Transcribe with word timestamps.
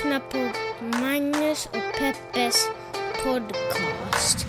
lyssnar 0.00 0.20
på 0.20 0.52
Magnus 0.98 1.66
och 1.66 1.98
Peppes 1.98 2.68
podcast. 3.24 4.46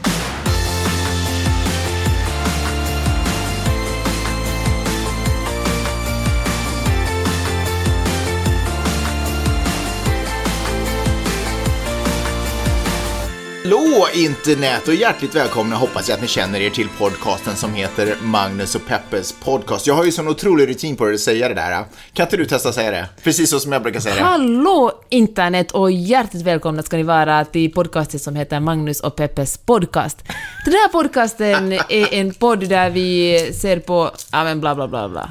Hallå 13.64 14.07
internet 14.14 14.88
och 14.88 14.93
hjärtligt 14.93 15.36
välkomna 15.36 15.75
hoppas 15.75 16.10
jag 16.10 16.15
att 16.15 16.21
ni 16.21 16.28
känner 16.28 16.60
er 16.60 16.70
till 16.70 16.89
podcasten 16.97 17.56
som 17.56 17.74
heter 17.74 18.15
Magnus 18.21 18.75
och 18.75 18.86
Peppes 18.86 19.32
podcast. 19.32 19.88
Jag 19.88 19.93
har 19.93 20.04
ju 20.04 20.11
sån 20.11 20.28
otrolig 20.28 20.70
rutin 20.70 20.96
på 20.96 21.06
att 21.06 21.20
säga 21.20 21.47
det 21.47 21.54
där. 21.54 21.86
Kan 22.14 22.25
inte 22.25 22.38
du 22.38 22.46
testa 22.46 22.70
att 22.70 22.75
säga 22.75 22.92
det? 22.92 23.10
Precis 23.24 23.50
så 23.50 23.60
som 23.60 23.71
jag 23.71 23.83
brukar 23.83 24.00
säga 24.00 24.15
det. 24.15 24.21
Hallå 24.21 25.00
internet 25.11 25.71
och 25.71 25.92
hjärtligt 25.92 26.43
välkomna 26.43 26.83
ska 26.83 26.97
ni 26.97 27.04
vara 27.04 27.46
till 27.46 27.71
podcasten 27.71 28.20
som 28.20 28.36
heter 28.36 28.60
Magnus 28.60 29.00
och 29.00 29.15
Peppes 29.15 29.57
podcast. 29.57 30.18
Den 30.65 30.74
här 30.74 30.87
podcasten 30.87 31.71
är 31.74 32.14
en 32.14 32.34
podd 32.34 32.70
där 32.70 32.89
vi 32.89 33.38
ser 33.53 33.80
på, 33.80 34.11
ja 34.31 34.44
men 34.44 34.59
bla 34.61 34.75
bla 34.75 34.88
bla 34.88 35.09
bla. 35.09 35.30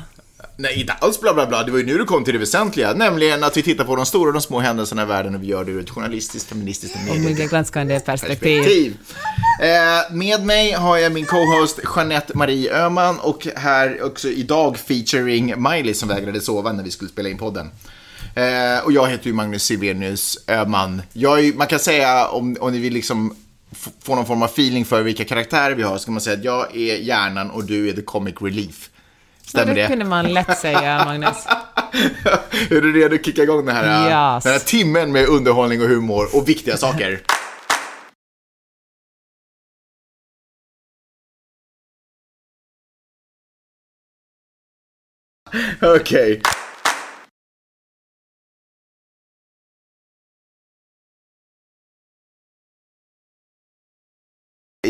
Nej, 0.56 0.80
inte 0.80 0.92
alls 0.92 1.20
bla 1.20 1.34
bla 1.34 1.46
bla. 1.46 1.62
Det 1.62 1.70
var 1.70 1.78
ju 1.78 1.86
nu 1.86 1.98
du 1.98 2.04
kom 2.04 2.24
till 2.24 2.32
det 2.32 2.38
väsentliga, 2.40 2.92
nämligen 2.92 3.44
att 3.44 3.56
vi 3.56 3.62
tittar 3.62 3.84
på 3.84 3.96
de 3.96 4.06
stora 4.06 4.26
och 4.28 4.32
de 4.32 4.42
små 4.42 4.60
händelserna 4.60 5.02
i 5.02 5.06
världen 5.06 5.34
och 5.34 5.42
vi 5.42 5.46
gör 5.46 5.64
det 5.64 5.70
ur 5.70 5.80
ett 5.80 5.90
journalistiskt, 5.90 6.48
feministiskt 6.48 6.96
och 7.08 7.14
Och 7.14 7.20
mycket 7.20 7.50
granskande 7.50 8.00
perspektiv. 8.00 8.58
perspektiv. 8.58 8.96
Eh, 9.62 10.14
med 10.16 10.44
mig 10.46 10.72
har 10.72 10.96
jag 10.96 11.12
min 11.12 11.26
co-host 11.26 11.80
Jeanette 11.96 12.36
Marie 12.36 12.84
Öhman 12.84 13.18
och 13.20 13.46
här 13.56 14.02
också 14.02 14.28
idag 14.28 14.78
featuring 14.78 15.62
Miley 15.62 15.94
som 15.94 16.08
vägrade 16.08 16.40
sova 16.40 16.72
när 16.72 16.84
vi 16.84 16.90
skulle 16.90 17.10
spela 17.10 17.28
in 17.28 17.38
podden. 17.38 17.70
Eh, 18.34 18.84
och 18.84 18.92
jag 18.92 19.08
heter 19.08 19.26
ju 19.26 19.32
Magnus 19.32 19.62
Silvenius 19.64 20.38
Öhman. 20.48 21.02
Jag 21.12 21.38
är, 21.38 21.42
ju- 21.42 21.54
man 21.54 21.66
kan 21.66 21.78
säga 21.78 22.28
om, 22.28 22.56
om 22.60 22.72
ni 22.72 22.78
vill 22.78 22.92
liksom 22.92 23.36
få 24.02 24.14
någon 24.14 24.26
form 24.26 24.42
av 24.42 24.48
feeling 24.48 24.84
för 24.84 25.02
vilka 25.02 25.24
karaktärer 25.24 25.74
vi 25.74 25.82
har 25.82 25.98
så 25.98 26.04
kan 26.04 26.14
man 26.14 26.20
säga 26.20 26.36
att 26.38 26.44
jag 26.44 26.76
är 26.76 26.96
hjärnan 26.96 27.50
och 27.50 27.64
du 27.64 27.88
är 27.88 27.92
the 27.92 28.02
comic 28.02 28.34
relief. 28.40 28.90
Stämmer 29.46 29.74
det 29.74 29.82
det? 29.82 29.88
kunde 29.88 30.04
man 30.04 30.32
lätt 30.34 30.58
säga, 30.58 31.04
Magnus. 31.04 31.46
är 32.70 32.80
du 32.80 32.92
redo 32.92 33.14
att 33.14 33.24
kicka 33.24 33.42
igång 33.42 33.66
den 33.66 33.76
här, 33.76 34.34
Yes. 34.34 34.44
den 34.44 34.52
här 34.52 34.60
timmen 34.60 35.12
med 35.12 35.26
underhållning 35.26 35.82
och 35.82 35.88
humor 35.88 36.28
och 36.36 36.48
viktiga 36.48 36.76
saker? 36.76 37.20
Okej. 45.82 46.40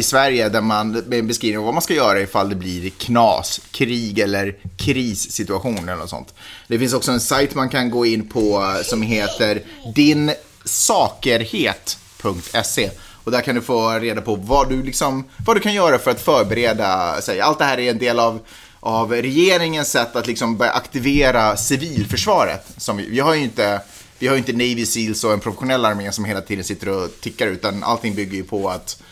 I 0.01 0.03
Sverige 0.03 0.49
där 0.49 0.61
man 0.61 0.93
med 0.93 1.19
en 1.19 1.27
beskrivning 1.27 1.59
av 1.59 1.65
vad 1.65 1.75
man 1.75 1.83
ska 1.83 1.95
göra 1.95 2.21
ifall 2.21 2.49
det 2.49 2.55
blir 2.55 2.91
knas, 2.91 3.61
krig 3.71 4.19
eller 4.19 4.57
krissituation 4.77 5.79
eller 5.79 5.97
något 5.97 6.11
sånt. 6.11 6.35
Det 6.69 6.79
finns 6.79 6.95
också 6.95 7.13
en 7.13 7.21
sajt 7.21 7.55
man 7.55 7.69
kan 7.69 7.91
gå 7.91 8.07
in 8.07 8.29
på 8.29 8.63
eh, 8.63 8.83
som 8.83 9.03
heter 9.03 9.63
dinsakerhet.se 9.95 12.91
och 13.25 13.33
där 13.33 13.41
kan 13.41 13.55
du 13.55 13.61
få 13.61 13.91
reda 13.91 14.21
på 14.21 14.35
vad 14.35 14.69
du, 14.69 14.83
liksom, 14.83 15.25
vad 15.47 15.57
du 15.57 15.61
kan 15.61 15.75
göra 15.75 15.99
för 15.99 16.11
att 16.11 16.21
förbereda 16.21 17.21
sig. 17.21 17.41
Allt 17.41 17.59
det 17.59 17.65
här 17.65 17.79
är 17.79 17.91
en 17.91 17.99
del 17.99 18.19
av 18.19 18.41
av 18.83 19.13
regeringens 19.13 19.91
sätt 19.91 20.17
att 20.17 20.27
liksom 20.27 20.57
börja 20.57 20.73
aktivera 20.73 21.57
civilförsvaret. 21.57 22.67
Som 22.77 22.97
vi, 22.97 23.09
vi 23.09 23.21
har 23.21 23.35
ju 23.35 23.43
inte, 23.43 23.81
vi 24.19 24.27
har 24.27 24.35
ju 24.35 24.39
inte 24.39 24.53
Navy 24.53 24.87
Seals 24.87 25.25
och 25.25 25.33
en 25.33 25.41
professionell 25.41 25.85
armé 25.85 26.13
som 26.13 26.25
hela 26.25 26.41
tiden 26.41 26.65
sitter 26.65 26.89
och 26.89 27.11
tickar 27.21 27.47
utan 27.47 27.83
allting 27.83 28.15
bygger 28.15 28.37
ju 28.37 28.45
på 28.45 28.71
att 28.71 29.03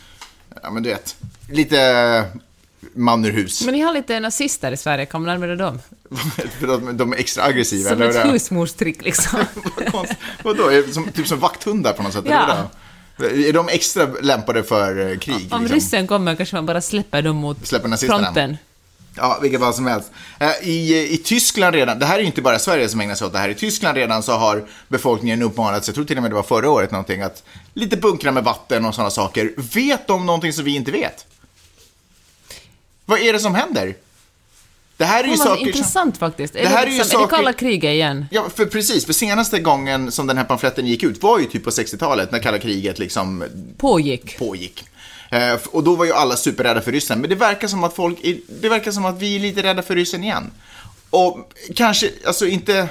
ja 0.62 0.70
men 0.70 0.82
du 0.82 0.88
vet, 0.88 1.16
lite 1.50 2.24
man 2.94 3.24
ur 3.24 3.32
hus. 3.32 3.64
Men 3.64 3.74
ni 3.74 3.80
har 3.80 3.92
lite 3.92 4.20
nazister 4.20 4.72
i 4.72 4.76
Sverige, 4.76 5.06
man 5.12 5.28
använda 5.28 5.56
dem? 5.56 5.80
För 6.60 6.66
de, 6.66 6.96
de 6.96 7.12
är 7.12 7.16
extra 7.16 7.44
aggressiva. 7.44 7.90
Som 7.90 8.02
ett 8.02 8.26
husmorstrick 8.26 9.04
liksom. 9.04 9.38
Vad 9.92 10.08
Vadå, 10.42 10.82
som, 10.92 11.12
typ 11.12 11.26
som 11.26 11.38
vakthundar 11.38 11.92
på 11.92 12.02
något 12.02 12.12
sätt? 12.12 12.24
Ja. 12.28 12.70
Eller 13.18 13.48
är 13.48 13.52
de 13.52 13.68
extra 13.68 14.06
lämpade 14.06 14.62
för 14.62 15.10
eh, 15.10 15.18
krig? 15.18 15.48
Om 15.50 15.62
liksom? 15.62 15.68
ryssen 15.68 16.06
kommer 16.06 16.36
kanske 16.36 16.56
man 16.56 16.66
bara 16.66 16.80
släpper 16.80 17.22
dem 17.22 17.36
mot 17.36 17.66
Släpper 17.66 18.06
fronten. 18.06 18.56
Ja, 19.16 19.38
vilket 19.42 19.60
fall 19.60 19.74
som 19.74 19.86
helst. 19.86 20.10
Eh, 20.40 20.50
I, 20.68 21.08
I 21.14 21.16
Tyskland 21.16 21.74
redan, 21.74 21.98
det 21.98 22.06
här 22.06 22.14
är 22.14 22.20
ju 22.20 22.26
inte 22.26 22.42
bara 22.42 22.58
Sverige 22.58 22.88
som 22.88 23.00
ägnar 23.00 23.14
sig 23.14 23.26
åt 23.26 23.32
det 23.32 23.38
här, 23.38 23.48
i 23.48 23.54
Tyskland 23.54 23.96
redan 23.96 24.22
så 24.22 24.32
har 24.32 24.64
befolkningen 24.88 25.42
uppmanats, 25.42 25.88
jag 25.88 25.94
tror 25.94 26.04
till 26.04 26.16
och 26.16 26.22
med 26.22 26.30
det 26.30 26.34
var 26.34 26.42
förra 26.42 26.70
året 26.70 26.90
någonting, 26.90 27.22
att 27.22 27.42
lite 27.74 27.96
bunkra 27.96 28.32
med 28.32 28.44
vatten 28.44 28.84
och 28.84 28.94
sådana 28.94 29.10
saker. 29.10 29.52
Vet 29.56 30.06
de 30.06 30.26
någonting 30.26 30.52
som 30.52 30.64
vi 30.64 30.74
inte 30.74 30.90
vet? 30.92 31.26
Vad 33.04 33.20
är 33.20 33.32
det 33.32 33.40
som 33.40 33.54
händer? 33.54 33.94
Det 34.96 35.04
här 35.04 35.24
är 35.24 35.28
ju 35.28 35.36
saker 35.36 35.56
som... 35.56 35.66
intressant 35.68 36.16
faktiskt. 36.18 36.54
Är 36.54 36.58
Det 36.62 36.64
det, 36.68 36.74
här 36.74 36.86
är 36.86 36.90
liksom, 36.90 37.00
är 37.00 37.04
det 37.04 37.10
saker- 37.24 37.36
kalla 37.36 37.52
kriget 37.52 37.90
igen? 37.92 38.26
Ja, 38.30 38.46
för 38.54 38.66
precis. 38.66 39.06
För 39.06 39.12
senaste 39.12 39.58
gången 39.60 40.12
som 40.12 40.26
den 40.26 40.36
här 40.36 40.44
pamfletten 40.44 40.86
gick 40.86 41.02
ut 41.02 41.22
var 41.22 41.38
ju 41.38 41.44
typ 41.44 41.64
på 41.64 41.70
60-talet 41.70 42.32
när 42.32 42.38
kalla 42.38 42.58
kriget 42.58 42.98
liksom 42.98 43.44
Pågick. 43.78 44.38
pågick. 44.38 44.84
Eh, 45.30 45.58
och 45.70 45.84
då 45.84 45.94
var 45.94 46.04
ju 46.04 46.12
alla 46.12 46.36
superrädda 46.36 46.80
för 46.80 46.92
ryssen. 46.92 47.20
Men 47.20 47.30
det 47.30 47.36
verkar 47.36 47.68
som 47.68 47.84
att 47.84 47.94
folk, 47.94 48.24
är, 48.24 48.38
det 48.60 48.68
verkar 48.68 48.90
som 48.90 49.04
att 49.04 49.18
vi 49.18 49.36
är 49.36 49.40
lite 49.40 49.62
rädda 49.62 49.82
för 49.82 49.94
ryssen 49.94 50.24
igen. 50.24 50.50
Och 51.10 51.52
kanske, 51.74 52.10
alltså 52.26 52.46
inte, 52.46 52.88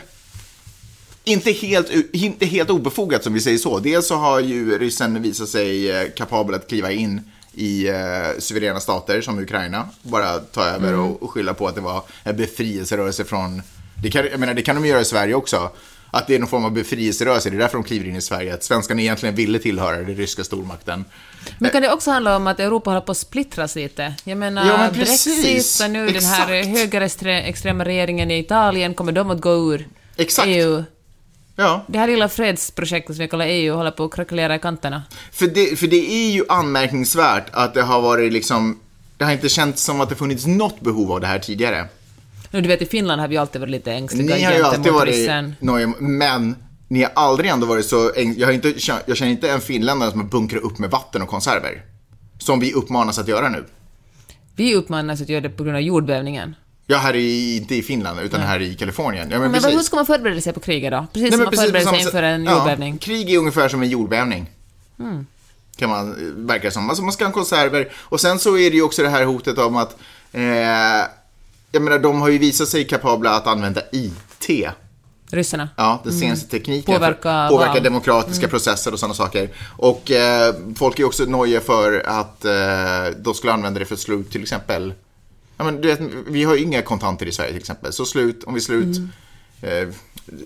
inte 1.23 1.51
helt, 1.51 1.89
inte 2.13 2.45
helt 2.45 2.69
obefogat 2.69 3.23
som 3.23 3.33
vi 3.33 3.41
säger 3.41 3.57
så. 3.57 3.79
Dels 3.79 4.07
så 4.07 4.15
har 4.15 4.39
ju 4.39 4.79
ryssen 4.79 5.21
visat 5.21 5.49
sig 5.49 5.91
eh, 5.91 6.09
kapabel 6.15 6.55
att 6.55 6.67
kliva 6.67 6.91
in 6.91 7.31
i 7.53 7.87
eh, 7.87 8.39
suveräna 8.39 8.79
stater 8.79 9.21
som 9.21 9.39
Ukraina. 9.39 9.89
Bara 10.01 10.39
ta 10.39 10.63
över 10.63 10.93
och, 10.93 11.23
och 11.23 11.31
skylla 11.31 11.53
på 11.53 11.67
att 11.67 11.75
det 11.75 11.81
var 11.81 12.03
en 12.23 12.37
befrielserörelse 12.37 13.25
från, 13.25 13.61
det 14.03 14.11
kan, 14.11 14.25
jag 14.31 14.39
menar, 14.39 14.53
det 14.53 14.61
kan 14.61 14.75
de 14.75 14.87
göra 14.87 15.01
i 15.01 15.05
Sverige 15.05 15.33
också. 15.33 15.69
Att 16.11 16.27
det 16.27 16.35
är 16.35 16.39
någon 16.39 16.47
form 16.49 16.65
av 16.65 16.71
befrielserörelse, 16.71 17.49
det 17.49 17.55
är 17.55 17.59
därför 17.59 17.77
de 17.77 17.83
kliver 17.83 18.07
in 18.07 18.15
i 18.15 18.21
Sverige. 18.21 18.53
Att 18.53 18.63
svenskarna 18.63 19.01
egentligen 19.01 19.35
ville 19.35 19.59
tillhöra 19.59 19.97
den 19.97 20.15
ryska 20.15 20.43
stormakten. 20.43 21.05
Men 21.59 21.71
kan 21.71 21.81
det 21.81 21.91
också 21.91 22.11
handla 22.11 22.35
om 22.35 22.47
att 22.47 22.59
Europa 22.59 22.89
håller 22.89 23.01
på 23.01 23.11
att 23.11 23.17
splittras 23.17 23.75
lite? 23.75 24.13
Jag 24.23 24.37
menar, 24.37 24.65
Ja, 24.67 24.77
men 24.77 24.93
precis. 24.93 25.43
Brexit 25.43 25.85
och 25.85 25.91
nu 25.91 26.07
den 26.07 26.23
här 26.23 26.51
Exakt. 26.51 26.77
högerextrema 26.77 27.85
regeringen 27.85 28.31
i 28.31 28.39
Italien, 28.39 28.93
kommer 28.93 29.11
de 29.11 29.31
att 29.31 29.41
gå 29.41 29.73
ur 29.73 29.87
Exakt. 30.17 30.47
EU? 30.47 30.83
Ja, 31.55 31.85
Det 31.87 31.99
här 31.99 32.07
lilla 32.07 32.29
fredsprojektet 32.29 33.15
som 33.15 33.23
vi 33.23 33.27
kallar 33.29 33.45
EU 33.45 33.75
håller 33.75 33.91
på 33.91 34.03
att 34.03 34.13
krackelera 34.15 34.55
i 34.55 34.59
kanterna. 34.59 35.03
för 35.31 35.47
det, 35.47 35.79
för 35.79 35.87
det 35.87 36.11
är 36.11 36.31
ju 36.31 36.43
anmärkningsvärt 36.49 37.45
att 37.51 37.73
det 37.73 37.81
har 37.81 38.01
varit 38.01 38.33
liksom, 38.33 38.79
det 39.17 39.25
har 39.25 39.31
inte 39.31 39.49
känts 39.49 39.83
som 39.83 40.01
att 40.01 40.09
det 40.09 40.15
funnits 40.15 40.45
något 40.45 40.81
behov 40.81 41.11
av 41.11 41.21
det 41.21 41.27
här 41.27 41.39
tidigare. 41.39 41.85
Nu, 42.51 42.61
du 42.61 42.67
vet, 42.67 42.81
i 42.81 42.85
Finland 42.85 43.21
har 43.21 43.27
vi 43.27 43.37
alltid 43.37 43.61
varit 43.61 43.71
lite 43.71 43.93
ängsliga 43.93 44.35
Ni 44.35 44.43
har 44.43 44.53
ju 44.53 44.63
alltid 44.63 44.93
varit 44.93 45.29
nojiga, 45.59 45.93
men 45.99 46.55
ni 46.87 47.03
har 47.03 47.11
aldrig 47.15 47.49
ändå 47.49 47.67
varit 47.67 47.85
så, 47.85 48.11
jag, 48.37 48.47
har 48.47 48.53
inte, 48.53 48.73
jag 49.05 49.17
känner 49.17 49.31
inte 49.31 49.51
en 49.51 49.61
finländare 49.61 50.11
som 50.11 50.19
har 50.19 50.27
bunkrat 50.27 50.63
upp 50.63 50.79
med 50.79 50.89
vatten 50.89 51.21
och 51.21 51.27
konserver. 51.27 51.81
Som 52.39 52.59
vi 52.59 52.73
uppmanas 52.73 53.19
att 53.19 53.27
göra 53.27 53.49
nu. 53.49 53.65
Vi 54.55 54.75
uppmanas 54.75 55.21
att 55.21 55.29
göra 55.29 55.41
det 55.41 55.49
på 55.49 55.63
grund 55.63 55.75
av 55.75 55.81
jordbävningen. 55.81 56.55
Ja, 56.87 56.97
här 56.97 57.15
i, 57.15 57.57
inte 57.57 57.75
i 57.75 57.81
Finland, 57.81 58.19
utan 58.19 58.41
här 58.41 58.61
i 58.61 58.75
Kalifornien. 58.75 59.31
Ja, 59.31 59.39
men, 59.39 59.51
Men 59.51 59.63
hur 59.63 59.79
ska 59.79 59.95
man 59.95 60.05
förbereda 60.05 60.41
sig 60.41 60.53
på 60.53 60.59
kriget 60.59 60.91
då? 60.91 61.07
Precis 61.13 61.21
Nej, 61.21 61.31
som 61.31 61.39
man 61.39 61.49
precis 61.49 61.65
förbereder 61.65 61.91
sig 61.91 62.01
inför 62.01 62.23
en 62.23 62.45
ja, 62.45 62.51
jordbävning. 62.51 62.87
Mm. 62.87 62.97
krig 62.97 63.33
är 63.33 63.37
ungefär 63.37 63.69
som 63.69 63.81
en 63.81 63.89
jordbävning. 63.89 64.49
Kan 65.77 65.89
man, 65.89 66.15
verkar 66.47 66.69
som. 66.69 66.89
Alltså 66.89 67.03
man 67.03 67.11
ska 67.11 67.25
ha 67.25 67.31
konserver. 67.31 67.91
Och 67.95 68.21
sen 68.21 68.39
så 68.39 68.57
är 68.57 68.69
det 68.69 68.75
ju 68.75 68.81
också 68.81 69.03
det 69.03 69.09
här 69.09 69.25
hotet 69.25 69.57
om 69.57 69.75
att, 69.75 69.97
eh, 70.31 70.41
jag 71.77 71.83
menar 71.83 71.99
de 71.99 72.21
har 72.21 72.29
ju 72.29 72.37
visat 72.37 72.67
sig 72.67 72.83
kapabla 72.87 73.31
att 73.35 73.47
använda 73.47 73.81
IT. 73.91 74.67
Ryssarna. 75.31 75.69
Ja, 75.77 76.01
den 76.03 76.13
senaste 76.13 76.49
tekniken 76.49 76.95
Mm. 76.95 76.99
Påverka 76.99 77.21
för 77.21 77.29
att 77.29 77.49
påverka 77.49 77.73
val. 77.73 77.83
demokratiska 77.83 78.47
processer 78.47 78.93
och 78.93 78.99
sådana 78.99 79.13
saker. 79.13 79.49
Och 79.77 80.11
eh, 80.11 80.55
folk 80.75 80.99
är 80.99 81.03
också 81.03 81.23
nojiga 81.25 81.61
för 81.61 82.03
att 82.05 82.45
eh, 82.45 83.17
de 83.17 83.33
skulle 83.33 83.53
använda 83.53 83.79
det 83.79 83.85
för 83.85 83.93
att 83.93 83.99
slå 83.99 84.15
ut 84.15 84.31
till 84.31 84.41
exempel 84.41 84.93
Ja, 85.57 85.63
men 85.63 85.81
du 85.81 85.87
vet, 85.87 85.99
vi 86.27 86.43
har 86.43 86.55
ju 86.55 86.63
inga 86.63 86.81
kontanter 86.81 87.25
i 87.25 87.31
Sverige 87.31 87.49
till 87.51 87.59
exempel. 87.61 87.93
Så 87.93 88.05
slut, 88.05 88.43
om 88.43 88.53
vi 88.53 88.61
slår 88.61 88.77
ut 88.77 88.97
Mm. 88.97 89.09
eh, 89.89 89.93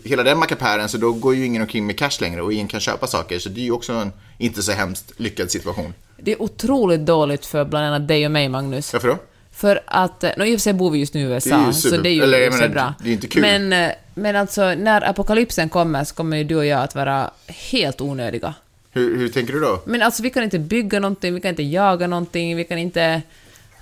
hela 0.03 0.23
den 0.23 0.39
mackapären 0.39 0.89
så 0.89 0.97
då 0.97 1.11
går 1.13 1.35
ju 1.35 1.45
ingen 1.45 1.61
omkring 1.61 1.85
med 1.87 1.97
cash 1.97 2.11
längre 2.21 2.41
och 2.41 2.53
ingen 2.53 2.67
kan 2.67 2.79
köpa 2.79 3.07
saker. 3.07 3.39
Så 3.39 3.49
det 3.49 3.59
är 3.61 3.63
ju 3.65 3.71
också 3.71 3.93
en 3.93 4.11
inte 4.37 4.63
så 4.63 4.71
hemskt 4.71 5.11
lyckad 5.17 5.51
situation. 5.51 5.93
Det 6.17 6.31
är 6.31 6.41
otroligt 6.41 7.05
dåligt 7.05 7.45
för 7.45 7.65
bland 7.65 7.85
annat 7.85 8.07
dig 8.07 8.25
och 8.25 8.31
mig, 8.31 8.49
Magnus. 8.49 8.93
Varför 8.93 9.07
då? 9.07 9.17
För 9.61 9.79
att, 9.85 10.21
no, 10.37 10.43
i 10.45 10.55
och 10.55 10.59
för 10.59 10.61
sig 10.61 10.73
bor 10.73 10.91
vi 10.91 10.99
just 10.99 11.13
nu 11.13 11.19
i 11.21 11.23
USA, 11.23 11.57
Det 11.67 11.73
super- 11.73 11.95
så 11.97 12.01
det 12.01 12.09
är 12.09 12.13
ju 12.13 12.23
eller 12.23 12.39
jag 12.39 12.53
menar, 12.53 12.67
bra. 12.67 12.93
det 13.03 13.09
är 13.09 13.13
inte 13.13 13.27
kul. 13.27 13.41
Men, 13.41 13.73
eh, 13.73 13.91
men 14.13 14.35
alltså, 14.35 14.73
när 14.75 15.09
apokalypsen 15.09 15.69
kommer 15.69 16.03
så 16.03 16.15
kommer 16.15 16.37
ju 16.37 16.43
du 16.43 16.55
och 16.55 16.65
jag 16.65 16.81
att 16.81 16.95
vara 16.95 17.31
helt 17.47 18.01
onödiga. 18.01 18.53
Hur, 18.91 19.17
hur 19.17 19.29
tänker 19.29 19.53
du 19.53 19.59
då? 19.59 19.81
Men 19.85 20.01
alltså, 20.01 20.23
vi 20.23 20.29
kan 20.29 20.43
inte 20.43 20.59
bygga 20.59 20.99
någonting, 20.99 21.33
vi 21.33 21.41
kan 21.41 21.49
inte 21.49 21.63
jaga 21.63 22.07
någonting, 22.07 22.55
vi 22.57 22.63
kan 22.63 22.77
inte... 22.77 23.21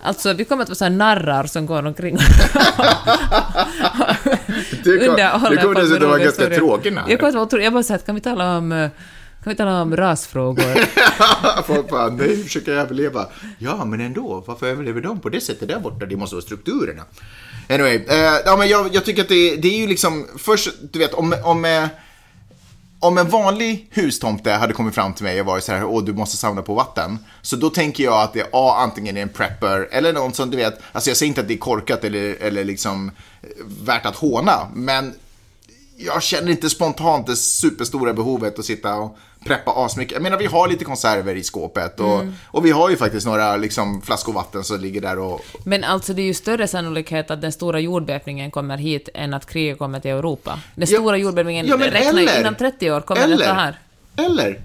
Alltså, 0.02 0.34
vi 0.34 0.46
kommer 0.46 0.64
att 0.64 0.70
vara 0.70 0.76
så 0.76 0.86
här 0.86 0.92
narrar 0.92 1.44
som 1.44 1.66
går 1.66 1.86
omkring 1.86 2.18
Det 4.84 5.62
kommer 5.62 5.76
dessutom 5.82 6.10
vara 6.10 6.20
ganska 6.20 6.44
historier. 6.44 6.58
tråkig 6.58 6.94
narr. 6.94 7.06
Jag 7.10 7.20
kommer 7.20 7.30
att 7.30 7.36
vara 7.36 7.46
otroligt- 7.46 7.64
jag 7.64 7.74
bara 7.74 7.84
säger, 7.84 8.00
kan 8.00 8.16
vi 8.16 8.22
tala 8.22 8.58
om 8.58 8.72
eh, 8.72 8.90
kan 9.50 9.56
vi 9.56 9.58
tala 9.58 9.82
om 9.82 9.96
rasfrågor? 9.96 10.86
Folk 11.64 11.90
bara, 11.90 12.10
nej, 12.10 12.44
försöker 12.44 12.72
överleva. 12.72 13.28
Ja, 13.60 13.86
men 13.86 14.02
ändå, 14.02 14.44
varför 14.48 14.68
överlever 14.68 15.02
de 15.02 15.20
på 15.20 15.30
det 15.30 15.42
sättet 15.42 15.68
där 15.68 15.80
borta? 15.80 16.06
Det 16.06 16.16
måste 16.16 16.36
vara 16.36 16.44
strukturerna. 16.44 17.04
Anyway, 17.70 17.96
eh, 17.96 18.40
ja, 18.46 18.56
men 18.58 18.68
jag, 18.68 18.96
jag 18.96 19.06
tycker 19.06 19.22
att 19.22 19.30
det, 19.30 19.56
det 19.56 19.68
är 19.68 19.78
ju 19.78 19.88
liksom, 19.88 20.28
först, 20.38 20.70
du 20.92 21.00
vet, 21.00 21.14
om, 21.14 21.36
om, 21.44 21.66
eh, 21.66 21.88
om 23.00 23.18
en 23.18 23.30
vanlig 23.30 23.88
hustomte 23.92 24.52
hade 24.52 24.74
kommit 24.74 24.96
fram 24.96 25.14
till 25.14 25.24
mig 25.24 25.40
och 25.40 25.46
varit 25.46 25.64
så 25.64 25.72
här, 25.72 25.86
åh, 25.86 26.04
du 26.04 26.14
måste 26.14 26.38
samla 26.38 26.62
på 26.62 26.74
vatten. 26.74 27.18
Så 27.42 27.56
då 27.56 27.70
tänker 27.70 28.04
jag 28.04 28.22
att 28.22 28.34
det 28.34 28.40
är 28.40 28.48
A, 28.52 28.76
antingen 28.78 29.18
är 29.18 29.22
en 29.22 29.30
prepper, 29.30 29.88
eller 29.92 30.14
någon 30.14 30.34
som, 30.34 30.50
du 30.50 30.58
vet, 30.58 30.80
alltså 30.92 31.10
jag 31.10 31.18
säger 31.18 31.28
inte 31.28 31.42
att 31.42 31.48
det 31.48 31.54
är 31.54 31.58
korkat 31.58 32.04
eller, 32.04 32.36
eller 32.42 32.64
liksom 32.64 33.12
eh, 33.42 33.48
värt 33.86 34.06
att 34.06 34.16
håna, 34.16 34.68
men 34.74 35.14
jag 35.98 36.24
känner 36.24 36.52
inte 36.52 36.70
spontant 36.70 37.28
det 37.28 37.36
superstora 37.36 38.14
behovet 38.14 38.60
att 38.60 38.66
sitta 38.66 38.96
och 38.96 39.18
preppa 39.46 39.72
asmycket. 39.86 40.14
Jag 40.14 40.22
menar, 40.22 40.38
vi 40.38 40.46
har 40.46 40.68
lite 40.68 40.86
konserver 40.86 41.36
i 41.36 41.44
skåpet 41.44 42.00
och, 42.00 42.22
och 42.46 42.66
vi 42.66 42.72
har 42.72 42.90
ju 42.90 42.98
faktiskt 42.98 43.26
några 43.26 43.58
liksom, 43.58 44.02
flaskor 44.02 44.34
vatten 44.34 44.64
som 44.64 44.80
ligger 44.80 45.02
där 45.02 45.20
och... 45.20 45.42
Men 45.64 45.84
alltså 45.84 46.14
det 46.14 46.22
är 46.22 46.26
ju 46.26 46.34
större 46.34 46.68
sannolikhet 46.68 47.32
att 47.32 47.42
den 47.42 47.52
stora 47.52 47.80
jordbävningen 47.80 48.52
kommer 48.52 48.78
hit 48.78 49.10
än 49.14 49.34
att 49.34 49.46
kriget 49.46 49.78
kommer 49.78 50.00
till 50.00 50.12
Europa. 50.12 50.60
Den 50.76 50.88
Ja, 50.90 50.98
stora 51.00 51.18
jordbävningen 51.18 51.68
ja, 51.68 51.78
räknar 51.78 52.22
ju 52.22 52.28
eller- 52.28 52.40
inom 52.40 52.56
30 52.56 52.92
år 52.92 53.02
kommer 53.02 53.22
eller, 53.22 53.38
detta 53.38 53.54
här. 53.54 53.80
Eller? 54.18 54.62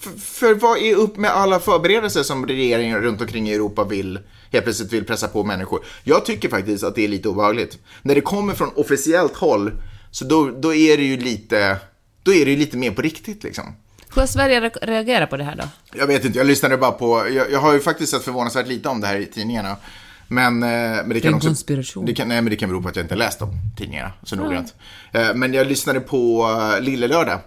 För, 0.00 0.20
för 0.20 0.54
vad 0.54 0.78
är 0.78 0.94
upp 0.94 1.16
med 1.16 1.30
alla 1.30 1.60
förberedelser 1.60 2.22
som 2.22 2.46
regeringen 2.46 3.00
runt 3.00 3.20
omkring 3.20 3.48
i 3.48 3.54
Europa 3.54 3.84
vill 3.84 4.18
helt 4.52 4.64
plötsligt 4.64 4.92
vill 4.92 5.04
pressa 5.04 5.28
på 5.28 5.44
människor? 5.44 5.84
Jag 6.04 6.24
tycker 6.24 6.48
faktiskt 6.48 6.84
att 6.84 6.94
det 6.94 7.04
är 7.04 7.08
lite 7.08 7.28
obehagligt. 7.28 7.78
När 8.02 8.14
det 8.14 8.20
kommer 8.20 8.54
från 8.54 8.70
officiellt 8.74 9.36
håll, 9.36 9.72
så 10.10 10.24
då, 10.24 10.50
då 10.50 10.74
är 10.74 10.96
det 10.96 11.02
ju 11.02 11.16
lite, 11.16 11.76
då 12.22 12.34
är 12.34 12.44
det 12.44 12.50
ju 12.50 12.56
lite 12.56 12.76
mer 12.76 12.90
på 12.90 13.02
riktigt 13.02 13.42
liksom. 13.42 13.64
Hur 14.14 14.20
har 14.22 14.26
Sverige 14.26 14.60
re- 14.60 14.78
reagerat 14.86 15.30
på 15.30 15.36
det 15.36 15.44
här 15.44 15.56
då? 15.56 15.64
Jag 15.94 16.06
vet 16.06 16.24
inte, 16.24 16.38
jag 16.38 16.46
lyssnade 16.46 16.76
bara 16.76 16.92
på, 16.92 17.28
jag, 17.28 17.50
jag 17.52 17.60
har 17.60 17.72
ju 17.74 17.80
faktiskt 17.80 18.12
sett 18.12 18.22
förvånansvärt 18.22 18.66
lite 18.66 18.88
om 18.88 19.00
det 19.00 19.06
här 19.06 19.16
i 19.16 19.26
tidningarna. 19.26 19.76
Men, 20.28 20.62
eh, 20.62 20.68
men 20.68 21.08
det 21.08 21.20
kan 21.20 21.28
En 21.28 21.34
också... 21.34 21.48
konspiration. 21.48 22.06
Det 22.06 22.14
kan, 22.14 22.28
nej, 22.28 22.42
men 22.42 22.50
det 22.50 22.56
kan 22.56 22.68
bero 22.68 22.82
på 22.82 22.88
att 22.88 22.96
jag 22.96 23.04
inte 23.04 23.14
läst 23.14 23.38
de 23.38 23.50
tidningarna 23.76 24.12
så 24.22 24.36
noggrant. 24.36 24.74
Eh, 25.12 25.34
Men 25.34 25.54
jag 25.54 25.66
lyssnade 25.66 26.00
på 26.00 26.46
uh, 26.76 26.80
Lille 26.80 27.08
Lördag, 27.08 27.38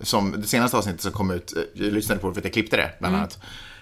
som 0.00 0.34
det 0.40 0.46
senaste 0.46 0.76
avsnittet 0.76 1.00
som 1.00 1.12
kom 1.12 1.30
ut. 1.30 1.52
eh, 1.56 1.62
Jag 1.84 1.92
lyssnade 1.92 2.20
på 2.20 2.28
det 2.28 2.34
för 2.34 2.40
att 2.40 2.44
jag 2.44 2.52
klippte 2.52 2.76
det, 2.76 2.90
bland 3.00 3.16
annat. 3.16 3.38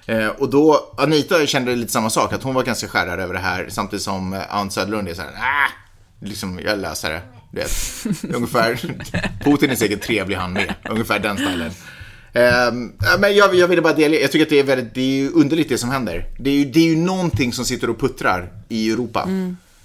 Eh, 0.06 0.26
Och 0.26 0.50
då, 0.50 0.94
Anita 0.98 1.46
kände 1.46 1.76
lite 1.76 1.92
samma 1.92 2.10
sak, 2.10 2.32
att 2.32 2.42
hon 2.42 2.54
var 2.54 2.62
ganska 2.62 2.88
skärrad 2.88 3.20
över 3.20 3.34
det 3.34 3.40
här, 3.40 3.66
samtidigt 3.68 4.02
som 4.02 4.32
eh, 4.32 4.54
Ann 4.56 4.70
Söderlund 4.70 5.08
är 5.08 5.14
så 5.14 5.22
här, 5.22 5.30
ah! 5.30 5.68
liksom, 6.26 6.60
jag 6.64 6.78
läser 6.78 7.10
det. 7.10 7.20
Du 7.52 7.60
vet, 7.60 7.70
ungefär, 8.36 8.80
Putin 9.44 9.70
är 9.70 9.74
säkert 9.74 10.02
trevlig 10.02 10.36
han 10.36 10.52
med, 10.52 10.74
ungefär 10.90 11.18
den 11.18 11.36
stilen. 11.36 11.70
Eh, 12.32 12.72
men 13.18 13.36
jag, 13.36 13.54
jag 13.54 13.68
ville 13.68 13.82
bara 13.82 13.92
dela, 13.92 14.14
jag 14.14 14.32
tycker 14.32 14.44
att 14.44 14.50
det 14.50 14.58
är 14.58 14.64
väldigt, 14.64 14.94
det 14.94 15.00
är 15.00 15.16
ju 15.16 15.30
underligt 15.30 15.68
det 15.68 15.78
som 15.78 15.90
händer. 15.90 16.26
Det 16.38 16.50
är 16.50 16.54
ju, 16.54 16.64
det 16.64 16.80
är 16.80 16.84
ju 16.84 16.96
någonting 16.96 17.52
som 17.52 17.64
sitter 17.64 17.90
och 17.90 18.00
puttrar 18.00 18.52
i 18.68 18.90
Europa. 18.90 19.28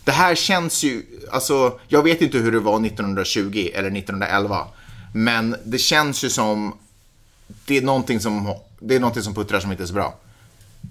Det 0.03 0.11
här 0.11 0.35
känns 0.35 0.83
ju, 0.83 1.03
alltså, 1.31 1.79
jag 1.88 2.03
vet 2.03 2.21
inte 2.21 2.38
hur 2.38 2.51
det 2.51 2.59
var 2.59 2.85
1920 2.85 3.69
eller 3.73 3.97
1911. 3.97 4.67
Men 5.13 5.55
det 5.63 5.77
känns 5.77 6.23
ju 6.23 6.29
som, 6.29 6.77
det 7.65 7.77
är 7.77 7.81
någonting 7.81 8.19
som, 8.19 8.53
det 8.79 8.95
är 8.95 8.99
någonting 8.99 9.23
som 9.23 9.33
puttrar 9.35 9.59
som 9.59 9.71
inte 9.71 9.83
är 9.83 9.88
så 9.88 9.94
bra. 9.94 10.15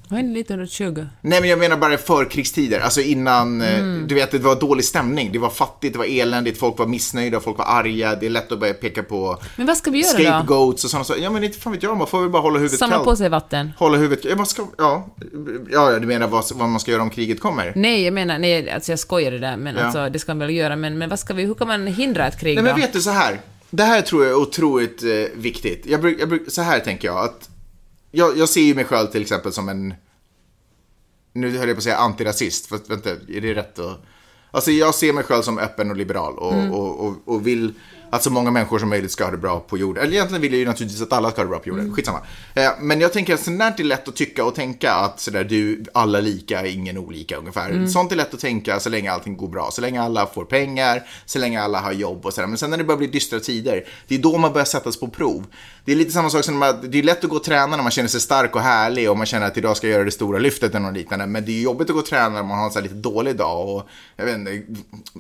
Vad 0.09 0.17
hände 0.17 0.41
1920? 0.41 1.07
Nej 1.21 1.41
men 1.41 1.51
jag 1.51 1.59
menar 1.59 1.77
bara 1.77 1.99
förkrigstider, 1.99 2.81
alltså 2.81 3.01
innan, 3.01 3.63
eh, 3.63 3.79
Mm. 3.79 4.07
du 4.09 4.15
vet 4.15 4.31
det 4.31 4.39
var 4.39 4.61
dålig 4.61 4.85
stämning, 4.85 5.33
det 5.33 5.39
var 5.39 5.51
fattigt, 5.51 5.93
det 5.93 5.99
var 5.99 6.07
eländigt, 6.21 6.59
folk 6.59 6.79
var 6.79 6.87
missnöjda, 6.87 7.41
folk 7.41 7.59
var 7.59 7.65
arga, 7.65 8.15
det 8.15 8.27
är 8.27 8.31
lätt 8.31 8.53
att 8.53 8.61
börja 8.61 8.75
peka 8.75 9.03
på 9.03 9.39
Men 9.57 9.67
vad 9.67 9.77
ska 9.77 9.91
vi 9.91 9.99
göra 9.99 10.13
då? 10.19 10.25
scapegoats 10.25 10.85
och 10.85 10.91
sådana 10.91 11.05
saker. 11.05 11.23
Ja 11.23 11.31
men 11.31 11.45
inte 11.45 11.59
fan 11.59 11.73
vet 11.73 11.83
jag, 11.83 11.97
man 11.97 12.07
får 12.07 12.21
väl 12.21 12.31
bara 12.31 12.43
hålla 12.43 12.59
huvudet 12.59 12.79
Samla 12.79 12.97
kallt. 12.97 13.05
på 13.09 13.17
sig 13.17 13.29
vatten? 13.29 13.73
Hålla 13.79 13.99
huvudet, 13.99 14.25
ja, 14.25 14.35
vad 14.37 14.49
ska, 14.49 14.67
ja, 14.79 15.07
ja 15.71 15.99
du 15.99 16.07
menar 16.07 16.29
vad, 16.29 16.45
vad 16.55 16.69
man 16.69 16.81
ska 16.81 16.91
göra 16.91 17.03
om 17.03 17.11
kriget 17.11 17.41
kommer? 17.41 17.73
Nej, 17.77 18.05
jag 18.05 18.15
menar, 18.15 18.39
nej, 18.39 18.71
alltså 18.71 18.93
jag 18.93 18.99
skojar 18.99 19.31
det 19.31 19.39
där, 19.39 19.57
men 19.57 19.77
Ja. 19.77 19.83
alltså 19.85 20.09
det 20.09 20.19
ska 20.19 20.35
man 20.35 20.39
väl 20.39 20.55
göra, 20.57 20.77
men, 20.77 20.99
men 20.99 21.09
vad 21.09 21.19
ska 21.19 21.35
vi, 21.35 21.45
hur 21.45 21.55
kan 21.55 21.69
man 21.69 21.87
hindra 21.87 22.27
ett 22.27 22.41
krig 22.41 22.55
Nej 22.55 22.65
men 22.65 22.75
då? 22.75 22.81
vet 22.81 22.93
du 22.93 23.01
så 23.01 23.11
här. 23.11 23.41
Det 23.71 23.83
här 23.85 24.03
tror 24.03 24.25
jag 24.25 24.31
är 24.33 24.37
otroligt 24.37 25.03
eh, 25.03 25.09
viktigt. 25.35 25.87
Jag, 25.87 26.01
bruk, 26.01 26.21
jag 26.21 26.29
bruk, 26.29 26.43
så 26.49 26.63
här 26.63 26.79
tänker 26.81 27.09
jag 27.09 27.19
att 27.25 27.49
jag, 28.17 28.39
jag 28.39 28.49
ser 28.49 28.61
ju 28.61 28.75
mig 28.75 28.85
själv 28.85 29.07
till 29.07 29.23
exempel 29.23 29.53
som 29.53 29.69
en, 29.69 29.95
nu 31.33 31.59
höll 31.59 31.69
jag 31.69 31.77
på 31.77 31.79
att 31.79 31.85
säga 31.85 31.97
antirasist, 31.97 32.67
för 32.67 32.81
vänta, 32.89 33.11
är 33.11 33.41
det 33.41 33.55
rätt 33.55 33.79
att... 33.79 34.01
Alltså 34.51 34.71
jag 34.71 34.95
ser 34.95 35.13
mig 35.13 35.25
själv 35.25 35.43
som 35.43 35.59
öppen 35.59 35.91
och 35.91 35.97
liberal 35.97 36.39
och, 36.39 36.79
och, 36.79 37.07
och, 37.07 37.17
och 37.25 37.47
vill 37.47 37.75
att 38.11 38.23
så 38.23 38.31
många 38.31 38.51
människor 38.51 38.79
som 38.79 38.89
möjligt 38.89 39.11
ska 39.11 39.25
ha 39.25 39.31
det 39.31 39.39
bra 39.39 39.61
på 39.61 39.79
jorden. 39.79 40.03
Eller 40.03 40.13
egentligen 40.13 40.43
vill 40.43 40.53
jag 40.53 40.59
ju 40.59 40.67
naturligtvis 40.67 41.03
att 41.03 41.13
alla 41.13 41.31
ska 41.31 41.41
ha 41.41 41.45
det 41.45 41.51
bra 41.51 41.59
på 41.59 41.69
jorden, 41.69 41.93
skitsamma. 41.93 42.21
Eh, 42.55 42.71
men 42.81 43.01
jag 43.01 43.13
tänker 43.13 43.35
att 43.35 43.41
sånt 43.41 43.59
där 43.59 43.75
är 43.79 43.85
lätt 43.85 44.09
att 44.09 44.17
tycka 44.17 44.45
och 44.45 44.55
tänka 44.55 44.93
att 44.93 45.21
sådär 45.21 45.45
du, 45.45 45.85
alla 45.95 46.21
lika, 46.21 46.67
ingen 46.67 46.99
olika 46.99 47.37
ungefär. 47.37 47.87
Sånt 47.87 48.13
är 48.13 48.17
lätt 48.17 48.35
att 48.35 48.41
tänka 48.41 48.81
så 48.81 48.89
länge 48.91 49.13
allting 49.13 49.37
går 49.37 49.49
bra, 49.49 49.71
så 49.73 49.81
länge 49.81 50.03
alla 50.03 50.27
får 50.27 50.45
pengar, 50.45 51.03
så 51.27 51.39
länge 51.39 51.63
alla 51.63 51.81
har 51.81 51.93
jobb 51.93 52.27
och 52.27 52.35
sådär. 52.35 52.49
Men 52.49 52.59
sen 52.59 52.71
när 52.71 52.79
det 52.79 52.85
börjar 52.85 52.99
bli 52.99 53.07
dystra 53.07 53.41
tider, 53.41 53.85
det 54.09 54.15
är 54.15 54.19
då 54.19 54.39
man 54.39 54.53
börjar 54.53 54.65
sättas 54.65 55.01
på 55.01 55.09
prov. 55.09 55.45
Det 55.85 55.93
är 55.93 55.97
lite 55.97 56.11
samma 56.11 56.31
sak 56.31 56.45
som 56.45 56.63
att 56.63 56.93
det 56.93 56.99
är 56.99 57.03
lätt 57.03 57.25
att 57.25 57.31
gå 57.31 57.37
och 57.37 57.45
träna 57.45 57.77
när 57.77 57.83
man 57.83 57.91
känner 57.91 58.09
sig 58.09 58.21
stark 58.21 58.57
och 58.57 58.63
härlig 58.63 59.11
och 59.11 59.17
man 59.17 59.27
känner 59.27 59.47
att 59.47 59.57
idag 59.57 59.77
ska 59.77 59.87
jag 59.87 59.95
göra 59.95 60.05
det 60.05 60.11
stora 60.11 60.39
lyftet 60.39 60.71
eller 60.71 60.87
något 60.87 60.95
liknande. 60.95 61.27
Men 61.27 61.45
det 61.45 61.53
är 61.53 61.63
jobbigt 61.63 61.91
att 61.91 61.95
gå 61.95 62.01
och 62.01 62.07
träna 62.07 62.29
när 62.29 62.43
man 62.43 62.59
har 62.59 62.65
en 62.65 62.71
så 62.71 62.79
här 62.79 62.83
lite 62.83 62.95
dålig 62.95 63.37
dag 63.37 63.69
och 63.69 63.89
jag 64.17 64.25
vet 64.25 64.35
inte, 64.35 64.63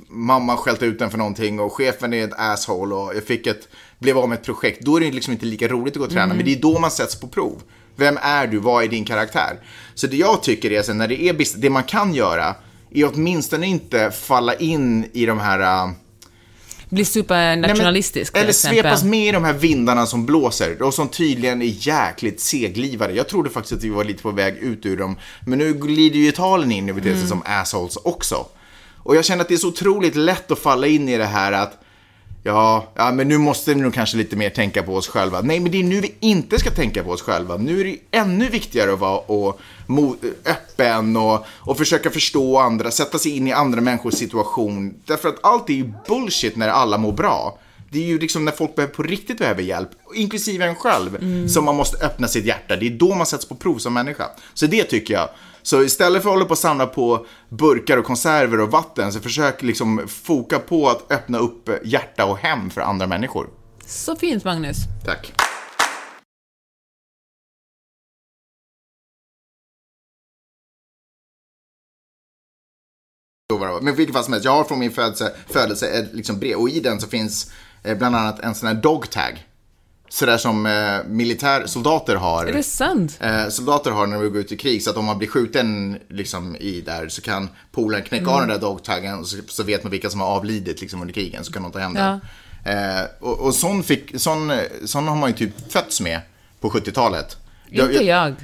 mamma 0.08 0.56
skällt 0.56 0.82
ut 0.82 1.00
en 1.00 1.10
för 1.10 1.18
någonting 1.18 1.60
och 1.60 1.72
chefen 1.72 2.12
är 2.12 2.24
ett 2.24 2.34
asshole 2.36 2.75
och 2.82 3.16
jag 3.16 3.24
fick 3.24 3.46
ett, 3.46 3.68
blev 3.98 4.18
av 4.18 4.28
med 4.28 4.38
ett 4.38 4.44
projekt. 4.44 4.80
Då 4.82 4.96
är 4.96 5.00
det 5.00 5.10
liksom 5.12 5.32
inte 5.32 5.46
lika 5.46 5.68
roligt 5.68 5.94
att 5.94 5.98
gå 5.98 6.04
och 6.04 6.10
träna, 6.10 6.34
men 6.34 6.44
det 6.44 6.52
är 6.52 6.60
då 6.60 6.78
man 6.78 6.90
sätts 6.90 7.20
på 7.20 7.28
prov. 7.28 7.62
Vem 7.96 8.18
är 8.22 8.46
du? 8.46 8.58
Vad 8.58 8.84
är 8.84 8.88
din 8.88 9.04
karaktär? 9.04 9.60
Så 9.94 10.06
det 10.06 10.16
jag 10.16 10.42
tycker 10.42 10.72
är, 10.72 10.82
sen 10.82 10.98
när 10.98 11.08
det 11.08 11.22
är 11.22 11.32
bis- 11.32 11.54
det 11.54 11.70
man 11.70 11.82
kan 11.82 12.14
göra, 12.14 12.54
är 12.94 13.10
åtminstone 13.14 13.66
inte 13.66 14.10
falla 14.10 14.54
in 14.54 15.10
i 15.12 15.26
de 15.26 15.38
här 15.38 15.60
äh, 15.86 15.90
Bli 16.88 17.04
supernationalistisk 17.04 18.34
Nej, 18.34 18.40
men- 18.40 18.44
Eller 18.44 18.52
svepas 18.52 19.04
med 19.04 19.28
i 19.28 19.32
de 19.32 19.44
här 19.44 19.52
vindarna 19.52 20.06
som 20.06 20.26
blåser 20.26 20.82
och 20.82 20.94
som 20.94 21.08
tydligen 21.08 21.62
är 21.62 21.74
jäkligt 21.88 22.40
seglivade. 22.40 23.12
Jag 23.12 23.28
trodde 23.28 23.50
faktiskt 23.50 23.72
att 23.72 23.84
vi 23.84 23.88
var 23.88 24.04
lite 24.04 24.22
på 24.22 24.30
väg 24.30 24.56
ut 24.56 24.86
ur 24.86 24.96
dem. 24.96 25.16
Men 25.46 25.58
nu 25.58 25.72
glider 25.74 26.18
ju 26.18 26.28
Italien 26.28 26.72
in 26.72 26.88
och 26.90 26.94
beter 26.96 27.14
sig 27.14 27.28
som 27.28 27.42
assholes 27.44 27.96
också. 27.96 28.46
Och 28.98 29.16
jag 29.16 29.24
känner 29.24 29.42
att 29.42 29.48
det 29.48 29.54
är 29.54 29.58
så 29.58 29.68
otroligt 29.68 30.16
lätt 30.16 30.50
att 30.50 30.58
falla 30.58 30.86
in 30.86 31.08
i 31.08 31.16
det 31.18 31.24
här 31.26 31.52
att 31.52 31.82
Ja, 32.46 32.92
ja, 32.94 33.12
men 33.12 33.28
nu 33.28 33.38
måste 33.38 33.74
vi 33.74 33.80
nog 33.80 33.94
kanske 33.94 34.16
lite 34.16 34.36
mer 34.36 34.50
tänka 34.50 34.82
på 34.82 34.94
oss 34.94 35.08
själva. 35.08 35.40
Nej, 35.40 35.60
men 35.60 35.72
det 35.72 35.78
är 35.78 35.84
nu 35.84 36.00
vi 36.00 36.14
inte 36.20 36.58
ska 36.58 36.70
tänka 36.70 37.04
på 37.04 37.10
oss 37.10 37.22
själva. 37.22 37.56
Nu 37.56 37.80
är 37.80 37.84
det 37.84 37.98
ännu 38.10 38.48
viktigare 38.48 38.92
att 38.92 38.98
vara 38.98 39.18
och, 39.18 39.60
öppen 40.44 41.16
och, 41.16 41.46
och 41.48 41.78
försöka 41.78 42.10
förstå 42.10 42.58
andra, 42.58 42.90
sätta 42.90 43.18
sig 43.18 43.36
in 43.36 43.48
i 43.48 43.52
andra 43.52 43.80
människors 43.80 44.14
situation. 44.14 44.94
Därför 45.04 45.28
att 45.28 45.44
allt 45.44 45.70
är 45.70 45.74
ju 45.74 45.92
bullshit 46.08 46.56
när 46.56 46.68
alla 46.68 46.98
mår 46.98 47.12
bra. 47.12 47.58
Det 47.90 47.98
är 47.98 48.06
ju 48.06 48.18
liksom 48.18 48.44
när 48.44 48.52
folk 48.52 48.74
behöver, 48.74 48.94
på 48.94 49.02
riktigt 49.02 49.38
behöver 49.38 49.62
hjälp, 49.62 49.90
inklusive 50.14 50.64
en 50.64 50.74
själv, 50.74 51.18
som 51.48 51.64
man 51.64 51.76
måste 51.76 52.06
öppna 52.06 52.28
sitt 52.28 52.44
hjärta. 52.44 52.76
Det 52.76 52.86
är 52.86 52.90
då 52.90 53.14
man 53.14 53.26
sätts 53.26 53.48
på 53.48 53.54
prov 53.54 53.78
som 53.78 53.94
människa. 53.94 54.24
Så 54.54 54.66
det 54.66 54.84
tycker 54.84 55.14
jag. 55.14 55.28
Så 55.66 55.82
istället 55.82 56.22
för 56.22 56.28
att 56.28 56.34
hålla 56.34 56.44
på 56.44 56.50
och 56.50 56.58
samla 56.58 56.86
på 56.86 57.26
burkar 57.48 57.96
och 57.96 58.04
konserver 58.04 58.60
och 58.60 58.70
vatten, 58.70 59.12
så 59.12 59.20
försök 59.20 59.62
liksom 59.62 60.08
foka 60.08 60.58
på 60.58 60.88
att 60.88 61.12
öppna 61.12 61.38
upp 61.38 61.70
hjärta 61.84 62.24
och 62.24 62.38
hem 62.38 62.70
för 62.70 62.80
andra 62.80 63.06
människor. 63.06 63.50
Så 63.86 64.16
fint, 64.16 64.44
Magnus. 64.44 64.76
Tack. 65.04 65.32
Men 73.82 73.94
vilket 73.96 74.14
fall 74.14 74.24
som 74.24 74.32
helst, 74.32 74.44
jag 74.44 74.52
har 74.52 74.64
från 74.64 74.78
min 74.78 74.92
födelse, 74.92 75.32
födelse 75.46 75.88
ett 75.88 76.14
liksom 76.14 76.38
brev 76.38 76.56
och 76.56 76.68
i 76.68 76.80
den 76.80 77.00
så 77.00 77.08
finns 77.08 77.52
eh, 77.82 77.98
bland 77.98 78.16
annat 78.16 78.40
en 78.40 78.54
sån 78.54 78.66
här 78.66 78.74
dog 78.74 79.10
tag. 79.10 79.46
Sådär 80.08 80.38
som 80.38 80.66
eh, 80.66 80.98
militärsoldater 81.06 82.16
har. 82.16 82.46
Är 82.46 82.52
det 82.52 82.62
sant? 82.62 83.18
Eh, 83.20 83.48
soldater 83.48 83.90
har 83.90 84.06
när 84.06 84.22
de 84.22 84.28
går 84.28 84.36
ut 84.40 84.52
i 84.52 84.56
krig 84.56 84.82
så 84.82 84.90
att 84.90 84.96
om 84.96 85.04
man 85.04 85.18
blir 85.18 85.28
skjuten 85.28 85.98
liksom, 86.08 86.56
i 86.56 86.80
där 86.80 87.08
så 87.08 87.22
kan 87.22 87.48
polaren 87.72 88.04
knäcka 88.04 88.30
av 88.30 88.40
den 88.40 88.48
där 88.48 88.58
dogtaggen 88.58 89.18
och 89.18 89.26
så, 89.28 89.36
så 89.48 89.62
vet 89.62 89.82
man 89.84 89.90
vilka 89.90 90.10
som 90.10 90.20
har 90.20 90.26
avlidit 90.28 90.80
liksom, 90.80 91.00
under 91.00 91.14
krigen 91.14 91.44
så 91.44 91.52
kan 91.52 91.62
de 91.62 91.72
ta 91.72 91.78
hem 91.78 91.94
den. 91.94 92.04
Eh, 92.64 93.04
och 93.20 93.38
och 93.40 93.54
sån, 93.54 93.82
fick, 93.82 94.20
sån, 94.20 94.52
sån 94.84 95.08
har 95.08 95.16
man 95.16 95.30
ju 95.30 95.36
typ 95.36 95.72
fötts 95.72 96.00
med 96.00 96.20
på 96.60 96.70
70-talet. 96.70 97.36
Jag- 97.70 97.92
Inte 97.92 98.04
jag. 98.04 98.34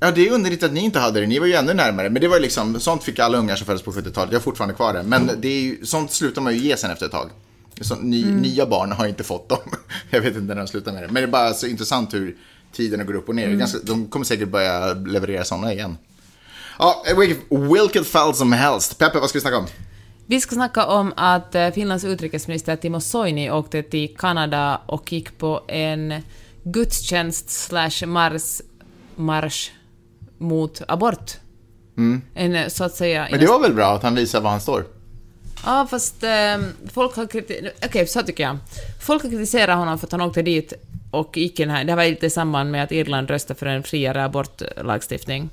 Ja, 0.00 0.10
det 0.10 0.28
är 0.28 0.32
underligt 0.32 0.62
att 0.62 0.72
ni 0.72 0.80
inte 0.80 0.98
hade 0.98 1.20
det. 1.20 1.26
Ni 1.26 1.38
var 1.38 1.46
ju 1.46 1.52
ännu 1.54 1.74
närmare. 1.74 2.10
Men 2.10 2.22
det 2.22 2.28
var 2.28 2.40
liksom, 2.40 2.80
sånt 2.80 3.02
fick 3.04 3.18
alla 3.18 3.38
ungar 3.38 3.56
som 3.56 3.66
föddes 3.66 3.82
på 3.82 3.92
70-talet. 3.92 4.32
Jag 4.32 4.38
har 4.38 4.42
fortfarande 4.42 4.74
kvar 4.74 4.92
det. 4.92 5.02
Men 5.02 5.30
det 5.40 5.48
är 5.48 5.60
ju, 5.60 5.86
sånt 5.86 6.12
slutar 6.12 6.42
man 6.42 6.54
ju 6.54 6.60
ge 6.60 6.76
sen 6.76 6.90
efter 6.90 7.06
ett 7.06 7.12
tag. 7.12 7.30
Så, 7.80 7.94
ny, 7.96 8.24
Nya 8.24 8.66
barn 8.66 8.92
har 8.92 9.06
inte 9.06 9.24
fått 9.24 9.48
dem. 9.48 9.58
Jag 10.10 10.20
vet 10.20 10.36
inte 10.36 10.54
när 10.54 10.62
de 10.62 10.66
slutar 10.68 10.92
med 10.92 11.02
det. 11.02 11.06
Men 11.06 11.14
det 11.14 11.22
är 11.22 11.26
bara 11.26 11.54
så 11.54 11.66
intressant 11.66 12.14
hur 12.14 12.36
tiderna 12.72 13.04
går 13.04 13.14
upp 13.14 13.28
och 13.28 13.34
ner. 13.34 13.48
Ganska, 13.48 13.78
de 13.82 14.06
kommer 14.08 14.24
säkert 14.24 14.48
börja 14.48 14.94
leverera 14.94 15.44
såna 15.44 15.72
igen. 15.72 15.96
Ja, 16.78 17.04
vilket- 17.18 17.38
vilket 17.50 18.06
fall 18.06 18.34
som 18.34 18.52
helst. 18.52 18.98
Peppe, 18.98 19.18
vad 19.18 19.28
ska 19.28 19.36
vi 19.36 19.40
snacka 19.40 19.58
om? 19.58 19.66
Vi 20.26 20.40
ska 20.40 20.54
snacka 20.54 20.86
om 20.86 21.12
att 21.16 21.54
eh, 21.54 21.70
Finlands 21.70 22.04
utrikesminister 22.04 22.76
Timo 22.76 23.00
Soini 23.00 23.50
åkte 23.50 23.82
till 23.82 24.16
Kanada 24.18 24.80
och 24.86 25.12
gick 25.12 25.38
på 25.38 25.64
en 25.68 26.14
gudstjänst 26.64 27.50
slash 27.50 28.06
mars, 28.06 28.60
marsch 29.16 29.70
mot 30.38 30.82
abort. 30.88 31.32
En 32.34 32.54
eh, 32.54 32.68
så 32.68 32.84
att 32.84 32.94
säga... 32.94 33.20
Mm. 33.20 33.30
Men 33.30 33.40
det 33.40 33.46
var 33.52 33.60
väl 33.60 33.74
bra 33.74 33.92
att 33.94 34.02
han 34.02 34.14
visar 34.14 34.40
var 34.40 34.50
han 34.50 34.60
står? 34.60 34.84
Ja, 35.64 35.86
fast 35.90 36.22
eh, 36.22 36.58
folk 36.92 37.16
har 37.16 37.26
kritiserat... 37.26 37.74
Okej, 37.86 38.06
så 38.06 38.22
tycker 38.22 38.44
jag. 38.44 38.58
Folk 39.00 39.22
har 39.22 39.30
kritiserat 39.30 39.78
honom 39.78 39.98
för 39.98 40.06
att 40.06 40.12
han 40.12 40.20
åkte 40.20 40.42
dit 40.42 40.72
och 41.10 41.36
gick 41.36 41.60
in 41.60 41.70
här. 41.70 41.84
Det 41.84 41.92
här 41.92 41.96
var 41.96 42.04
lite 42.04 42.26
i 42.26 42.30
samband 42.30 42.70
med 42.70 42.84
att 42.84 42.92
Irland 42.92 43.30
röstade 43.30 43.58
för 43.58 43.66
en 43.66 43.82
friare 43.82 44.24
abortlagstiftning. 44.24 45.50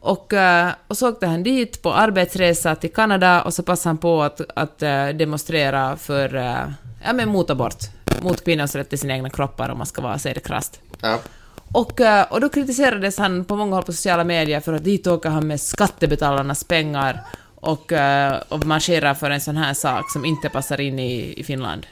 Och, 0.00 0.32
eh, 0.32 0.72
och 0.88 0.96
så 0.96 1.08
åkte 1.08 1.26
han 1.26 1.42
dit 1.42 1.82
på 1.82 1.92
arbetsresa 1.92 2.74
till 2.74 2.92
Kanada 2.92 3.42
och 3.42 3.54
så 3.54 3.62
passade 3.62 3.88
han 3.88 3.98
på 3.98 4.22
att, 4.22 4.40
att 4.56 4.82
eh, 4.82 5.08
demonstrera 5.08 5.96
för, 5.96 6.34
eh, 6.34 6.70
ja 7.04 7.12
men 7.12 7.28
mot 7.28 7.50
abort. 7.50 7.78
Mot 8.22 8.44
kvinnors 8.44 8.74
rätt 8.74 8.88
till 8.88 8.98
sina 8.98 9.14
egna 9.14 9.30
kroppar 9.30 9.68
om 9.68 9.78
man 9.78 9.86
ska 9.86 10.02
vara, 10.02 10.18
säga 10.18 10.34
det 10.34 10.40
krasst. 10.40 10.80
Ja. 11.00 11.18
Och, 11.72 12.00
och 12.28 12.40
då 12.40 12.48
kritiserades 12.48 13.18
han 13.18 13.44
på 13.44 13.56
många 13.56 13.74
håll 13.74 13.84
på 13.84 13.92
sociala 13.92 14.24
medier 14.24 14.60
för 14.60 14.72
att 14.72 14.84
dit 14.84 15.06
åker 15.06 15.30
han 15.30 15.46
med 15.46 15.60
skattebetalarnas 15.60 16.64
pengar 16.64 17.20
och, 17.62 17.92
eh, 17.92 18.42
och 18.48 18.66
marscherar 18.66 19.14
för 19.14 19.30
en 19.30 19.40
sån 19.40 19.56
här 19.56 19.74
sak 19.74 20.12
som 20.12 20.24
inte 20.24 20.48
passar 20.48 20.80
in 20.80 20.98
i, 20.98 21.34
i 21.36 21.44
Finland. 21.44 21.86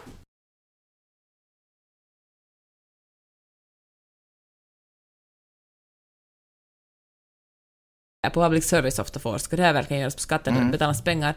på 8.33 8.43
public 8.43 8.65
service 8.65 8.99
ofta 8.99 9.21
får, 9.21 9.39
ska 9.39 9.57
det 9.57 9.63
här 9.63 9.73
verkligen 9.73 10.01
göras 10.01 10.15
på 10.15 10.21
skattebetalarnas 10.21 11.05
pengar? 11.05 11.35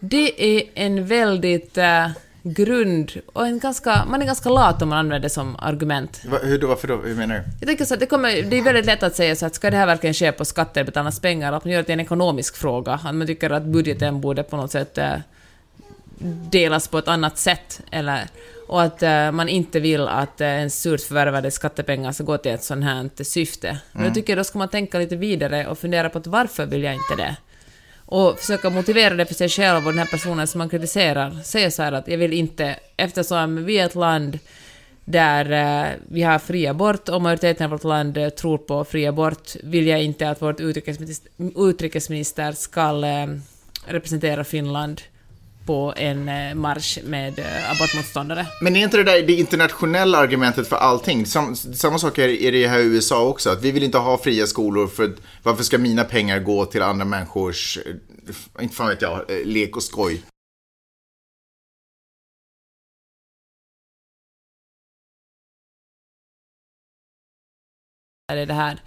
Det 0.00 0.58
är 0.58 0.70
en 0.74 1.06
väldigt 1.06 1.78
eh, 1.78 2.10
grund 2.52 3.12
och 3.32 3.46
en 3.46 3.58
ganska, 3.58 4.04
man 4.04 4.22
är 4.22 4.26
ganska 4.26 4.48
lat 4.48 4.82
om 4.82 4.88
man 4.88 4.98
använder 4.98 5.22
det 5.22 5.30
som 5.30 5.56
argument. 5.58 6.22
Va, 6.24 6.38
hur 6.42 6.58
då, 6.58 6.66
varför 6.66 6.88
då? 6.88 6.96
Hur 6.96 7.14
menar 7.14 7.34
du? 7.34 7.42
Jag 7.60 7.66
tänker 7.68 7.84
så 7.84 7.94
att 7.94 8.00
det, 8.00 8.06
kommer, 8.06 8.42
det 8.42 8.58
är 8.58 8.62
väldigt 8.62 8.86
lätt 8.86 9.02
att 9.02 9.14
säga 9.16 9.36
så 9.36 9.46
att 9.46 9.54
ska 9.54 9.70
det 9.70 9.76
här 9.76 9.86
verkligen 9.86 10.14
ske 10.14 10.32
på 10.32 10.44
skattebetalarnas 10.44 11.20
pengar, 11.20 11.52
att 11.52 11.64
man 11.64 11.72
gör 11.72 11.78
det 11.78 11.84
till 11.84 11.92
en 11.92 12.00
ekonomisk 12.00 12.56
fråga, 12.56 12.92
att 12.92 13.14
man 13.14 13.26
tycker 13.26 13.50
att 13.50 13.62
budgeten 13.62 14.20
borde 14.20 14.42
på 14.42 14.56
något 14.56 14.70
sätt 14.70 14.98
eh, 14.98 15.14
delas 16.50 16.88
på 16.88 16.98
ett 16.98 17.08
annat 17.08 17.38
sätt, 17.38 17.80
eller, 17.90 18.26
och 18.68 18.82
att 18.82 19.02
eh, 19.02 19.32
man 19.32 19.48
inte 19.48 19.80
vill 19.80 20.08
att 20.08 20.40
eh, 20.40 20.48
en 20.48 20.70
surt 20.70 21.00
förvärvade 21.00 21.50
skattepengar 21.50 22.12
ska 22.12 22.24
gå 22.24 22.38
till 22.38 22.52
ett 22.52 22.64
sånt 22.64 22.84
här 22.84 23.24
syfte. 23.24 23.78
Men 23.92 24.14
tycker 24.14 24.32
jag 24.32 24.38
då 24.38 24.44
ska 24.44 24.58
man 24.58 24.68
tänka 24.68 24.98
lite 24.98 25.16
vidare 25.16 25.66
och 25.66 25.78
fundera 25.78 26.10
på 26.10 26.18
att 26.18 26.26
varför 26.26 26.66
vill 26.66 26.82
jag 26.82 26.94
inte 26.94 27.16
det? 27.16 27.36
Och 28.10 28.38
försöka 28.38 28.70
motivera 28.70 29.14
det 29.14 29.26
för 29.26 29.34
sig 29.34 29.48
själv 29.48 29.86
och 29.86 29.92
den 29.92 29.98
här 29.98 30.06
personen 30.06 30.46
som 30.46 30.58
man 30.58 30.68
kritiserar. 30.68 31.42
Säga 31.42 31.70
så 31.70 31.82
här 31.82 31.92
att 31.92 32.08
jag 32.08 32.18
vill 32.18 32.32
inte, 32.32 32.76
eftersom 32.96 33.64
vi 33.64 33.78
är 33.78 33.86
ett 33.86 33.94
land 33.94 34.38
där 35.04 35.52
eh, 35.52 35.92
vi 36.08 36.22
har 36.22 36.38
fri 36.38 36.66
abort 36.66 37.08
och 37.08 37.22
majoriteten 37.22 37.64
av 37.64 37.70
vårt 37.70 37.84
land 37.84 38.16
eh, 38.16 38.28
tror 38.28 38.58
på 38.58 38.84
fri 38.84 39.06
abort, 39.06 39.56
vill 39.62 39.86
jag 39.86 40.02
inte 40.02 40.30
att 40.30 40.42
vårt 40.42 40.60
utrikesminister, 40.60 41.30
utrikesminister 41.56 42.52
ska 42.52 43.06
eh, 43.06 43.26
representera 43.86 44.44
Finland 44.44 45.02
på 45.68 45.94
en 45.96 46.28
eh, 46.28 46.54
marsch 46.54 46.98
med 47.04 47.38
eh, 47.38 47.70
abortmotståndare. 47.70 48.46
Men 48.60 48.76
är 48.76 48.84
inte 48.84 48.96
det 48.96 49.04
där 49.04 49.22
det 49.22 49.32
internationella 49.32 50.18
argumentet 50.18 50.68
för 50.68 50.76
allting? 50.76 51.26
Sam, 51.26 51.56
samma 51.56 51.98
sak 51.98 52.18
är, 52.18 52.52
det 52.52 52.68
här 52.68 52.78
i 52.78 52.84
USA 52.84 53.28
också, 53.28 53.50
att 53.50 53.62
vi 53.62 53.70
vill 53.70 53.82
inte 53.82 53.98
ha 53.98 54.18
fria 54.18 54.46
skolor 54.46 54.86
för 54.86 55.12
varför 55.42 55.64
ska 55.64 55.78
mina 55.78 56.04
pengar 56.04 56.38
gå 56.38 56.64
till 56.64 56.82
andra 56.82 57.04
människors, 57.04 57.78
eh, 57.86 58.62
inte 58.62 58.74
fan 58.74 58.88
vet 58.88 59.02
jag, 59.02 59.24
lek 59.44 59.76
och 59.76 59.82
skoj? 59.82 60.22
är 68.28 68.46
det 68.46 68.54
här. 68.54 68.78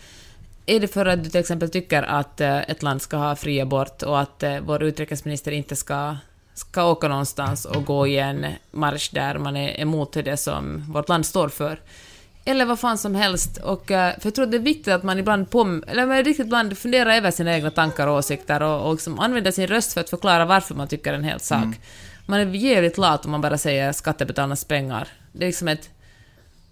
Är 0.65 0.79
det 0.79 0.88
för 0.88 1.05
att 1.05 1.23
du 1.23 1.29
till 1.29 1.39
exempel 1.39 1.69
tycker 1.69 2.03
att 2.03 2.41
ett 2.41 2.83
land 2.83 3.01
ska 3.01 3.17
ha 3.17 3.35
fri 3.35 3.61
abort 3.61 4.03
och 4.03 4.19
att 4.19 4.43
vår 4.61 4.83
utrikesminister 4.83 5.51
inte 5.51 5.75
ska, 5.75 6.17
ska 6.62 6.84
åka 6.86 7.08
någonstans 7.08 7.65
och 7.65 7.86
gå 7.86 8.08
i 8.08 8.18
en 8.18 8.46
marsch 8.72 9.10
där 9.13 9.38
man 9.38 9.58
är 9.58 9.80
emot 9.82 10.13
det 10.13 10.38
som 10.38 10.86
vårt 10.94 11.10
land 11.10 11.25
står 11.25 11.50
för? 11.50 11.80
Eller 12.46 12.65
vad 12.65 12.80
fan 12.80 12.98
som 12.98 13.15
helst. 13.15 13.58
Och, 13.58 13.91
eh, 13.91 14.13
för 14.20 14.27
jag 14.27 14.36
tror 14.36 14.46
det 14.46 14.58
är 14.58 14.62
viktigt 14.62 14.94
att 14.94 15.03
man 15.03 15.20
ibland, 15.20 15.50
pom 15.50 15.84
eller 15.88 16.06
man 16.06 16.24
riktigt 16.24 16.46
ibland 16.46 16.77
funderar 16.77 17.12
över 17.12 17.32
sina 17.32 17.53
egna 17.56 17.72
tankar 17.72 18.08
och 18.08 18.18
åsikter 18.18 18.62
och, 18.62 18.88
och 18.88 18.94
liksom 18.94 19.20
använder 19.20 19.51
sin 19.51 19.68
röst 19.68 19.94
för 19.94 20.01
att 20.01 20.10
förklara 20.10 20.46
varför 20.46 20.75
man 20.75 20.88
tycker 20.88 21.13
en 21.13 21.24
hel 21.24 21.39
sak. 21.39 21.75
Man 22.25 22.39
är 22.39 22.46
jävligt 22.46 22.98
lat 22.98 23.25
om 23.25 23.32
man 23.32 23.41
bara 23.41 23.58
säger 23.58 23.91
skattebetalarnas 23.91 24.63
pengar. 24.65 25.08
Det 25.32 25.44
är 25.44 25.48
liksom 25.48 25.68
ett... 25.68 25.89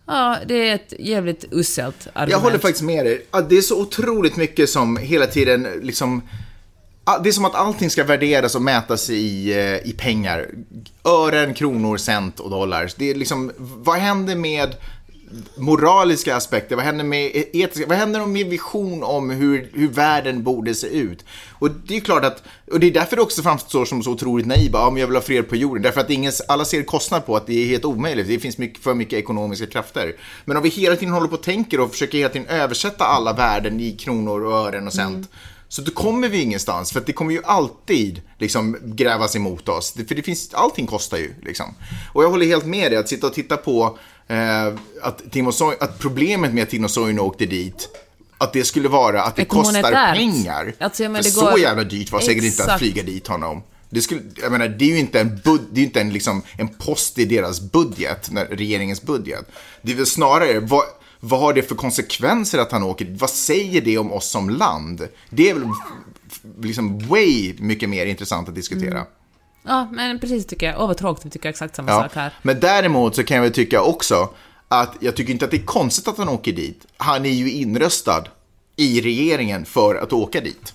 Ja, 0.06 0.38
det 0.46 0.54
är 0.54 0.76
ett 0.76 0.94
jävligt 1.00 1.46
uselt 1.52 2.08
argument. 2.14 2.32
Jag 2.32 2.40
håller 2.40 2.58
faktiskt 2.58 2.84
med 2.84 3.06
dig. 3.06 3.26
Det 3.50 3.58
är 3.58 3.62
så 3.62 3.82
otroligt 3.82 4.36
mycket 4.36 4.70
som 4.70 4.98
hela 4.98 5.28
tiden 5.28 5.68
liksom... 5.82 6.22
Ah, 7.12 7.20
det 7.20 7.30
är 7.30 7.34
som 7.34 7.46
att 7.46 7.56
allting 7.56 7.90
ska 7.90 8.04
värderas 8.04 8.56
och 8.56 8.62
mätas 8.62 9.10
i, 9.10 9.52
eh, 9.52 9.90
i 9.90 9.94
pengar. 9.98 10.48
Ören, 11.04 11.54
kronor, 11.54 11.98
cent 11.98 12.40
och 12.40 12.50
dollar. 12.50 12.92
Det 12.96 13.10
är 13.10 13.16
liksom, 13.16 13.52
vad 13.58 13.98
händer 13.98 14.36
med 14.36 14.76
moraliska 15.58 16.36
aspekter? 16.36 16.76
Vad 16.76 16.86
händer 16.86 17.04
med 17.04 17.26
e-, 17.26 17.58
etiska? 17.58 17.88
Vad 17.88 17.98
händer 17.98 18.26
med 18.26 18.48
vision 18.48 19.04
om 19.04 19.30
hur, 19.30 19.70
hur 19.74 19.88
världen 19.88 20.44
borde 20.44 20.76
se 20.76 20.88
ut? 20.88 21.26
Och 21.52 21.72
det 21.72 21.98
är 21.98 22.00
klart 22.00 22.26
att, 22.26 22.44
och 22.72 22.80
det 22.80 22.88
är 22.88 22.92
därför 22.92 23.16
det 23.16 23.22
också 23.22 23.42
framstår 23.42 23.86
som 23.86 24.04
så 24.04 24.12
otroligt 24.12 24.48
naiva, 24.48 24.80
ja, 24.80 24.90
men 24.90 25.00
jag 25.00 25.08
vill 25.08 25.16
ha 25.16 25.22
fred 25.22 25.50
på 25.50 25.56
jorden. 25.56 25.84
Därför 25.84 26.02
att 26.02 26.10
ingen, 26.10 26.32
alla 26.48 26.66
ser 26.66 26.84
kostnad 26.84 27.26
på 27.26 27.36
att 27.36 27.48
det 27.48 27.64
är 27.64 27.68
helt 27.68 27.86
omöjligt. 27.86 28.28
Det 28.28 28.40
finns 28.40 28.58
mycket, 28.58 28.84
för 28.84 28.94
mycket 28.94 29.20
ekonomiska 29.20 29.66
krafter. 29.66 30.16
Men 30.46 30.58
om 30.58 30.64
vi 30.64 30.70
hela 30.70 30.96
tiden 30.96 31.14
håller 31.14 31.28
på 31.28 31.36
och 31.36 31.44
tänker 31.44 31.80
och 31.80 31.92
försöker 31.92 32.18
hela 32.18 32.30
tiden 32.30 32.48
översätta 32.48 33.06
alla 33.06 33.34
värden 33.34 33.80
i 33.80 33.92
kronor 33.92 34.46
och 34.46 34.54
ören 34.54 34.88
och 34.88 34.94
cent. 34.94 35.16
Mm. 35.16 35.28
Så 35.72 35.82
då 35.82 35.92
kommer 35.92 36.30
vi 36.30 36.42
ingenstans, 36.42 36.92
för 36.92 37.02
det 37.06 37.14
kommer 37.14 37.32
ju 37.32 37.42
alltid 37.44 38.22
liksom, 38.38 38.78
grävas 38.84 39.36
emot 39.36 39.70
oss. 39.70 39.94
För 40.08 40.16
det 40.16 40.22
finns, 40.24 40.54
allting 40.54 40.88
kostar 40.88 41.18
ju. 41.18 41.34
Liksom. 41.44 41.74
Och 42.14 42.24
jag 42.24 42.30
håller 42.30 42.46
helt 42.46 42.66
med 42.66 42.92
dig, 42.92 43.00
att 43.00 43.10
sitta 43.10 43.28
och 43.28 43.34
titta 43.34 43.58
på 43.58 43.98
eh, 44.28 44.68
att, 45.02 45.32
Timo 45.32 45.52
Soy, 45.52 45.76
att 45.80 46.00
problemet 46.00 46.54
med 46.54 46.64
att 46.64 46.70
Timo 46.70 46.88
Soyuncu 46.88 47.22
åkte 47.22 47.46
dit, 47.46 47.90
att 48.38 48.54
det 48.54 48.64
skulle 48.64 48.90
vara 48.90 49.24
att 49.24 49.36
det 49.36 49.42
Ett 49.42 49.48
kostar 49.50 49.82
monetärt. 49.82 50.16
pengar. 50.16 50.74
Alltså, 50.80 51.04
men 51.04 51.16
för 51.16 51.24
det 51.24 51.32
så 51.32 51.42
går- 51.50 51.60
jävla 51.60 51.84
dyrt 51.84 52.12
var 52.12 52.20
säkert 52.20 52.44
inte 52.44 52.64
att 52.74 52.80
flyga 52.80 53.04
dit 53.04 53.28
honom. 53.28 53.62
Det, 53.90 54.02
skulle, 54.02 54.22
jag 54.42 54.52
menar, 54.52 54.68
det 54.68 54.86
är 54.86 54.90
ju 54.90 55.00
inte, 55.00 55.20
en, 55.20 55.40
bud, 55.44 55.62
det 55.72 55.82
är 55.82 55.86
inte 55.86 56.02
en, 56.02 56.14
liksom, 56.14 56.42
en 56.58 56.68
post 56.68 57.20
i 57.20 57.26
deras 57.26 57.62
budget, 57.62 58.32
när, 58.32 58.46
regeringens 58.46 59.02
budget. 59.02 59.46
Det 59.82 59.92
är 59.92 59.96
väl 59.96 60.06
snarare, 60.06 60.60
vad, 60.60 60.84
vad 61.20 61.40
har 61.40 61.54
det 61.54 61.62
för 61.62 61.76
konsekvenser 61.76 62.60
att 62.60 62.72
han 62.72 62.84
åker 62.84 63.06
dit? 63.06 63.22
Vad 63.22 63.30
säger 63.30 63.82
det 63.82 63.98
om 63.98 64.12
oss 64.14 64.30
som 64.30 64.50
land? 64.50 65.08
Det 65.30 65.50
är 65.50 65.54
väl 65.54 65.64
liksom 66.62 67.00
way 67.00 67.54
mycket 67.60 67.90
mer 67.90 68.06
intressant 68.06 68.50
att 68.50 68.56
diskutera. 68.56 68.92
Mm. 69.00 69.06
Ja, 69.64 69.90
men 69.92 70.20
precis 70.20 70.46
tycker 70.46 70.66
jag. 70.66 70.82
Åh, 70.82 70.88
vad 70.88 70.98
tråkigt, 70.98 71.26
vi 71.26 71.30
tycker 71.30 71.50
exakt 71.50 71.76
samma 71.76 71.92
Ja. 71.92 72.02
sak 72.02 72.16
här. 72.16 72.34
Men 72.42 72.60
däremot 72.60 73.16
så 73.16 73.24
kan 73.24 73.36
jag 73.36 73.42
väl 73.44 73.54
tycka 73.54 73.82
också 73.82 74.30
att 74.68 74.96
jag 75.00 75.16
tycker 75.16 75.34
inte 75.34 75.46
att 75.46 75.52
det 75.52 75.58
är 75.58 75.66
konstigt 75.66 76.08
att 76.08 76.18
han 76.18 76.30
åker 76.30 76.54
dit. 76.54 76.86
Han 76.98 77.26
är 77.26 77.30
ju 77.30 77.52
inröstad 77.52 78.24
i 78.76 79.02
regeringen 79.02 79.66
för 79.66 79.96
att 79.96 80.14
åka 80.14 80.42
dit. 80.42 80.74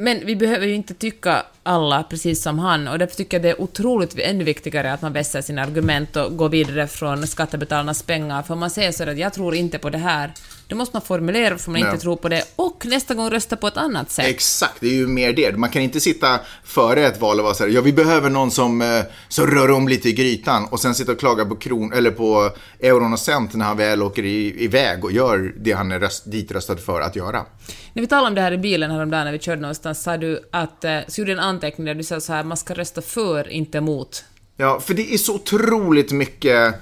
Men 0.00 0.26
vi 0.26 0.36
behöver 0.36 0.66
ju 0.66 0.74
inte 0.74 0.94
tycka 0.94 1.42
alla 1.62 2.02
precis 2.02 2.42
som 2.42 2.58
han, 2.58 2.88
och 2.88 2.98
därför 2.98 3.16
tycker 3.16 3.36
jag 3.36 3.42
det 3.42 3.50
är 3.50 3.60
otroligt 3.60 4.18
ännu 4.18 4.44
viktigare 4.44 4.92
att 4.92 5.02
man 5.02 5.12
vässar 5.12 5.40
sina 5.40 5.62
argument 5.62 6.16
och 6.16 6.36
går 6.36 6.48
vidare 6.48 6.86
från 6.86 7.26
skattebetalarnas 7.26 8.02
pengar. 8.02 8.42
För 8.42 8.54
om 8.54 8.60
man 8.60 8.70
säger 8.70 8.92
så 8.92 9.10
att 9.10 9.18
jag 9.18 9.32
tror 9.32 9.54
inte 9.54 9.78
på 9.78 9.90
det 9.90 9.98
här, 9.98 10.32
då 10.70 10.76
måste 10.76 10.96
man 10.96 11.02
formulera 11.02 11.50
varför 11.50 11.70
man 11.70 11.80
Ja. 11.80 11.86
inte 11.90 12.00
tror 12.02 12.16
på 12.16 12.28
det, 12.28 12.44
och 12.56 12.86
nästa 12.86 13.14
gång 13.14 13.30
rösta 13.30 13.56
på 13.56 13.66
ett 13.66 13.76
annat 13.76 14.10
sätt. 14.10 14.26
Exakt, 14.26 14.80
det 14.80 14.86
är 14.86 14.94
ju 14.94 15.06
mer 15.06 15.32
det. 15.32 15.56
Man 15.56 15.70
kan 15.70 15.82
inte 15.82 16.00
sitta 16.00 16.40
före 16.64 17.06
ett 17.06 17.20
val 17.20 17.38
och 17.38 17.44
vara 17.44 17.54
så 17.54 17.64
här, 17.64 17.70
ja 17.70 17.80
vi 17.80 17.92
behöver 17.92 18.30
någon 18.30 18.50
som, 18.50 18.82
eh, 18.82 19.00
som 19.28 19.46
rör 19.46 19.70
om 19.70 19.88
lite 19.88 20.08
i 20.08 20.12
grytan 20.12 20.66
och 20.70 20.80
sen 20.80 20.94
sitta 20.94 21.12
och 21.12 21.18
klaga 21.18 21.44
på 21.44 21.56
kron, 21.56 21.92
eller 21.92 22.10
på 22.10 22.50
euron 22.80 23.12
och 23.12 23.18
cent 23.18 23.54
när 23.54 23.64
han 23.64 23.76
väl 23.76 24.02
åker 24.02 24.24
i, 24.24 24.64
iväg 24.64 25.04
och 25.04 25.12
gör 25.12 25.54
det 25.58 25.72
han 25.72 25.92
är 25.92 26.00
röst, 26.00 26.30
ditröstad 26.30 26.76
för 26.76 27.00
att 27.00 27.16
göra. 27.16 27.44
När 27.92 28.00
vi 28.02 28.06
talade 28.06 28.28
om 28.28 28.34
det 28.34 28.40
här 28.40 28.52
i 28.52 28.58
bilen 28.58 28.90
häromdagen 28.90 29.24
när 29.24 29.32
vi 29.32 29.38
körde 29.38 29.60
någonstans, 29.60 30.02
sa 30.02 30.16
du 30.16 30.40
att, 30.52 30.84
eh, 30.84 30.98
så 31.08 31.20
gjorde 31.20 31.32
en 31.32 31.38
anteckning 31.40 31.84
där 31.86 31.94
du 31.94 32.04
sa 32.04 32.20
så 32.20 32.32
här, 32.32 32.44
man 32.44 32.56
ska 32.56 32.74
rösta 32.74 33.02
för, 33.02 33.48
inte 33.48 33.78
emot. 33.78 34.24
Ja, 34.56 34.80
för 34.80 34.94
det 34.94 35.14
är 35.14 35.18
så 35.18 35.34
otroligt 35.34 36.12
mycket 36.12 36.74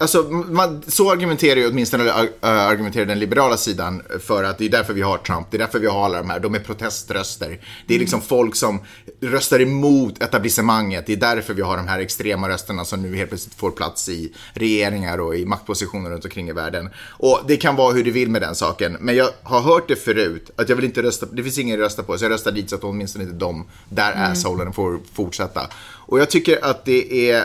Alltså, 0.00 0.22
man, 0.22 0.82
så 0.86 1.12
argumenterar 1.12 1.56
ju 1.56 1.68
åtminstone 1.68 2.12
argumenterar 2.40 3.06
den 3.06 3.18
liberala 3.18 3.56
sidan 3.56 4.02
för 4.20 4.44
att 4.44 4.58
det 4.58 4.64
är 4.64 4.68
därför 4.68 4.94
vi 4.94 5.02
har 5.02 5.18
Trump, 5.18 5.46
det 5.50 5.56
är 5.56 5.58
därför 5.58 5.78
vi 5.78 5.86
har 5.86 6.04
alla 6.04 6.18
de 6.18 6.30
här, 6.30 6.40
de 6.40 6.54
är 6.54 6.58
proteströster. 6.58 7.60
Det 7.86 7.94
är 7.94 7.98
liksom 7.98 8.20
folk 8.20 8.56
som 8.56 8.80
röstar 9.20 9.60
emot 9.60 10.22
etablissemanget, 10.22 11.06
det 11.06 11.12
är 11.12 11.16
därför 11.16 11.54
vi 11.54 11.62
har 11.62 11.76
de 11.76 11.88
här 11.88 11.98
extrema 11.98 12.48
rösterna 12.48 12.84
som 12.84 13.02
nu 13.02 13.16
helt 13.16 13.30
plötsligt 13.30 13.54
får 13.54 13.70
plats 13.70 14.08
i 14.08 14.32
regeringar 14.52 15.20
och 15.20 15.36
i 15.36 15.44
maktpositioner 15.44 16.10
runt 16.10 16.24
omkring 16.24 16.48
i 16.48 16.52
världen. 16.52 16.90
Och 17.06 17.40
det 17.48 17.56
kan 17.56 17.76
vara 17.76 17.92
hur 17.92 18.04
det 18.04 18.10
vill 18.10 18.30
med 18.30 18.42
den 18.42 18.54
saken, 18.54 18.96
men 19.00 19.16
jag 19.16 19.28
har 19.42 19.60
hört 19.60 19.88
det 19.88 19.96
förut, 19.96 20.50
att 20.56 20.68
jag 20.68 20.76
vill 20.76 20.84
inte 20.84 21.02
rösta, 21.02 21.26
det 21.32 21.42
finns 21.42 21.58
ingen 21.58 21.80
att 21.80 21.84
rösta 21.84 22.02
på, 22.02 22.18
så 22.18 22.24
jag 22.24 22.32
röstar 22.32 22.52
dit 22.52 22.70
så 22.70 22.76
att 22.76 22.84
åtminstone 22.84 23.24
inte 23.24 23.36
de 23.36 23.66
där 23.88 24.12
mm. 24.12 24.32
assholen 24.32 24.72
får 24.72 25.00
fortsätta. 25.12 25.68
Och 26.08 26.20
jag 26.20 26.30
tycker 26.30 26.64
att 26.64 26.84
det 26.84 27.30
är 27.30 27.44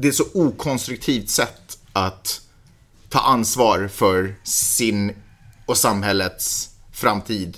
det 0.00 0.08
är 0.08 0.10
ett 0.10 0.16
så 0.16 0.26
okonstruktivt 0.34 1.30
sätt 1.30 1.78
att 1.92 2.40
ta 3.08 3.18
ansvar 3.18 3.88
för 3.88 4.34
sin 4.42 5.12
och 5.66 5.76
samhällets 5.76 6.70
framtid. 6.92 7.56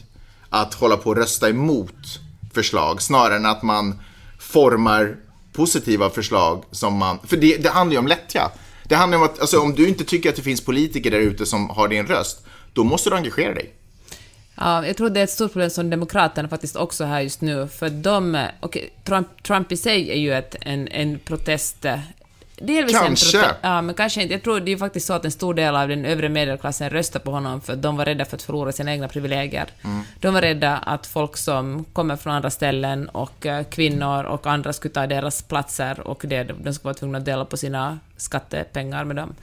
Att 0.48 0.74
hålla 0.74 0.96
på 0.96 1.10
och 1.10 1.16
rösta 1.16 1.48
emot 1.48 2.20
förslag 2.52 3.02
snarare 3.02 3.36
än 3.36 3.46
att 3.46 3.62
man 3.62 4.00
formar 4.38 5.16
positiva 5.52 6.10
förslag 6.10 6.64
som 6.70 6.94
man... 6.94 7.18
För 7.26 7.36
det, 7.36 7.56
det 7.56 7.68
handlar 7.68 7.92
ju 7.92 7.98
om 7.98 8.06
lättja. 8.06 8.50
Det 8.84 8.94
handlar 8.94 9.18
om 9.18 9.24
att 9.24 9.40
alltså, 9.40 9.60
om 9.60 9.74
du 9.74 9.88
inte 9.88 10.04
tycker 10.04 10.30
att 10.30 10.36
det 10.36 10.42
finns 10.42 10.64
politiker 10.64 11.10
där 11.10 11.18
ute 11.18 11.46
som 11.46 11.70
har 11.70 11.88
din 11.88 12.06
röst, 12.06 12.46
då 12.72 12.84
måste 12.84 13.10
du 13.10 13.16
engagera 13.16 13.54
dig. 13.54 13.74
Ja, 14.54 14.86
jag 14.86 14.96
tror 14.96 15.10
det 15.10 15.20
är 15.20 15.24
ett 15.24 15.30
stort 15.30 15.52
problem 15.52 15.70
som 15.70 15.90
Demokraterna 15.90 16.48
faktiskt 16.48 16.76
också 16.76 17.04
har 17.04 17.20
just 17.20 17.40
nu, 17.40 17.68
för 17.68 17.90
de... 17.90 18.46
Okay, 18.60 18.88
Trump, 19.04 19.42
Trump 19.42 19.72
i 19.72 19.76
sig 19.76 20.10
är 20.10 20.18
ju 20.18 20.34
ett, 20.34 20.56
en, 20.60 20.88
en 20.88 21.18
protest, 21.18 21.86
delvis 22.60 22.98
kanske. 22.98 23.38
En 23.38 23.54
ja, 23.60 23.82
men 23.82 23.94
kanske 23.94 24.22
inte. 24.22 24.34
Jag 24.34 24.42
tror 24.42 24.60
det 24.60 24.72
är 24.72 24.76
faktiskt 24.76 25.06
så 25.06 25.12
att 25.12 25.24
en 25.24 25.30
stor 25.30 25.54
del 25.54 25.76
av 25.76 25.88
den 25.88 26.04
övre 26.04 26.28
medelklassen 26.28 26.90
röstade 26.90 27.24
på 27.24 27.30
honom 27.30 27.60
för 27.60 27.72
att 27.72 27.82
de 27.82 27.96
var 27.96 28.04
rädda 28.04 28.24
för 28.24 28.36
att 28.36 28.42
förlora 28.42 28.72
sina 28.72 28.92
egna 28.92 29.08
privilegier. 29.08 29.68
Mm. 29.84 30.02
De 30.20 30.34
var 30.34 30.40
rädda 30.40 30.76
att 30.76 31.06
folk 31.06 31.36
som 31.36 31.84
kommer 31.84 32.16
från 32.16 32.32
andra 32.32 32.50
ställen 32.50 33.08
och 33.08 33.46
uh, 33.46 33.62
kvinnor 33.62 34.24
och 34.24 34.46
andra 34.46 34.72
skulle 34.72 34.94
ta 34.94 35.06
deras 35.06 35.42
platser 35.42 36.00
och 36.00 36.22
det, 36.26 36.42
de 36.42 36.74
skulle 36.74 36.84
vara 36.84 36.94
tvungna 36.94 37.18
att 37.18 37.24
dela 37.24 37.44
på 37.44 37.56
sina 37.56 37.98
skattepengar 38.16 39.04
med 39.04 39.16
dem. 39.16 39.34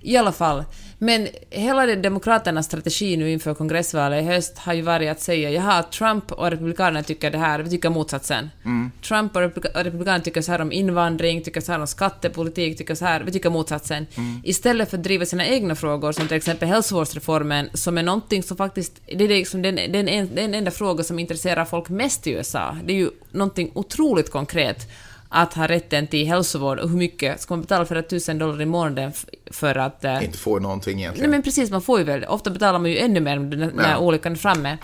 I 0.00 0.16
alla 0.16 0.32
fall. 0.32 0.64
Men 1.04 1.28
hela 1.50 1.86
den 1.86 2.02
Demokraternas 2.02 2.66
strategi 2.66 3.16
nu 3.16 3.30
inför 3.30 3.54
kongressvalet 3.54 4.24
i 4.24 4.26
höst 4.26 4.58
har 4.58 4.74
ju 4.74 4.82
varit 4.82 5.10
att 5.10 5.20
säga 5.20 5.50
jaha, 5.50 5.82
Trump 5.82 6.32
och 6.32 6.50
Republikanerna 6.50 7.02
tycker 7.02 7.30
det 7.30 7.38
här, 7.38 7.58
vi 7.58 7.70
tycker 7.70 7.90
motsatsen. 7.90 8.50
Mm. 8.64 8.90
Trump 9.08 9.36
och 9.36 9.42
Republikanerna 9.74 10.24
tycker 10.24 10.42
så 10.42 10.52
här 10.52 10.60
om 10.60 10.72
invandring, 10.72 11.42
tycker 11.42 11.60
så 11.60 11.72
här 11.72 11.80
om 11.80 11.86
skattepolitik, 11.86 12.78
tycker 12.78 12.94
så 12.94 13.04
här, 13.04 13.20
vi 13.20 13.32
tycker 13.32 13.50
motsatsen. 13.50 14.06
Mm. 14.14 14.40
Istället 14.44 14.90
för 14.90 14.96
att 14.96 15.04
driva 15.04 15.26
sina 15.26 15.46
egna 15.46 15.74
frågor, 15.74 16.12
som 16.12 16.28
till 16.28 16.36
exempel 16.36 16.68
hälsovårdsreformen, 16.68 17.70
som 17.74 17.98
är 17.98 18.02
någonting 18.02 18.42
som 18.42 18.56
faktiskt, 18.56 19.00
det 19.06 19.24
är 19.24 19.28
liksom 19.28 19.62
den, 19.62 19.74
den, 19.74 20.34
den 20.34 20.54
enda 20.54 20.70
fråga 20.70 21.04
som 21.04 21.18
intresserar 21.18 21.64
folk 21.64 21.88
mest 21.88 22.26
i 22.26 22.30
USA. 22.30 22.76
Det 22.84 22.92
är 22.92 22.96
ju 22.96 23.10
någonting 23.30 23.70
otroligt 23.74 24.30
konkret 24.30 24.88
att 25.34 25.54
ha 25.54 25.66
rätten 25.66 26.06
till 26.06 26.26
hälsovård 26.26 26.78
och 26.78 26.88
hur 26.88 26.96
mycket 26.96 27.40
ska 27.40 27.54
man 27.54 27.60
betala 27.60 27.84
för 27.84 27.94
det? 27.94 28.02
tusen 28.02 28.38
dollar 28.38 28.62
i 28.62 28.66
månaden 28.66 29.12
för 29.50 29.78
att... 29.78 30.04
Eh, 30.04 30.24
inte 30.24 30.38
få 30.38 30.58
någonting 30.58 30.98
egentligen. 30.98 31.30
Nej 31.30 31.36
men 31.36 31.42
precis, 31.42 31.70
man 31.70 31.82
får 31.82 31.98
ju 31.98 32.04
väl. 32.04 32.24
Ofta 32.24 32.50
betalar 32.50 32.78
man 32.78 32.90
ju 32.90 32.98
ännu 32.98 33.20
mer 33.20 33.38
när 33.38 33.90
ja. 33.90 33.98
olyckan 33.98 34.32
är 34.32 34.36
framme. 34.36 34.78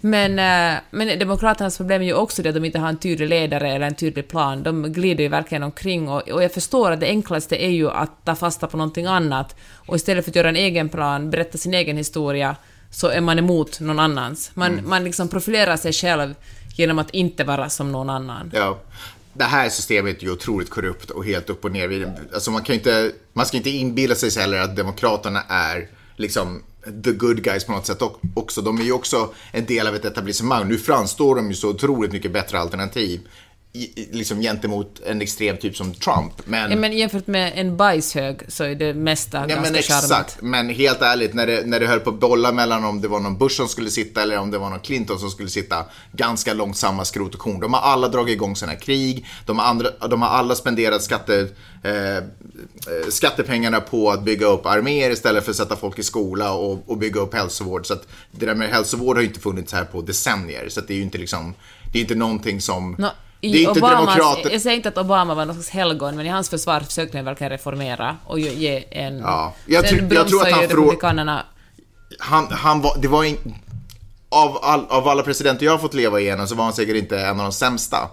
Men, 0.00 0.38
eh, 0.38 0.80
men 0.90 1.18
Demokraternas 1.18 1.76
problem 1.76 2.02
är 2.02 2.06
ju 2.06 2.14
också 2.14 2.42
det 2.42 2.48
att 2.48 2.54
de 2.54 2.64
inte 2.64 2.78
har 2.78 2.88
en 2.88 2.98
tydlig 2.98 3.28
ledare 3.28 3.72
eller 3.72 3.86
en 3.86 3.94
tydlig 3.94 4.28
plan. 4.28 4.62
De 4.62 4.92
glider 4.92 5.24
ju 5.24 5.28
verkligen 5.28 5.62
omkring 5.62 6.08
och, 6.08 6.28
och 6.28 6.42
jag 6.42 6.52
förstår 6.52 6.90
att 6.90 7.00
det 7.00 7.06
enklaste 7.06 7.64
är 7.64 7.70
ju 7.70 7.90
att 7.90 8.24
ta 8.24 8.34
fasta 8.34 8.66
på 8.66 8.76
någonting 8.76 9.06
annat 9.06 9.56
och 9.86 9.96
istället 9.96 10.24
för 10.24 10.30
att 10.30 10.36
göra 10.36 10.48
en 10.48 10.56
egen 10.56 10.88
plan, 10.88 11.30
berätta 11.30 11.58
sin 11.58 11.74
egen 11.74 11.96
historia, 11.96 12.56
så 12.90 13.08
är 13.08 13.20
man 13.20 13.38
emot 13.38 13.80
någon 13.80 13.98
annans. 13.98 14.50
Man, 14.54 14.72
mm. 14.72 14.88
man 14.88 15.04
liksom 15.04 15.28
profilerar 15.28 15.76
sig 15.76 15.92
själv 15.92 16.34
genom 16.76 16.98
att 16.98 17.10
inte 17.10 17.44
vara 17.44 17.68
som 17.68 17.92
någon 17.92 18.10
annan. 18.10 18.50
Ja 18.54 18.78
det 19.34 19.44
här 19.44 19.68
systemet 19.68 20.18
är 20.18 20.22
ju 20.22 20.32
otroligt 20.32 20.70
korrupt 20.70 21.10
och 21.10 21.24
helt 21.24 21.50
upp 21.50 21.64
och 21.64 21.72
ner. 21.72 22.14
Alltså 22.34 22.50
man, 22.50 22.62
kan 22.62 22.74
inte, 22.74 23.12
man 23.32 23.46
ska 23.46 23.56
inte 23.56 23.70
inbilla 23.70 24.14
sig 24.14 24.42
heller 24.42 24.58
att 24.58 24.76
Demokraterna 24.76 25.42
är 25.48 25.88
liksom 26.16 26.62
the 27.04 27.12
good 27.12 27.42
guys 27.42 27.64
på 27.64 27.72
något 27.72 27.86
sätt 27.86 28.02
också. 28.34 28.60
De 28.60 28.78
är 28.78 28.84
ju 28.84 28.92
också 28.92 29.34
en 29.52 29.66
del 29.66 29.86
av 29.86 29.94
ett 29.94 30.04
etablissemang. 30.04 30.68
Nu 30.68 30.78
framstår 30.78 31.36
de 31.36 31.48
ju 31.48 31.54
så 31.54 31.70
otroligt 31.70 32.12
mycket 32.12 32.32
bättre 32.32 32.58
alternativ 32.58 33.20
liksom 34.12 34.40
gentemot 34.40 35.00
en 35.06 35.22
extrem 35.22 35.56
typ 35.56 35.76
som 35.76 35.94
Trump. 35.94 36.32
Men, 36.44 36.70
ja, 36.70 36.76
men 36.76 36.92
jämfört 36.92 37.26
med 37.26 37.52
en 37.54 37.76
bajshög 37.76 38.40
så 38.48 38.64
är 38.64 38.74
det 38.74 38.94
mesta 38.94 39.38
ja, 39.38 39.46
ganska 39.46 39.62
men 39.62 39.74
exakt. 39.74 40.08
Charmigt. 40.08 40.36
Men 40.40 40.68
helt 40.68 41.02
ärligt, 41.02 41.34
när 41.34 41.46
det, 41.46 41.66
när 41.66 41.80
det 41.80 41.86
höll 41.86 42.00
på 42.00 42.10
att 42.10 42.20
bolla 42.20 42.52
mellan 42.52 42.84
om 42.84 43.00
det 43.00 43.08
var 43.08 43.20
någon 43.20 43.38
Bush 43.38 43.56
som 43.56 43.68
skulle 43.68 43.90
sitta 43.90 44.22
eller 44.22 44.38
om 44.38 44.50
det 44.50 44.58
var 44.58 44.70
någon 44.70 44.80
Clinton 44.80 45.18
som 45.18 45.30
skulle 45.30 45.48
sitta, 45.48 45.84
ganska 46.12 46.54
långsamma 46.54 47.04
skrot 47.04 47.34
och 47.34 47.40
korn. 47.40 47.60
De 47.60 47.72
har 47.72 47.80
alla 47.80 48.08
dragit 48.08 48.32
igång 48.32 48.56
sina 48.56 48.74
krig, 48.74 49.26
de 49.46 49.58
har, 49.58 49.66
andra, 49.66 49.88
de 50.10 50.22
har 50.22 50.28
alla 50.28 50.54
spenderat 50.54 51.02
skatte, 51.02 51.48
eh, 51.82 52.24
skattepengarna 53.08 53.80
på 53.80 54.10
att 54.10 54.24
bygga 54.24 54.46
upp 54.46 54.66
arméer 54.66 55.10
istället 55.10 55.44
för 55.44 55.50
att 55.50 55.56
sätta 55.56 55.76
folk 55.76 55.98
i 55.98 56.02
skola 56.02 56.52
och, 56.52 56.82
och 56.86 56.98
bygga 56.98 57.20
upp 57.20 57.34
hälsovård. 57.34 57.86
Så 57.86 57.94
att 57.94 58.08
det 58.30 58.46
där 58.46 58.54
med 58.54 58.68
hälsovård 58.68 59.16
har 59.16 59.22
ju 59.22 59.28
inte 59.28 59.40
funnits 59.40 59.72
här 59.72 59.84
på 59.84 60.00
decennier, 60.00 60.68
så 60.68 60.80
det 60.80 60.92
är 60.92 60.96
ju 60.96 61.02
inte 61.02 61.18
liksom, 61.18 61.54
det 61.92 61.98
är 61.98 62.02
inte 62.02 62.14
någonting 62.14 62.60
som 62.60 62.96
no 62.98 63.08
i 63.44 63.66
Obamas, 63.66 64.18
Jag 64.44 64.60
säger 64.60 64.76
inte 64.76 64.88
att 64.88 64.98
Obama 64.98 65.34
var 65.34 65.46
någon 65.46 65.54
slags 65.54 65.70
helgon, 65.70 66.16
men 66.16 66.26
i 66.26 66.28
hans 66.28 66.48
försvar 66.48 66.80
försökte 66.80 67.18
han 67.18 67.24
verkligen 67.24 67.50
reformera 67.50 68.16
och 68.26 68.40
ge 68.40 68.84
en... 68.90 69.18
Ja, 69.18 69.54
jag, 69.66 69.88
sen 69.88 70.10
jag 70.10 70.28
tror 70.28 70.42
att 70.42 70.52
han 70.52 70.62
republikanerna... 70.62 71.46
Han, 72.18 72.46
han 72.50 72.80
var, 72.80 72.98
det 72.98 73.08
var 73.08 73.24
in, 73.24 73.54
av, 74.28 74.58
all, 74.62 74.86
av 74.88 75.08
alla 75.08 75.22
presidenter 75.22 75.66
jag 75.66 75.72
har 75.72 75.78
fått 75.78 75.94
leva 75.94 76.20
igenom 76.20 76.46
så 76.46 76.54
var 76.54 76.64
han 76.64 76.72
säkert 76.72 76.96
inte 76.96 77.20
en 77.20 77.40
av 77.40 77.46
de 77.46 77.52
sämsta. 77.52 78.08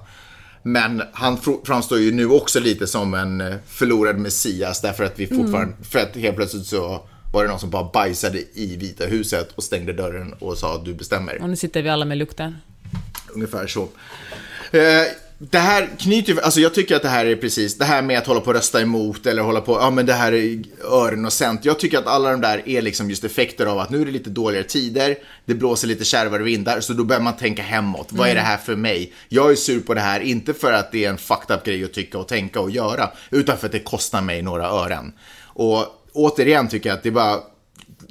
Men 0.63 1.03
han 1.13 1.37
framstår 1.65 1.99
ju 1.99 2.11
nu 2.11 2.29
också 2.29 2.59
lite 2.59 2.87
som 2.87 3.13
en 3.13 3.41
eh, 3.41 3.55
förlorad 3.67 4.17
Messias 4.17 4.81
därför 4.81 5.03
att 5.03 5.19
vi 5.19 5.25
mm. 5.25 5.37
fortfarande, 5.37 5.73
mm. 5.73 5.83
för 5.83 5.99
att 5.99 6.15
helt 6.15 6.35
plötsligt 6.35 6.65
så 6.65 7.01
var 7.33 7.43
det 7.43 7.49
någon 7.49 7.59
som 7.59 7.69
bara 7.69 7.83
bajsade 7.93 8.43
i 8.53 8.75
Vita 8.75 9.05
huset 9.05 9.51
och 9.55 9.63
stängde 9.63 9.93
dörren 9.93 10.33
och 10.33 10.57
sa 10.57 10.75
att 10.75 10.85
du 10.85 10.93
bestämmer. 10.93 11.41
Och 11.41 11.49
nu 11.49 11.55
sitter 11.55 11.81
vi 11.81 11.89
alla 11.89 12.05
med 12.05 12.17
lukten. 12.17 12.57
Ungefär 13.33 13.67
så. 13.67 13.87
Eh, 14.71 15.05
det 15.41 15.60
här 15.60 15.89
knyter 15.99 16.34
ju, 16.34 16.41
alltså 16.41 16.60
jag 16.60 16.73
tycker 16.73 16.95
att 16.95 17.01
det 17.01 17.10
här 17.10 17.25
är 17.25 17.36
precis, 17.36 17.77
det 17.77 17.86
här 17.86 18.01
med 18.01 18.17
att 18.17 18.27
hålla 18.27 18.39
på 18.39 18.47
och 18.47 18.53
rösta 18.53 18.82
emot 18.82 19.25
eller 19.25 19.41
hålla 19.41 19.62
på, 19.62 19.71
ja 19.71 19.89
men 19.89 20.05
det 20.05 20.13
här 20.13 20.32
är 20.32 20.63
öron 20.84 21.25
och 21.25 21.34
cent. 21.34 21.65
Jag 21.65 21.79
tycker 21.79 21.97
att 21.97 22.08
alla 22.08 22.32
de 22.32 22.41
där 22.41 22.69
är 22.69 22.82
liksom 22.82 23.10
just 23.10 23.23
effekter 23.23 23.65
av 23.65 23.79
att 23.79 23.89
nu 23.89 24.01
är 24.01 24.05
det 24.05 24.12
lite 24.12 24.29
dåligare 24.29 24.63
tider, 24.63 25.15
det 25.45 25.53
blåser 25.53 25.88
lite 25.88 26.03
kärvare 26.03 26.43
vindar, 26.43 26.79
så 26.79 26.93
då 26.93 27.03
börjar 27.03 27.21
man 27.21 27.38
tänka 27.38 27.62
hemåt. 27.62 28.08
Vad 28.10 28.29
är 28.29 28.36
det 28.36 28.41
här 28.41 28.58
för 28.58 28.75
mig? 28.75 29.13
Jag 29.29 29.51
är 29.51 29.55
sur 29.55 29.79
på 29.79 29.93
det 29.93 30.01
här, 30.01 30.19
inte 30.19 30.53
för 30.53 30.71
att 30.71 30.91
det 30.91 31.05
är 31.05 31.10
en 31.10 31.17
fucked 31.17 31.55
up 31.58 31.63
grej 31.63 31.84
att 31.84 31.93
tycka 31.93 32.17
och 32.17 32.27
tänka 32.27 32.60
och 32.60 32.71
göra, 32.71 33.10
utan 33.29 33.58
för 33.58 33.65
att 33.65 33.71
det 33.71 33.79
kostar 33.79 34.21
mig 34.21 34.41
några 34.41 34.67
ören. 34.67 35.13
Och 35.43 35.86
återigen 36.13 36.67
tycker 36.67 36.89
jag 36.89 36.97
att 36.97 37.03
det 37.03 37.10
är 37.10 37.13
bara 37.13 37.39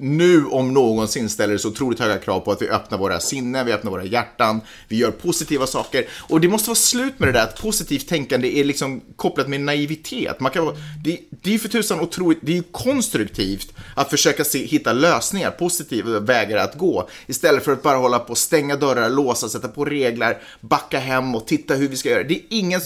nu 0.00 0.44
om 0.46 0.74
någonsin 0.74 1.28
ställer 1.28 1.52
det 1.52 1.58
så 1.58 1.68
otroligt 1.68 2.00
höga 2.00 2.18
krav 2.18 2.40
på 2.40 2.52
att 2.52 2.62
vi 2.62 2.68
öppnar 2.68 2.98
våra 2.98 3.20
sinnen, 3.20 3.66
vi 3.66 3.72
öppnar 3.72 3.90
våra 3.90 4.04
hjärtan, 4.04 4.60
vi 4.88 4.96
gör 4.96 5.10
positiva 5.10 5.66
saker. 5.66 6.06
Och 6.28 6.40
det 6.40 6.48
måste 6.48 6.68
vara 6.68 6.76
slut 6.76 7.18
med 7.18 7.28
det 7.28 7.32
där 7.32 7.42
att 7.42 7.60
positivt 7.60 8.08
tänkande 8.08 8.58
är 8.60 8.64
liksom 8.64 9.00
kopplat 9.16 9.48
med 9.48 9.60
naivitet. 9.60 10.40
Man 10.40 10.52
kan, 10.52 10.66
det, 11.04 11.18
det 11.30 11.50
är 11.50 11.52
ju 11.52 11.58
för 11.58 11.68
tusan 11.68 12.00
otroligt, 12.00 12.38
det 12.42 12.52
är 12.52 12.56
ju 12.56 12.62
konstruktivt 12.62 13.72
att 13.94 14.10
försöka 14.10 14.44
se, 14.44 14.66
hitta 14.66 14.92
lösningar, 14.92 15.50
positiva 15.50 16.20
vägar 16.20 16.56
att 16.56 16.74
gå, 16.74 17.08
istället 17.26 17.64
för 17.64 17.72
att 17.72 17.82
bara 17.82 17.98
hålla 17.98 18.18
på 18.18 18.30
och 18.30 18.38
stänga 18.38 18.76
dörrar, 18.76 19.10
låsa, 19.10 19.48
sätta 19.48 19.68
på 19.68 19.84
regler, 19.84 20.38
backa 20.60 20.98
hem 20.98 21.34
och 21.34 21.46
titta 21.46 21.74
hur 21.74 21.88
vi 21.88 21.96
ska 21.96 22.08
göra. 22.08 22.22
Det 22.22 22.34
är 22.34 22.42
ingen 22.48 22.80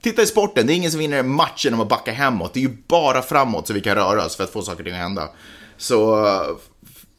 Titta 0.00 0.22
i 0.22 0.26
sporten, 0.26 0.66
det 0.66 0.72
är 0.72 0.74
ingen 0.74 0.90
som 0.90 1.00
vinner 1.00 1.18
en 1.18 1.28
match 1.28 1.64
genom 1.64 1.80
att 1.80 1.88
backa 1.88 2.12
hemåt. 2.12 2.54
Det 2.54 2.60
är 2.60 2.62
ju 2.62 2.76
bara 2.88 3.22
framåt 3.22 3.66
så 3.66 3.72
vi 3.72 3.80
kan 3.80 3.94
röra 3.94 4.24
oss 4.24 4.36
för 4.36 4.44
att 4.44 4.50
få 4.50 4.62
saker 4.62 4.80
och 4.80 4.84
ting 4.84 4.94
att 4.94 5.00
hända. 5.00 5.28
Så 5.78 6.26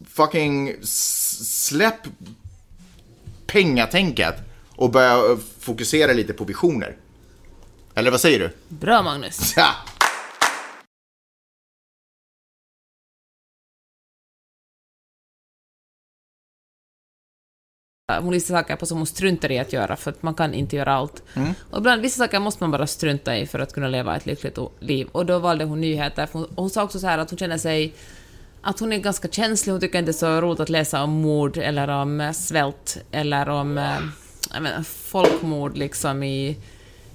fucking 0.07 0.75
släpp 0.83 2.07
pengatänket 3.47 4.35
och 4.75 4.91
börja 4.91 5.37
fokusera 5.59 6.13
lite 6.13 6.33
på 6.33 6.43
visioner. 6.43 6.95
Eller 7.95 8.11
vad 8.11 8.21
säger 8.21 8.39
du? 8.39 8.51
Bra 8.67 9.01
Magnus. 9.01 9.53
Ja. 9.57 9.75
hon 18.21 18.31
vissa 18.31 18.53
saker 18.53 18.75
på 18.75 18.85
som 18.85 18.97
hon 18.97 19.07
struntar 19.07 19.51
i 19.51 19.59
att 19.59 19.73
göra, 19.73 19.95
för 19.95 20.11
att 20.11 20.23
man 20.23 20.33
kan 20.33 20.53
inte 20.53 20.75
göra 20.75 20.93
allt. 20.93 21.23
Mm. 21.33 21.53
Och 21.71 21.77
ibland, 21.77 22.01
vissa 22.01 22.17
saker 22.17 22.39
måste 22.39 22.63
man 22.63 22.71
bara 22.71 22.87
strunta 22.87 23.37
i 23.37 23.45
för 23.45 23.59
att 23.59 23.73
kunna 23.73 23.87
leva 23.87 24.15
ett 24.15 24.25
lyckligt 24.25 24.57
liv. 24.79 25.07
Och 25.11 25.25
då 25.25 25.39
valde 25.39 25.65
hon 25.65 25.81
nyheter. 25.81 26.29
Hon, 26.31 26.53
hon 26.55 26.69
sa 26.69 26.83
också 26.83 26.99
så 26.99 27.07
här 27.07 27.17
att 27.17 27.29
hon 27.29 27.39
känner 27.39 27.57
sig 27.57 27.93
att 28.61 28.79
hon 28.79 28.93
är 28.93 28.97
ganska 28.97 29.27
känslig, 29.27 29.73
hon 29.73 29.81
tycker 29.81 29.99
inte 29.99 30.11
det 30.11 30.15
är 30.15 30.37
så 30.37 30.41
roligt 30.41 30.59
att 30.59 30.69
läsa 30.69 31.03
om 31.03 31.09
mord 31.09 31.57
eller 31.57 31.87
om 31.87 32.21
eh, 32.21 32.31
svält 32.31 32.97
eller 33.11 33.49
om 33.49 33.77
äh, 33.77 34.61
menar, 34.61 34.83
folkmord 34.83 35.77
liksom 35.77 36.23
i, 36.23 36.57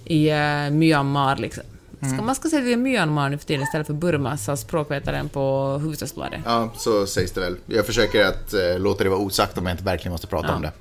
i 0.05 0.33
uh, 0.33 0.71
Myanmar. 0.71 1.37
Liksom. 1.37 1.65
Ska, 2.13 2.23
man 2.23 2.35
ska 2.35 2.49
säga 2.49 2.77
Myanmar 2.77 3.29
nu 3.29 3.39
för 3.39 3.47
tiden 3.47 3.63
istället 3.63 3.87
för 3.87 3.95
Burma, 3.95 4.37
sa 4.37 4.57
språkvetaren 4.57 5.29
på 5.29 5.69
Hufvudstadsbladet. 5.79 6.41
Ja, 6.45 6.71
så 6.77 7.07
sägs 7.07 7.33
det 7.33 7.41
väl. 7.41 7.57
Jag 7.67 7.87
försöker 7.87 8.25
att 8.25 8.55
eh, 8.55 8.79
låta 8.79 9.05
det 9.05 9.11
vara 9.11 9.21
osagt 9.21 9.59
om 9.59 9.67
jag 9.67 9.75
inte 9.75 9.85
verkligen 9.85 10.13
måste 10.13 10.27
prata 10.27 10.55
om 10.55 10.63
det. 10.63 10.73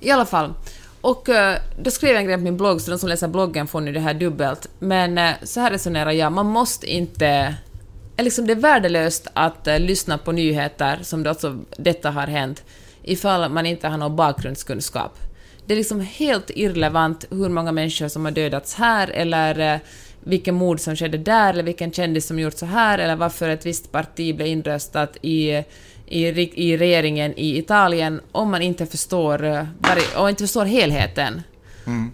I 0.00 0.10
alla 0.10 0.26
fall. 0.26 0.54
Och 1.00 1.28
eh, 1.28 1.58
då 1.78 1.90
skrev 1.90 2.10
jag 2.10 2.20
en 2.20 2.26
grej 2.26 2.36
på 2.36 2.42
min 2.42 2.56
blogg, 2.56 2.80
så 2.80 2.90
de 2.90 2.98
som 2.98 3.08
läser 3.08 3.28
bloggen 3.28 3.66
får 3.66 3.80
nu 3.80 3.92
det 3.92 4.00
här 4.00 4.14
dubbelt. 4.14 4.68
Men 4.78 5.18
eh, 5.18 5.32
så 5.42 5.60
här 5.60 5.70
resonerar 5.70 6.10
jag, 6.10 6.32
man 6.32 6.46
måste 6.46 6.86
inte... 6.86 7.54
Liksom 8.22 8.46
det 8.46 8.52
är 8.52 8.56
värdelöst 8.56 9.26
att 9.32 9.66
eh, 9.66 9.80
lyssna 9.80 10.18
på 10.18 10.32
nyheter, 10.32 10.98
som 11.02 11.22
det 11.22 11.30
alltså, 11.30 11.58
detta 11.76 12.10
har 12.10 12.26
hänt, 12.26 12.64
ifall 13.02 13.50
man 13.50 13.66
inte 13.66 13.88
har 13.88 13.98
någon 13.98 14.16
bakgrundskunskap. 14.16 15.18
Det 15.66 15.74
är 15.74 15.76
liksom 15.76 16.00
helt 16.00 16.50
irrelevant 16.54 17.24
hur 17.30 17.48
många 17.48 17.72
människor 17.72 18.08
som 18.08 18.24
har 18.24 18.32
dödats 18.32 18.74
här, 18.74 19.10
eller 19.10 19.74
eh, 19.74 19.80
vilken 20.20 20.54
mord 20.54 20.80
som 20.80 20.96
skedde 20.96 21.18
där, 21.18 21.52
eller 21.52 21.62
vilken 21.62 21.92
kändis 21.92 22.26
som 22.26 22.38
gjort 22.38 22.58
så 22.58 22.66
här, 22.66 22.98
eller 22.98 23.16
varför 23.16 23.48
ett 23.48 23.66
visst 23.66 23.92
parti 23.92 24.36
blev 24.36 24.48
inröstat 24.48 25.16
i 25.22 25.64
i, 26.12 26.26
i 26.68 26.76
regeringen 26.76 27.38
i 27.38 27.58
Italien 27.58 28.20
om 28.32 28.50
man 28.50 28.62
inte 28.62 28.86
förstår, 28.86 29.44
eh, 29.44 29.66
och 30.16 30.30
inte 30.30 30.44
förstår 30.44 30.64
helheten. 30.64 31.42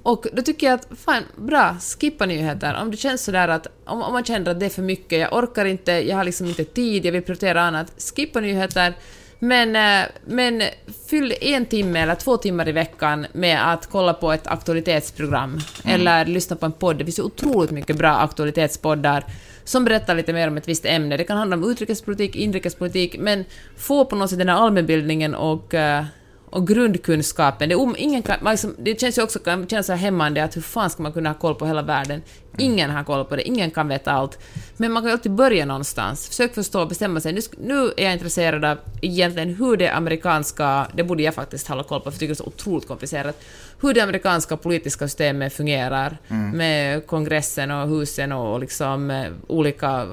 Och 0.02 0.26
då 0.32 0.42
tycker 0.42 0.66
jag 0.66 0.74
att, 0.74 0.88
fan, 0.98 1.22
bra, 1.36 1.76
skippa 2.00 2.26
nyheter. 2.26 2.78
Om 2.82 2.90
det 2.90 2.96
känns 2.96 3.24
sådär 3.24 3.48
att, 3.48 3.66
om, 3.84 4.02
om 4.02 4.12
man 4.12 4.24
känner 4.24 4.50
att 4.50 4.60
det 4.60 4.66
är 4.66 4.70
för 4.70 4.82
mycket, 4.82 5.18
jag 5.18 5.32
orkar 5.32 5.64
inte, 5.64 5.92
jag 5.92 6.16
har 6.16 6.24
liksom 6.24 6.46
inte 6.46 6.64
tid, 6.64 7.04
jag 7.04 7.12
vill 7.12 7.22
prioritera 7.22 7.62
annat, 7.62 7.92
skippa 8.16 8.40
nyheter. 8.40 8.94
Men, 9.38 9.76
eh, 9.76 10.08
men 10.24 10.62
fyll 11.08 11.34
en 11.40 11.66
timme 11.66 12.00
eller 12.00 12.14
två 12.14 12.36
timmar 12.36 12.68
i 12.68 12.72
veckan 12.72 13.26
med 13.32 13.72
att 13.72 13.86
kolla 13.86 14.14
på 14.14 14.32
ett 14.32 14.46
aktualitetsprogram 14.46 15.60
eller 15.84 16.26
lyssna 16.26 16.56
på 16.56 16.66
en 16.66 16.72
podd. 16.72 16.96
Det 16.96 17.04
finns 17.04 17.18
ju 17.18 17.22
otroligt 17.22 17.70
mycket 17.70 17.96
bra 17.96 18.10
aktualitetspoddar 18.10 19.24
som 19.64 19.84
berättar 19.84 20.14
lite 20.14 20.32
mer 20.32 20.48
om 20.48 20.56
ett 20.56 20.68
visst 20.68 20.84
ämne. 20.84 21.16
Det 21.16 21.24
kan 21.24 21.36
handla 21.36 21.56
om 21.56 21.70
utrikespolitik, 21.70 22.36
inrikespolitik, 22.36 23.16
men 23.18 23.44
få 23.76 24.04
på 24.04 24.16
något 24.16 24.30
sätt 24.30 24.38
den 24.38 24.48
här 24.48 24.56
allmänbildningen 24.56 25.34
och, 25.34 25.74
eh, 25.74 26.04
och 26.50 26.66
grundkunskapen. 26.66 27.68
Det, 27.68 27.74
om, 27.74 27.94
ingen 27.98 28.22
kan, 28.22 28.36
liksom, 28.50 28.74
det 28.78 29.00
känns 29.00 29.18
ju 29.18 29.22
också 29.22 29.38
kan 29.38 29.68
kännas 29.68 29.86
så 29.86 29.92
hämmande 29.92 30.44
att 30.44 30.56
hur 30.56 30.62
fan 30.62 30.90
ska 30.90 31.02
man 31.02 31.12
kunna 31.12 31.28
ha 31.28 31.34
koll 31.34 31.54
på 31.54 31.66
hela 31.66 31.82
världen? 31.82 32.22
Ingen 32.58 32.90
har 32.90 33.04
koll 33.04 33.24
på 33.24 33.36
det, 33.36 33.42
ingen 33.42 33.70
kan 33.70 33.88
veta 33.88 34.12
allt. 34.12 34.38
Men 34.76 34.92
man 34.92 35.02
kan 35.02 35.08
ju 35.08 35.12
alltid 35.12 35.32
börja 35.32 35.64
någonstans. 35.64 36.28
Försök 36.28 36.54
förstå 36.54 36.80
och 36.80 36.88
bestämma 36.88 37.20
sig. 37.20 37.32
Nu, 37.32 37.40
nu 37.58 37.92
är 37.96 38.04
jag 38.04 38.12
intresserad 38.12 38.64
av 38.64 38.78
egentligen 39.02 39.54
hur 39.54 39.76
det 39.76 39.88
amerikanska, 39.88 40.86
det 40.94 41.04
borde 41.04 41.22
jag 41.22 41.34
faktiskt 41.34 41.68
hålla 41.68 41.82
koll 41.82 42.00
på 42.00 42.04
för 42.04 42.10
jag 42.10 42.18
tycker 42.18 42.34
det 42.34 42.40
är 42.40 42.44
så 42.44 42.46
otroligt 42.46 42.88
komplicerat, 42.88 43.42
hur 43.80 43.94
det 43.94 44.00
amerikanska 44.00 44.56
politiska 44.56 45.08
systemet 45.08 45.52
fungerar 45.52 46.18
med 46.54 47.06
kongressen 47.06 47.70
och 47.70 47.88
husen 47.88 48.32
och 48.32 48.60
liksom 48.60 49.10
eh, 49.10 49.26
olika, 49.46 50.06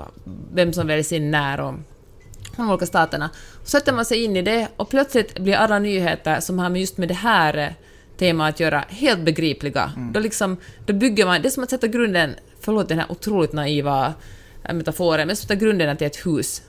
vem 0.54 0.74
som 0.74 0.88
väljs 0.88 1.12
in 1.12 1.32
när 1.32 1.60
och 1.60 1.74
de 2.58 2.70
olika 2.70 2.86
staterna. 2.86 3.30
Så 3.64 3.70
sätter 3.70 3.94
man 3.94 4.06
sig 4.06 4.24
in 4.24 4.36
i 4.36 4.42
det 4.42 4.68
och 4.78 4.90
plötsligt 4.90 5.40
blir 5.40 5.56
alla 5.56 5.80
nyheter 5.80 6.40
som 6.40 6.60
har 6.60 6.70
med 6.70 6.82
just 6.82 6.98
med 6.98 7.08
det 7.08 7.14
här 7.14 7.58
eh, 7.58 7.70
temat 8.18 8.54
att 8.54 8.60
göra 8.60 8.84
helt 8.90 9.20
begripliga. 9.20 9.92
Då, 10.14 10.20
liksom, 10.20 10.58
då 10.86 10.94
bygger 10.94 11.26
man, 11.26 11.42
det 11.42 11.48
är 11.48 11.50
som 11.50 11.64
att 11.64 11.70
sätta 11.70 11.88
grunden, 11.88 12.36
förlåt 12.60 12.90
den 12.90 13.00
här 13.00 13.12
otroligt 13.12 13.54
naiva 13.54 14.14
eh, 14.64 14.74
metaforen, 14.74 15.28
men 15.28 15.36
sätta 15.36 15.56
grunden 15.56 15.98
till 15.98 16.08
ett 16.08 16.26
hus. 16.26 16.62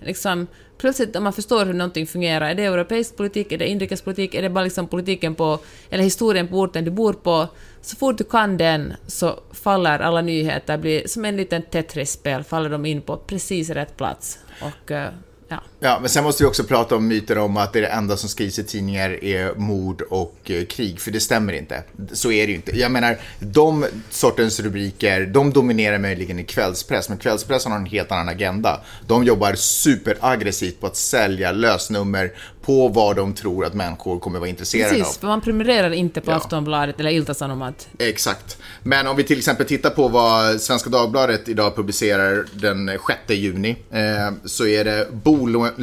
Liksom, 0.00 0.46
plötsligt 0.78 1.16
om 1.16 1.24
man 1.24 1.32
förstår 1.32 1.66
hur 1.66 1.72
någonting 1.72 2.06
fungerar, 2.06 2.50
är 2.50 2.54
det 2.54 2.64
europeisk 2.64 3.16
politik, 3.16 3.52
är 3.52 3.58
det 3.58 3.66
inrikespolitik, 3.66 4.34
är 4.34 4.42
det 4.42 4.50
bara 4.50 4.64
liksom 4.64 4.86
politiken 4.86 5.34
på, 5.34 5.58
eller 5.90 6.04
historien 6.04 6.48
på 6.48 6.56
orten 6.56 6.84
du 6.84 6.90
bor 6.90 7.12
på, 7.12 7.48
så 7.80 7.96
fort 7.96 8.18
du 8.18 8.24
kan 8.24 8.56
den 8.56 8.94
så 9.06 9.40
faller 9.52 9.98
alla 9.98 10.20
nyheter, 10.20 10.78
blir 10.78 11.08
som 11.08 11.24
en 11.24 11.36
liten 11.36 11.62
Tetris-spel, 11.62 12.44
faller 12.44 12.70
de 12.70 12.86
in 12.86 13.02
på 13.02 13.16
precis 13.16 13.70
rätt 13.70 13.96
plats. 13.96 14.38
Och 14.60 14.90
eh, 14.90 15.08
ja. 15.50 15.73
Ja, 15.84 15.98
men 16.00 16.08
sen 16.10 16.24
måste 16.24 16.42
vi 16.42 16.48
också 16.48 16.64
prata 16.64 16.96
om 16.96 17.08
myter 17.08 17.38
om 17.38 17.56
att 17.56 17.72
det, 17.72 17.80
det 17.80 17.86
enda 17.86 18.16
som 18.16 18.28
skrivs 18.28 18.58
i 18.58 18.64
tidningar 18.64 19.24
är 19.24 19.54
mord 19.54 20.02
och 20.02 20.36
eh, 20.44 20.64
krig, 20.64 21.00
för 21.00 21.10
det 21.10 21.20
stämmer 21.20 21.52
inte. 21.52 21.82
Så 22.12 22.32
är 22.32 22.46
det 22.46 22.50
ju 22.50 22.56
inte. 22.56 22.78
Jag 22.78 22.90
menar, 22.90 23.18
de 23.38 23.86
sortens 24.10 24.60
rubriker, 24.60 25.26
de 25.26 25.52
dominerar 25.52 25.98
möjligen 25.98 26.38
i 26.38 26.44
kvällspress, 26.44 27.08
men 27.08 27.18
kvällspressen 27.18 27.72
har 27.72 27.78
en 27.78 27.86
helt 27.86 28.12
annan 28.12 28.28
agenda. 28.28 28.80
De 29.06 29.24
jobbar 29.24 29.54
superaggressivt 29.54 30.80
på 30.80 30.86
att 30.86 30.96
sälja 30.96 31.52
lösnummer 31.52 32.32
på 32.62 32.88
vad 32.88 33.16
de 33.16 33.34
tror 33.34 33.64
att 33.64 33.74
människor 33.74 34.18
kommer 34.18 34.38
vara 34.38 34.48
intresserade 34.48 34.94
av. 34.94 34.98
Precis, 34.98 35.18
för 35.18 35.26
man 35.26 35.40
prenumererar 35.40 35.90
inte 35.90 36.20
på 36.20 36.30
Ja. 36.30 36.36
Aftonbladet 36.36 37.00
eller 37.00 37.10
Ilta-Sanomat. 37.10 37.88
Exakt. 37.98 38.58
Men 38.82 39.06
om 39.06 39.16
vi 39.16 39.24
till 39.24 39.38
exempel 39.38 39.66
tittar 39.66 39.90
på 39.90 40.08
vad 40.08 40.60
Svenska 40.60 40.90
Dagbladet 40.90 41.48
idag 41.48 41.76
publicerar 41.76 42.44
den 42.52 42.86
6 42.88 43.18
juni 43.28 43.76
eh, 43.90 43.98
så 44.44 44.66
är 44.66 44.84
det 44.84 45.08
lö- 45.24 45.73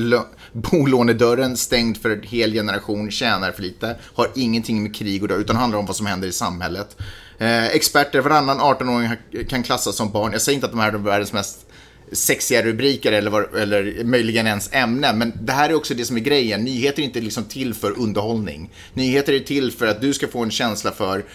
bolånedörren 0.53 1.57
stängd 1.57 1.97
för 1.97 2.09
en 2.09 2.23
hel 2.23 2.53
generation, 2.53 3.11
tjänar 3.11 3.51
för 3.51 3.61
lite, 3.61 3.95
har 4.15 4.27
ingenting 4.35 4.83
med 4.83 4.95
krig 4.95 5.23
att 5.23 5.29
göra 5.29 5.39
utan 5.39 5.55
handlar 5.55 5.79
om 5.79 5.85
vad 5.85 5.95
som 5.95 6.05
händer 6.05 6.27
i 6.27 6.31
samhället. 6.31 6.97
Eh, 7.37 7.65
experter, 7.65 8.21
varannan 8.21 8.59
18-åring 8.59 9.09
kan 9.49 9.63
klassas 9.63 9.95
som 9.95 10.11
barn. 10.11 10.31
Jag 10.31 10.41
säger 10.41 10.55
inte 10.55 10.65
att 10.65 10.71
de 10.71 10.79
här 10.79 10.93
är 10.93 10.97
världens 10.97 11.33
mest 11.33 11.65
sexiga 12.11 12.63
rubriker 12.63 13.11
eller, 13.11 13.31
var, 13.31 13.57
eller 13.57 14.03
möjligen 14.03 14.47
ens 14.47 14.69
ämnen. 14.73 15.17
Men 15.17 15.33
det 15.41 15.51
här 15.51 15.69
är 15.69 15.73
också 15.73 15.93
det 15.93 16.05
som 16.05 16.17
är 16.17 16.21
grejen. 16.21 16.63
Nyheter 16.63 17.01
är 17.01 17.05
inte 17.05 17.21
liksom 17.21 17.43
till 17.43 17.73
för 17.73 17.99
underhållning. 17.99 18.69
Nyheter 18.93 19.33
är 19.33 19.39
till 19.39 19.71
för 19.71 19.87
att 19.87 20.01
du 20.01 20.13
ska 20.13 20.27
få 20.27 20.43
en 20.43 20.51
känsla 20.51 20.91
för 20.91 21.25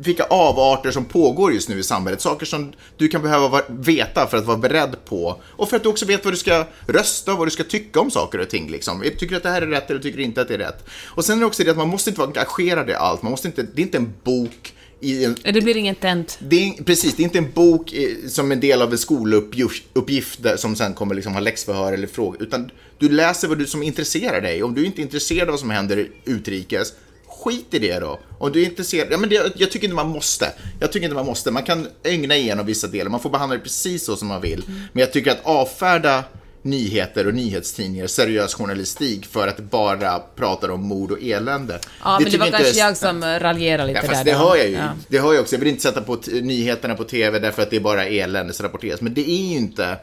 vilka 0.00 0.24
avarter 0.24 0.90
som 0.90 1.04
pågår 1.04 1.52
just 1.52 1.68
nu 1.68 1.78
i 1.78 1.82
samhället. 1.82 2.20
Saker 2.20 2.46
som 2.46 2.72
du 2.96 3.08
kan 3.08 3.22
behöva 3.22 3.48
va- 3.48 3.62
veta 3.68 4.26
för 4.26 4.36
att 4.38 4.44
vara 4.46 4.56
beredd 4.58 4.96
på. 5.04 5.40
Och 5.44 5.68
för 5.68 5.76
att 5.76 5.82
du 5.82 5.88
också 5.88 6.06
vet 6.06 6.24
vad 6.24 6.32
du 6.34 6.38
ska 6.38 6.64
rösta 6.86 7.32
och 7.32 7.38
vad 7.38 7.46
du 7.46 7.50
ska 7.50 7.64
tycka 7.64 8.00
om 8.00 8.10
saker 8.10 8.38
och 8.38 8.48
ting. 8.48 8.70
Liksom. 8.70 9.02
Tycker 9.02 9.26
du 9.28 9.36
att 9.36 9.42
det 9.42 9.50
här 9.50 9.62
är 9.62 9.66
rätt 9.66 9.90
eller 9.90 10.00
tycker 10.00 10.16
du 10.18 10.24
inte 10.24 10.40
att 10.40 10.48
det 10.48 10.54
är 10.54 10.58
rätt? 10.58 10.84
Och 11.04 11.24
sen 11.24 11.36
är 11.36 11.40
det 11.40 11.46
också 11.46 11.64
det 11.64 11.70
att 11.70 11.76
man 11.76 11.88
måste 11.88 12.10
inte 12.10 12.20
vara 12.20 12.28
engagerad 12.28 12.90
i 12.90 12.94
allt. 12.94 13.22
Man 13.22 13.30
måste 13.30 13.48
inte, 13.48 13.62
det 13.62 13.82
är 13.82 13.86
inte 13.86 13.98
en 13.98 14.12
bok 14.24 14.74
i 15.00 15.24
en, 15.24 15.36
Det 15.44 15.60
blir 15.60 15.76
ingen 15.76 15.94
tent. 15.94 16.38
det 16.40 16.56
är, 16.68 16.84
precis, 16.84 17.14
det 17.14 17.22
är 17.22 17.24
inte 17.24 17.38
en 17.38 17.52
bok 17.52 17.94
som 18.28 18.52
en 18.52 18.60
del 18.60 18.82
av 18.82 18.92
en 18.92 18.98
skoluppgift 18.98 20.40
som 20.56 20.76
sen 20.76 20.94
kommer 20.94 21.14
liksom 21.14 21.32
ha 21.32 21.40
läxförhör 21.40 21.92
eller 21.92 22.06
frågor, 22.06 22.42
utan 22.42 22.70
du 22.98 23.08
läser 23.08 23.48
vad 23.48 23.58
du 23.58 23.66
som 23.66 23.82
intresserar 23.82 24.40
dig. 24.40 24.62
Om 24.62 24.74
du 24.74 24.84
inte 24.86 25.00
är 25.00 25.02
intresserad 25.02 25.48
av 25.48 25.52
vad 25.52 25.60
som 25.60 25.70
händer 25.70 26.08
utrikes, 26.24 26.92
skit 27.38 27.74
i 27.74 27.78
det 27.78 27.98
då. 27.98 28.18
Om 28.38 28.52
du 28.52 28.62
är 28.62 28.66
intresserad, 28.66 29.08
ja 29.10 29.18
men 29.18 29.28
det, 29.30 29.52
jag 29.56 29.70
tycker 29.70 29.84
inte 29.84 29.94
man 29.94 30.08
måste. 30.08 30.52
Jag 30.80 30.92
tycker 30.92 31.04
inte 31.04 31.14
man 31.14 31.26
måste. 31.26 31.50
Man 31.50 31.62
kan 31.62 31.86
ögna 32.04 32.36
igenom 32.36 32.66
vissa 32.66 32.86
delar, 32.86 33.10
man 33.10 33.20
får 33.20 33.30
behandla 33.30 33.56
det 33.56 33.62
precis 33.62 34.04
så 34.04 34.16
som 34.16 34.28
man 34.28 34.40
vill. 34.40 34.64
Men 34.92 35.00
jag 35.00 35.12
tycker 35.12 35.30
att 35.30 35.46
avfärda 35.46 36.24
nyheter 36.62 37.26
och 37.26 37.34
nyhetstidningar, 37.34 38.06
seriös 38.06 38.54
journalistik 38.54 39.26
för 39.26 39.48
att 39.48 39.56
det 39.56 39.62
bara 39.62 40.18
pratar 40.18 40.68
om 40.70 40.82
mord 40.88 41.10
och 41.12 41.18
elände. 41.22 41.78
Ja, 42.04 42.18
men 42.22 42.32
det 42.32 42.38
var 42.38 42.46
kanske 42.50 42.78
jag 42.78 42.96
som 42.96 43.24
raljerade 43.24 43.86
lite 43.88 44.00
Ja, 44.02 44.08
fast 44.12 44.24
där. 44.24 44.32
det 44.32 44.38
hör 44.38 44.56
jag 44.56 44.68
ju. 44.68 44.74
Ja. 44.76 44.88
Det 45.08 45.18
hör 45.18 45.32
jag 45.34 45.40
också. 45.42 45.54
Jag 45.54 45.60
vill 45.60 45.68
inte 45.68 45.82
sätta 45.82 46.00
på 46.00 46.18
nyheterna 46.42 46.94
på 46.94 47.04
TV 47.04 47.38
därför 47.38 47.62
att 47.62 47.70
det 47.70 47.76
är 47.76 47.80
bara 47.80 48.04
elände 48.06 48.52
som 48.52 48.64
rapporteras. 48.66 49.00
Men 49.00 49.14
det 49.14 49.30
är 49.30 49.50
ju 49.50 49.56
inte 49.56 49.96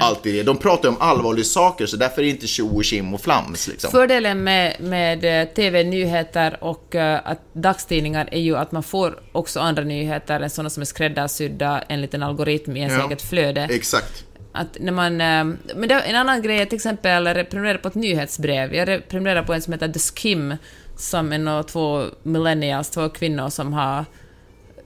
alltid 0.00 0.34
det. 0.34 0.42
De 0.42 0.56
pratar 0.56 0.88
ju 0.88 0.88
om 0.88 1.00
allvarliga 1.00 1.44
saker 1.44 1.86
så 1.86 1.96
därför 1.96 2.22
är 2.22 2.24
det 2.24 2.30
inte 2.30 2.46
tjo 2.46 2.76
och 2.76 2.84
kim 2.84 3.14
och 3.14 3.20
flams. 3.20 3.68
Liksom. 3.68 3.90
Fördelen 3.90 4.44
med, 4.44 4.76
med 4.80 5.40
eh, 5.42 5.48
TV-nyheter 5.54 6.56
och 6.60 6.94
eh, 6.94 7.20
att 7.24 7.38
dagstidningar 7.52 8.28
är 8.32 8.40
ju 8.40 8.56
att 8.56 8.72
man 8.72 8.82
får 8.82 9.18
också 9.32 9.60
andra 9.60 9.82
nyheter 9.84 10.40
än 10.40 10.50
sådana 10.50 10.70
som 10.70 10.80
är 10.80 10.84
skräddarsydda 10.84 11.82
enligt 11.88 12.14
en 12.14 12.22
algoritm 12.22 12.76
i 12.76 12.80
ens 12.80 12.92
Ja. 12.98 13.06
eget 13.06 13.22
flöde. 13.22 13.68
Exakt. 13.70 14.24
Att 14.52 14.76
när 14.80 14.92
man, 14.92 15.20
eh, 15.20 15.44
men 15.76 15.88
det, 15.88 15.94
en 15.94 16.16
annan 16.16 16.42
grej 16.42 16.60
är 16.60 16.66
till 16.66 16.76
exempel 16.76 17.26
att 17.26 17.50
prenumerera 17.50 17.78
på 17.78 17.88
ett 17.88 17.94
nyhetsbrev. 17.94 18.74
Jag 18.74 19.08
prenumererar 19.08 19.42
på 19.42 19.54
en 19.54 19.62
som 19.62 19.72
heter 19.72 19.88
The 19.88 19.98
Skim, 19.98 20.56
som 20.96 21.32
är 21.32 21.62
två 21.62 22.04
millennials, 22.22 22.90
två 22.90 23.08
kvinnor 23.08 23.48
som 23.48 23.72
har 23.72 24.04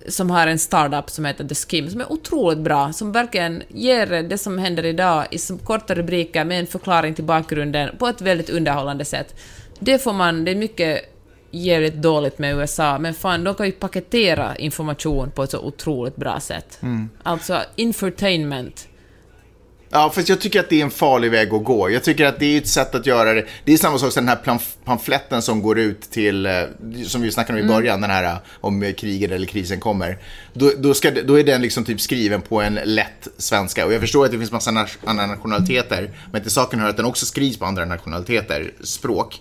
som 0.08 0.30
har 0.30 0.46
en 0.46 0.58
startup 0.58 1.10
som 1.10 1.24
heter 1.24 1.44
The 1.44 1.54
Skim, 1.54 1.90
som 1.90 2.00
är 2.00 2.12
otroligt 2.12 2.58
bra, 2.58 2.92
som 2.92 3.12
verkligen 3.12 3.62
ger 3.68 4.06
det 4.22 4.38
som 4.38 4.58
händer 4.58 4.84
idag 4.84 5.26
i 5.30 5.38
som 5.38 5.58
korta 5.58 5.94
rubriker 5.94 6.44
med 6.44 6.60
en 6.60 6.66
förklaring 6.66 7.14
till 7.14 7.24
bakgrunden 7.24 7.96
på 7.98 8.06
ett 8.06 8.20
väldigt 8.20 8.50
underhållande 8.50 9.04
sätt. 9.04 9.34
Det 9.78 9.98
får 9.98 10.12
man, 10.12 10.44
det 10.44 10.50
är 10.50 10.56
mycket 10.56 11.00
jävligt 11.50 11.94
dåligt 11.94 12.38
med 12.38 12.56
USA, 12.56 12.98
men 12.98 13.14
fan, 13.14 13.44
de 13.44 13.54
kan 13.54 13.66
ju 13.66 13.72
paketera 13.72 14.56
information 14.56 15.30
på 15.30 15.42
ett 15.42 15.50
så 15.50 15.58
otroligt 15.58 16.16
bra 16.16 16.40
sätt. 16.40 16.78
Alltså, 17.22 17.60
infotainment. 17.76 18.88
Ja, 19.96 20.10
fast 20.14 20.28
jag 20.28 20.40
tycker 20.40 20.60
att 20.60 20.68
det 20.68 20.80
är 20.80 20.84
en 20.84 20.90
farlig 20.90 21.30
väg 21.30 21.54
att 21.54 21.64
gå. 21.64 21.90
Jag 21.90 22.04
tycker 22.04 22.26
att 22.26 22.38
det 22.38 22.46
är 22.46 22.58
ett 22.58 22.68
sätt 22.68 22.94
att 22.94 23.06
göra 23.06 23.34
det. 23.34 23.44
Det 23.64 23.72
är 23.72 23.76
samma 23.76 23.98
sak 23.98 24.12
som 24.12 24.26
den 24.26 24.36
här 24.36 24.44
pamf- 24.44 24.76
pamfletten 24.84 25.42
som 25.42 25.62
går 25.62 25.78
ut 25.78 26.00
till, 26.10 26.46
eh, 26.46 26.52
som 27.06 27.22
vi 27.22 27.30
snackade 27.30 27.58
om 27.60 27.64
i 27.64 27.68
början, 27.68 28.00
den 28.00 28.10
här 28.10 28.24
eh, 28.24 28.36
om 28.60 28.92
kriget 28.98 29.30
eller 29.30 29.46
krisen 29.46 29.80
kommer. 29.80 30.18
Då, 30.52 30.72
då, 30.78 30.94
ska, 30.94 31.10
det- 31.10 31.22
då 31.22 31.38
är 31.38 31.44
den 31.44 31.62
liksom 31.62 31.84
typ 31.84 32.00
skriven 32.00 32.40
på 32.42 32.60
en 32.62 32.78
lätt 32.84 33.28
svenska. 33.38 33.86
Och 33.86 33.92
jag 33.92 34.00
förstår 34.00 34.24
att 34.24 34.30
det 34.30 34.38
finns 34.38 34.52
massa 34.52 34.86
andra 35.04 35.26
nationaliteter, 35.26 36.10
men 36.32 36.42
till 36.42 36.50
saken 36.50 36.80
hör 36.80 36.88
att 36.88 36.96
den 36.96 37.06
också 37.06 37.26
skrivs 37.26 37.58
på 37.58 37.64
andra 37.64 37.84
nationaliteter, 37.84 38.72
språk. 38.84 39.40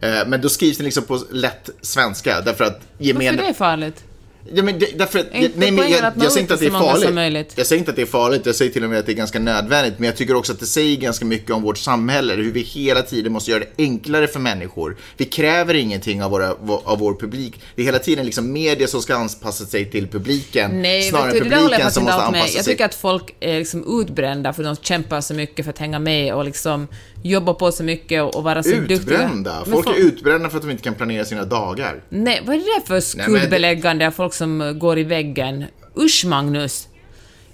Eh, 0.00 0.10
Men 0.26 0.40
då 0.40 0.48
skrivs 0.48 0.76
den 0.76 0.84
liksom 0.84 1.04
på 1.04 1.20
lätt 1.30 1.70
svenska, 1.82 2.40
därför 2.40 2.64
att 2.64 2.80
Varför 2.98 3.04
gemene... 3.04 3.42
det 3.42 3.48
är 3.48 3.52
farligt? 3.54 4.04
Ja, 4.52 4.62
men 4.62 4.78
det, 4.78 4.98
därför, 4.98 5.24
nej, 5.32 5.52
men 5.56 5.76
jag, 5.90 6.12
jag 6.16 6.32
säger 6.32 6.40
inte 6.40 6.54
att 6.54 6.60
det 6.60 6.66
är 6.66 6.70
farligt. 6.70 7.52
Jag 7.56 7.66
säger 7.66 7.78
inte 7.78 7.90
att 7.90 7.96
det 7.96 8.02
är 8.02 8.06
farligt, 8.06 8.46
jag 8.46 8.54
säger 8.54 8.72
till 8.72 8.84
och 8.84 8.90
med 8.90 8.98
att 8.98 9.06
det 9.06 9.12
är 9.12 9.16
ganska 9.16 9.38
nödvändigt. 9.38 9.94
Men 9.98 10.06
jag 10.06 10.16
tycker 10.16 10.36
också 10.36 10.52
att 10.52 10.60
det 10.60 10.66
säger 10.66 10.96
ganska 10.96 11.24
mycket 11.24 11.50
om 11.50 11.62
vårt 11.62 11.78
samhälle, 11.78 12.34
hur 12.34 12.52
vi 12.52 12.60
hela 12.60 13.02
tiden 13.02 13.32
måste 13.32 13.50
göra 13.50 13.60
det 13.60 13.82
enklare 13.84 14.26
för 14.28 14.40
människor. 14.40 14.96
Vi 15.16 15.24
kräver 15.24 15.74
ingenting 15.74 16.22
av, 16.22 16.30
våra, 16.30 16.50
av 16.84 16.98
vår 16.98 17.14
publik. 17.14 17.60
Det 17.74 17.82
är 17.82 17.86
hela 17.86 17.98
tiden 17.98 18.24
liksom 18.26 18.52
media 18.52 18.86
som 18.88 19.02
ska 19.02 19.14
anpassa 19.14 19.64
sig 19.66 19.90
till 19.90 20.08
publiken, 20.08 20.70
Nej, 20.82 21.02
snarare 21.02 21.32
vet 21.32 21.42
än 21.42 21.48
det 21.48 21.54
jag 21.54 21.62
publiken 21.62 21.90
som 21.90 22.04
måste 22.04 22.18
med. 22.18 22.26
anpassa 22.26 22.54
Jag 22.56 22.64
sig. 22.64 22.72
tycker 22.74 22.84
att 22.84 22.94
folk 22.94 23.34
är 23.40 23.58
liksom 23.58 24.00
utbrända 24.00 24.52
för 24.52 24.62
de 24.64 24.76
kämpar 24.76 25.20
så 25.20 25.34
mycket 25.34 25.64
för 25.64 25.72
att 25.72 25.78
hänga 25.78 25.98
med 25.98 26.34
och 26.34 26.44
liksom 26.44 26.88
jobba 27.24 27.54
på 27.54 27.72
så 27.72 27.84
mycket 27.84 28.22
och, 28.22 28.36
och 28.36 28.44
vara 28.44 28.62
så 28.62 28.70
duktiga. 28.70 28.96
Utbrända? 28.96 29.64
Folk 29.64 29.86
är 29.86 29.94
utbrända 29.94 30.50
för 30.50 30.56
att 30.56 30.62
de 30.62 30.70
inte 30.70 30.82
kan 30.82 30.94
planera 30.94 31.24
sina 31.24 31.44
dagar. 31.44 32.02
Nej, 32.08 32.42
vad 32.44 32.56
är 32.56 32.80
det 32.80 32.86
för 32.86 33.00
skuldbeläggande 33.00 34.06
av 34.06 34.10
folk 34.10 34.34
som 34.34 34.60
eh, 34.60 34.72
går 34.72 34.98
i 34.98 35.02
väggen? 35.02 35.64
Usch, 35.96 36.24
Magnus! 36.26 36.88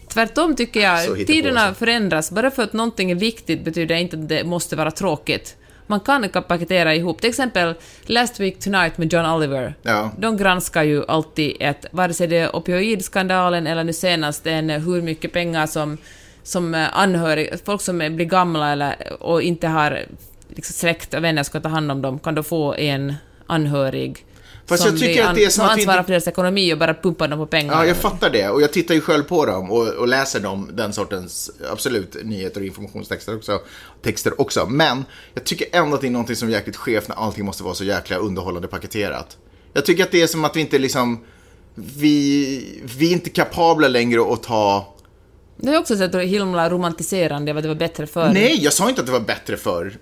Tvärtom 0.08 0.56
tycker 0.56 0.80
jag, 0.80 1.26
tiderna 1.26 1.74
förändras. 1.74 2.30
Bara 2.30 2.50
för 2.50 2.62
att 2.62 2.72
någonting 2.72 3.10
är 3.10 3.14
viktigt 3.14 3.64
betyder 3.64 3.94
det 3.94 4.00
inte 4.00 4.16
att 4.16 4.28
det 4.28 4.44
måste 4.44 4.76
vara 4.76 4.90
tråkigt. 4.90 5.56
Man 5.86 6.00
kan 6.00 6.28
paketera 6.28 6.94
ihop. 6.94 7.20
Till 7.20 7.30
exempel 7.30 7.74
Last 8.02 8.40
Week 8.40 8.58
Tonight 8.58 8.98
med 8.98 9.12
John 9.12 9.26
Oliver. 9.26 9.74
Ja. 9.82 10.10
De 10.18 10.36
granskar 10.36 10.82
ju 10.82 11.04
alltid 11.08 11.56
ett, 11.60 11.86
vare 11.90 12.14
sig 12.14 12.26
det 12.26 12.36
är 12.36 12.56
opioidskandalen 12.56 13.66
eller 13.66 13.84
nu 13.84 13.92
senast 13.92 14.46
en 14.46 14.70
eh, 14.70 14.80
hur 14.80 15.02
mycket 15.02 15.32
pengar 15.32 15.66
som, 15.66 15.98
som 16.42 16.74
eh, 16.74 16.98
anhöriga, 16.98 17.56
folk 17.64 17.80
som 17.80 17.98
blir 17.98 18.26
gamla 18.26 18.72
eller, 18.72 19.22
och 19.22 19.42
inte 19.42 19.68
har 19.68 20.06
liksom, 20.48 20.74
släkt 20.74 21.14
och 21.14 21.24
vänner 21.24 21.42
ska 21.42 21.60
ta 21.60 21.68
hand 21.68 21.90
om 21.90 22.02
dem, 22.02 22.18
kan 22.18 22.34
då 22.34 22.42
få 22.42 22.74
en 22.74 23.14
anhörig 23.46 24.24
Fast 24.70 24.82
som 24.82 24.92
jag 24.92 25.00
tycker 25.00 25.24
att 25.24 25.34
det 25.34 25.44
är 25.44 25.50
som 25.50 25.64
ansvarar 25.64 25.98
inte- 25.98 26.06
för 26.06 26.12
deras 26.12 26.28
ekonomi 26.28 26.74
och 26.74 26.78
bara 26.78 26.94
pumpar 26.94 27.28
dem 27.28 27.38
på 27.38 27.46
pengar. 27.46 27.74
Ja, 27.74 27.86
jag 27.86 27.96
fattar 27.96 28.30
det. 28.30 28.48
Och 28.48 28.62
jag 28.62 28.72
tittar 28.72 28.94
ju 28.94 29.00
själv 29.00 29.22
på 29.22 29.46
dem 29.46 29.70
och, 29.70 29.88
och 29.88 30.08
läser 30.08 30.40
dem, 30.40 30.70
den 30.72 30.92
sortens, 30.92 31.50
absolut, 31.72 32.16
nyheter 32.24 32.60
och 32.60 32.66
informationstexter 32.66 33.36
också, 33.36 33.60
texter 34.02 34.40
också. 34.40 34.66
Men 34.66 35.04
jag 35.34 35.44
tycker 35.44 35.66
ändå 35.72 35.94
att 35.94 36.00
det 36.00 36.06
är 36.06 36.10
någonting 36.10 36.36
som 36.36 36.48
är 36.48 36.52
jäkligt 36.52 36.76
skevt 36.76 37.08
när 37.08 37.16
allting 37.16 37.44
måste 37.44 37.62
vara 37.62 37.74
så 37.74 37.84
jäkla 37.84 38.16
underhållande 38.16 38.68
paketerat. 38.68 39.36
Jag 39.72 39.84
tycker 39.84 40.04
att 40.04 40.10
det 40.10 40.22
är 40.22 40.26
som 40.26 40.44
att 40.44 40.56
vi 40.56 40.60
inte 40.60 40.78
liksom, 40.78 41.24
vi, 41.74 42.80
vi 42.98 43.08
är 43.08 43.12
inte 43.12 43.30
kapabla 43.30 43.88
längre 43.88 44.32
att 44.32 44.42
ta 44.42 44.89
Det 45.62 45.74
är 45.74 45.78
också 45.78 45.96
så 45.96 46.04
att 46.04 46.12
det 46.12 46.18
är 46.18 46.26
himla 46.26 46.70
romantiserande 46.70 47.52
vad 47.52 47.64
det 47.64 47.68
var 47.68 47.74
bättre 47.74 48.06
förr. 48.06 48.30
Nej, 48.32 48.64
jag 48.64 48.72
sa 48.72 48.88
inte 48.88 49.00
att 49.00 49.06
det 49.06 49.12
var 49.12 49.20
bättre 49.20 49.56
förr. 49.56 49.92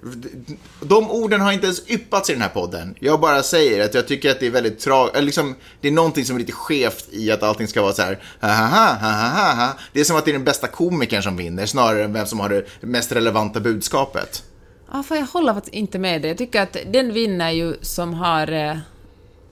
De 0.81 1.11
orden 1.11 1.41
har 1.41 1.53
inte 1.53 1.67
ens 1.67 1.91
yppats 1.91 2.31
i 2.31 2.33
den 2.33 2.43
här 2.43 2.49
podden. 2.49 2.95
Jag 3.01 3.21
bara 3.21 3.43
säger 3.43 3.85
att 3.85 3.95
jag 3.95 4.09
tycker 4.09 4.31
att 4.31 4.41
det 4.41 4.47
är 4.47 4.51
väldigt 4.51 4.81
tragiskt, 4.81 5.25
liksom, 5.25 5.55
det 5.81 5.89
är 5.89 5.93
någonting 5.93 6.25
som 6.25 6.37
är 6.37 6.41
lite 6.41 6.53
skevt 6.53 7.07
i 7.11 7.31
att 7.31 7.43
allting 7.43 7.69
ska 7.69 7.83
vara 7.83 7.93
så 7.93 8.03
här, 8.03 8.19
ha 8.41 8.49
ha 8.49 8.67
ha 8.67 8.95
ha 8.95 9.29
ha 9.29 9.55
ha. 9.55 9.79
Det 9.93 10.01
är 10.01 10.05
som 10.05 10.17
att 10.17 10.25
det 10.25 10.31
är 10.31 10.33
den 10.33 10.45
bästa 10.45 10.67
komikern 10.67 11.23
som 11.23 11.37
vinner, 11.37 11.67
snarare 11.67 12.05
än 12.05 12.13
vem 12.13 12.27
som 12.27 12.41
har 12.41 12.49
det 12.49 12.65
mest 12.81 13.13
relevanta 13.13 13.61
budskapet. 13.61 14.43
Ja, 14.93 15.03
för 15.03 15.17
jag 15.17 15.27
håller 15.27 15.55
faktiskt 15.55 15.75
inte 15.75 15.99
med 15.99 16.23
dig. 16.23 16.31
Jag 16.31 16.39
tycker 16.39 16.63
att 16.63 16.77
den 16.87 17.13
vinner 17.13 17.51
ju 17.51 17.75
som 17.83 18.15
har... 18.15 18.81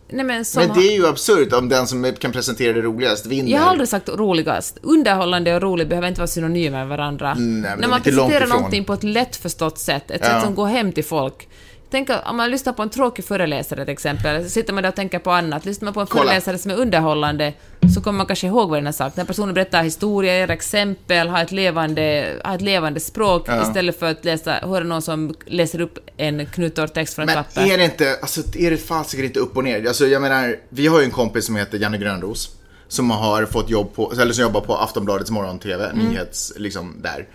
Nej 0.08 0.24
men 0.24 0.44
Men 0.56 0.68
det 0.68 0.80
är 0.88 0.92
ju 0.96 1.06
absurt 1.06 1.52
om 1.52 1.68
den 1.68 1.86
som 1.86 2.12
kan 2.18 2.32
presentera 2.32 2.72
det 2.72 2.80
roligast 2.80 3.26
vinner. 3.26 3.50
Jag 3.52 3.60
har 3.60 3.70
aldrig 3.70 3.88
sagt 3.88 4.08
roligast. 4.08 4.78
Underhållande 4.82 5.54
och 5.54 5.62
rolig 5.62 5.88
behöver 5.88 6.08
inte 6.08 6.20
vara 6.20 6.26
synonymer 6.28 6.78
med 6.78 6.88
varandra. 6.88 7.34
men 7.34 7.62
de 7.62 7.68
När 7.68 7.82
är 7.84 7.88
man 7.88 8.02
presenterar 8.02 8.46
någonting 8.46 8.84
på 8.84 8.92
ett 8.92 9.02
lättförstått 9.04 9.78
sätt, 9.78 10.10
ett 10.10 10.20
Ja. 10.24 10.28
sätt 10.30 10.42
som 10.42 10.54
går 10.54 10.66
hem 10.66 10.92
till 10.92 11.04
folk. 11.04 11.48
Tänk 11.90 12.10
om 12.26 12.36
man 12.36 12.50
lyssnar 12.50 12.72
på 12.72 12.82
en 12.82 12.90
tråkig 12.90 13.24
föreläsare 13.24 13.84
till 13.84 13.92
exempel, 13.92 14.44
så 14.44 14.50
sitter 14.50 14.72
man 14.72 14.82
där 14.82 14.88
och 14.90 14.96
tänker 14.96 15.18
på 15.18 15.30
annat. 15.30 15.64
Lyssnar 15.64 15.86
man 15.86 15.94
på 15.94 16.00
en 16.00 16.06
Kolla. 16.06 16.24
föreläsare 16.24 16.58
som 16.58 16.70
är 16.70 16.74
underhållande, 16.76 17.52
så 17.94 18.00
kommer 18.00 18.16
man 18.16 18.26
kanske 18.26 18.46
ihåg 18.46 18.68
vad 18.70 18.78
den 18.78 18.86
har 18.86 18.92
sagt. 18.92 19.16
När 19.16 19.24
personen 19.24 19.54
berättar 19.54 19.82
historier, 19.82 20.38
ger 20.38 20.50
exempel, 20.50 21.28
har 21.28 21.42
ett 21.42 21.52
levande, 21.52 22.34
har 22.44 22.54
ett 22.54 22.60
levande 22.62 23.00
språk, 23.00 23.44
Ja. 23.48 23.62
istället 23.62 23.98
för 23.98 24.06
att 24.10 24.24
läsa, 24.24 24.52
höra 24.52 24.84
någon 24.84 25.02
som 25.02 25.34
läser 25.46 25.80
upp 25.80 25.98
en 26.16 26.46
knuttorrtext 26.46 27.14
från 27.14 27.28
ett 27.28 27.34
Men 27.34 27.44
papper. 27.44 27.72
är 27.72 27.78
det 27.78 27.84
inte, 27.84 28.16
alltså 28.20 28.40
är 28.58 28.70
det 28.70 28.76
fasiken 28.76 29.24
inte 29.24 29.40
upp 29.40 29.56
och 29.56 29.64
ner? 29.64 29.86
Alltså 29.86 30.06
jag 30.06 30.22
menar, 30.22 30.56
vi 30.68 30.86
har 30.86 30.98
ju 30.98 31.04
en 31.04 31.10
kompis 31.10 31.46
som 31.46 31.56
heter 31.56 31.78
Janne 31.78 31.98
Grönros. 31.98 32.50
Som 32.88 33.10
har 33.10 33.46
fått 33.46 33.70
jobb 33.70 33.94
på, 33.94 34.12
eller 34.20 34.32
som 34.32 34.42
jobbar 34.42 34.60
på 34.60 34.76
Aftonbladets 34.76 35.30
morgon-tv, 35.30 35.84
Mm. 35.90 36.06
nyhets, 36.06 36.52
liksom 36.56 36.94
där. 37.02 37.26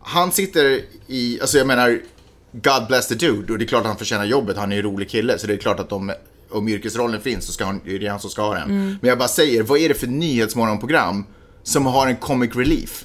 Han 0.00 0.32
sitter 0.32 0.80
i, 1.06 1.38
alltså 1.40 1.58
jag 1.58 1.66
menar, 1.66 2.00
God 2.62 2.86
bless 2.88 3.08
the 3.08 3.14
dude. 3.14 3.52
Och 3.52 3.58
det 3.58 3.64
är 3.64 3.66
klart 3.66 3.80
att 3.80 3.86
han 3.86 3.96
förtjänar 3.96 4.24
jobbet, 4.24 4.56
han 4.56 4.72
är 4.72 4.76
ju 4.76 4.80
en 4.80 4.86
rolig 4.86 5.10
kille. 5.10 5.38
Så 5.38 5.46
det 5.46 5.52
är 5.52 5.56
klart 5.58 5.80
att 5.80 5.92
om, 5.92 6.12
om 6.50 6.68
yrkesrollen 6.68 7.20
finns 7.20 7.46
så 7.46 7.52
ska 7.52 7.64
han, 7.64 7.80
det 7.84 8.06
är 8.06 8.10
han 8.10 8.20
som 8.20 8.30
ska 8.30 8.42
ha 8.42 8.54
den. 8.54 8.70
Mm. 8.70 8.96
Men 9.00 9.08
jag 9.08 9.18
bara 9.18 9.28
säger, 9.28 9.62
vad 9.62 9.78
är 9.78 9.88
det 9.88 9.94
för 9.94 10.06
nyhetsmorgonprogram 10.06 11.26
som 11.62 11.86
har 11.86 12.06
en 12.06 12.16
comic 12.16 12.56
relief? 12.56 13.04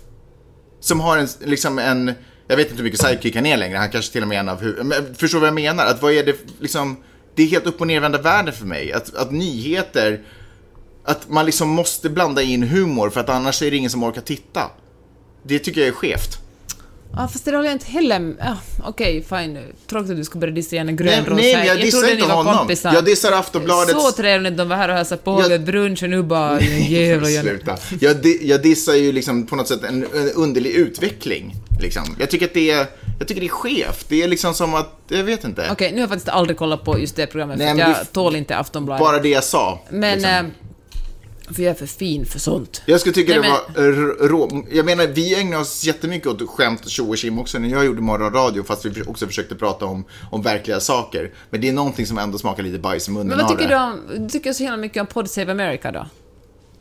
som 0.80 1.00
har 1.00 1.18
en, 1.18 1.28
liksom 1.40 1.80
en, 1.80 2.14
jag 2.48 2.58
vet 2.58 2.66
inte 2.66 2.78
hur 2.78 2.84
mycket 2.84 3.02
sidekick 3.02 3.36
han 3.36 3.46
är 3.46 3.58
längre, 3.58 3.78
han 3.78 3.90
kanske 3.90 4.12
till 4.12 4.22
och 4.22 4.28
med 4.28 4.36
är 4.36 4.40
en 4.40 4.50
av 4.50 4.62
hu- 4.62 4.84
men 4.84 5.16
Förstår 5.16 5.40
vad 5.40 5.48
jag 5.48 5.54
menar? 5.54 5.86
Att 5.86 6.02
vad 6.02 6.14
är 6.14 6.24
det, 6.26 6.36
liksom, 6.60 6.98
det 7.36 7.44
är 7.44 7.48
helt 7.48 7.66
upp 7.66 7.82
och 7.82 7.88
nervända 7.88 8.22
världen 8.22 8.54
för 8.54 8.66
mig. 8.66 8.94
Att, 8.94 9.16
att 9.16 9.32
nyheter, 9.32 10.22
att 11.04 11.30
man 11.30 11.46
liksom 11.46 11.70
måste 11.70 12.10
blanda 12.10 12.42
in 12.42 12.64
humor 12.64 13.10
för 13.10 13.20
att 13.20 13.30
annars 13.30 13.62
är 13.62 13.72
det 13.72 13.78
ingen 13.78 13.90
som 13.90 14.04
orkar 14.04 14.22
titta. 14.22 14.72
Det 15.44 15.60
tycker 15.60 15.82
jag 15.82 15.88
är 15.88 15.94
skevt. 15.94 16.40
Ja, 17.19 17.27
fast 17.27 17.45
det 17.45 17.51
håller 17.51 17.65
jag 17.65 17.75
inte 17.75 17.86
heller. 17.91 18.36
Ja, 18.39 18.58
Okej, 18.84 19.25
fine. 19.29 19.60
Tråkigt 19.88 20.12
att 20.12 20.17
du 20.17 20.23
skulle 20.23 20.39
börja 20.39 20.53
dissa 20.53 20.75
Janne 20.75 20.91
Nej, 20.91 20.95
Grönros 21.05 21.38
nej, 21.38 21.51
här. 21.53 21.60
men 21.60 21.67
jag 21.67 21.77
dissar 21.77 22.12
inte 22.12 22.25
honom. 22.25 22.58
kompisar. 22.58 22.93
Jag 22.93 23.05
dissar 23.05 23.32
Aftonbladets... 23.32 23.91
Så 24.03 24.12
trevligt 24.12 24.58
de 24.58 24.69
var 24.69 24.75
här 24.75 24.89
och 24.89 24.95
hälsade 24.95 25.21
på 25.21 25.41
Jag- 25.41 25.49
vid 25.49 25.63
brunch 25.63 26.03
och 26.03 26.10
nu 26.10 26.23
bara 26.23 26.62
jävla 26.62 27.29
Janne. 27.29 27.49
Sluta. 27.49 27.77
Jag, 27.99 28.25
jag 28.41 28.62
dissar 28.62 28.93
ju 28.93 29.12
liksom 29.12 29.45
på 29.47 29.55
något 29.55 29.67
sätt 29.67 29.84
en, 29.84 30.03
en 30.13 30.32
underlig 30.36 30.71
utveckling. 30.71 31.55
Liksom. 31.82 32.03
Jag, 32.19 32.29
tycker 32.29 32.45
att 32.45 32.53
det 32.53 32.71
är, 32.71 32.86
jag 33.19 33.27
tycker 33.27 33.41
det 33.41 33.47
är 33.47 33.49
skevt. 33.49 34.05
Det 34.10 34.23
är 34.23 34.27
liksom 34.27 34.53
som 34.53 34.73
att, 34.73 34.99
jag 35.08 35.23
vet 35.23 35.43
inte. 35.43 35.67
Okej, 35.71 35.89
nu 35.89 35.95
har 35.95 36.01
jag 36.01 36.10
faktiskt 36.10 36.29
aldrig 36.29 36.58
kollat 36.58 36.84
på 36.84 36.99
just 36.99 37.15
det 37.15 37.27
programmet 37.27 37.58
Nej, 37.58 37.71
för 37.73 37.79
jag 37.79 37.89
det 37.89 38.05
tål 38.05 38.36
inte 38.36 38.58
Aftonbladet. 38.58 38.99
Bara 38.99 39.19
det 39.19 39.29
jag 39.29 39.43
sa. 39.43 39.82
men... 39.89 40.13
liksom. 40.13 40.32
eh, 40.32 40.43
för 41.54 41.64
jag 41.64 41.70
är 41.72 41.76
för 41.76 41.86
fin 41.86 42.26
för 42.26 42.40
sånt. 42.40 42.82
Jag 42.86 43.00
skulle 43.00 43.14
tycka 43.16 43.40
Nej, 43.40 43.52
det 43.76 43.82
var 43.82 43.88
r- 43.88 44.28
rå... 44.30 44.64
Jag 44.72 44.86
menar, 44.86 45.08
vi 45.08 45.40
ägnar 45.40 45.60
oss 45.60 45.84
jättemycket 45.84 46.28
åt 46.28 46.50
skämt, 46.50 46.90
tjo 46.90 47.10
och 47.10 47.18
kim 47.18 47.40
också 47.40 47.60
när 47.60 47.70
jag 47.70 47.86
gjorde 47.86 48.02
morgonradio, 48.02 48.64
fast 48.64 48.86
vi 48.86 49.02
också 49.08 49.28
försökte 49.28 49.56
prata 49.56 49.86
om, 49.86 50.04
om 50.32 50.42
verkliga 50.42 50.80
saker. 50.80 51.32
Men 51.50 51.62
det 51.62 51.70
är 51.70 51.74
någonting 51.74 52.06
som 52.06 52.18
ändå 52.18 52.38
smakar 52.38 52.64
lite 52.64 52.80
bajs 52.80 53.08
i 53.08 53.12
munnen 53.12 53.28
Men 53.28 53.38
vad 53.38 53.48
tycker 53.50 53.70
du 53.70 53.76
om... 53.76 54.02
Du 54.24 54.30
tycker 54.30 54.54
så 54.54 54.64
himla 54.64 54.78
mycket 54.78 55.02
om 55.02 55.08
Pod 55.08 55.30
Save 55.30 55.52
America 55.52 55.92
då? 55.92 56.06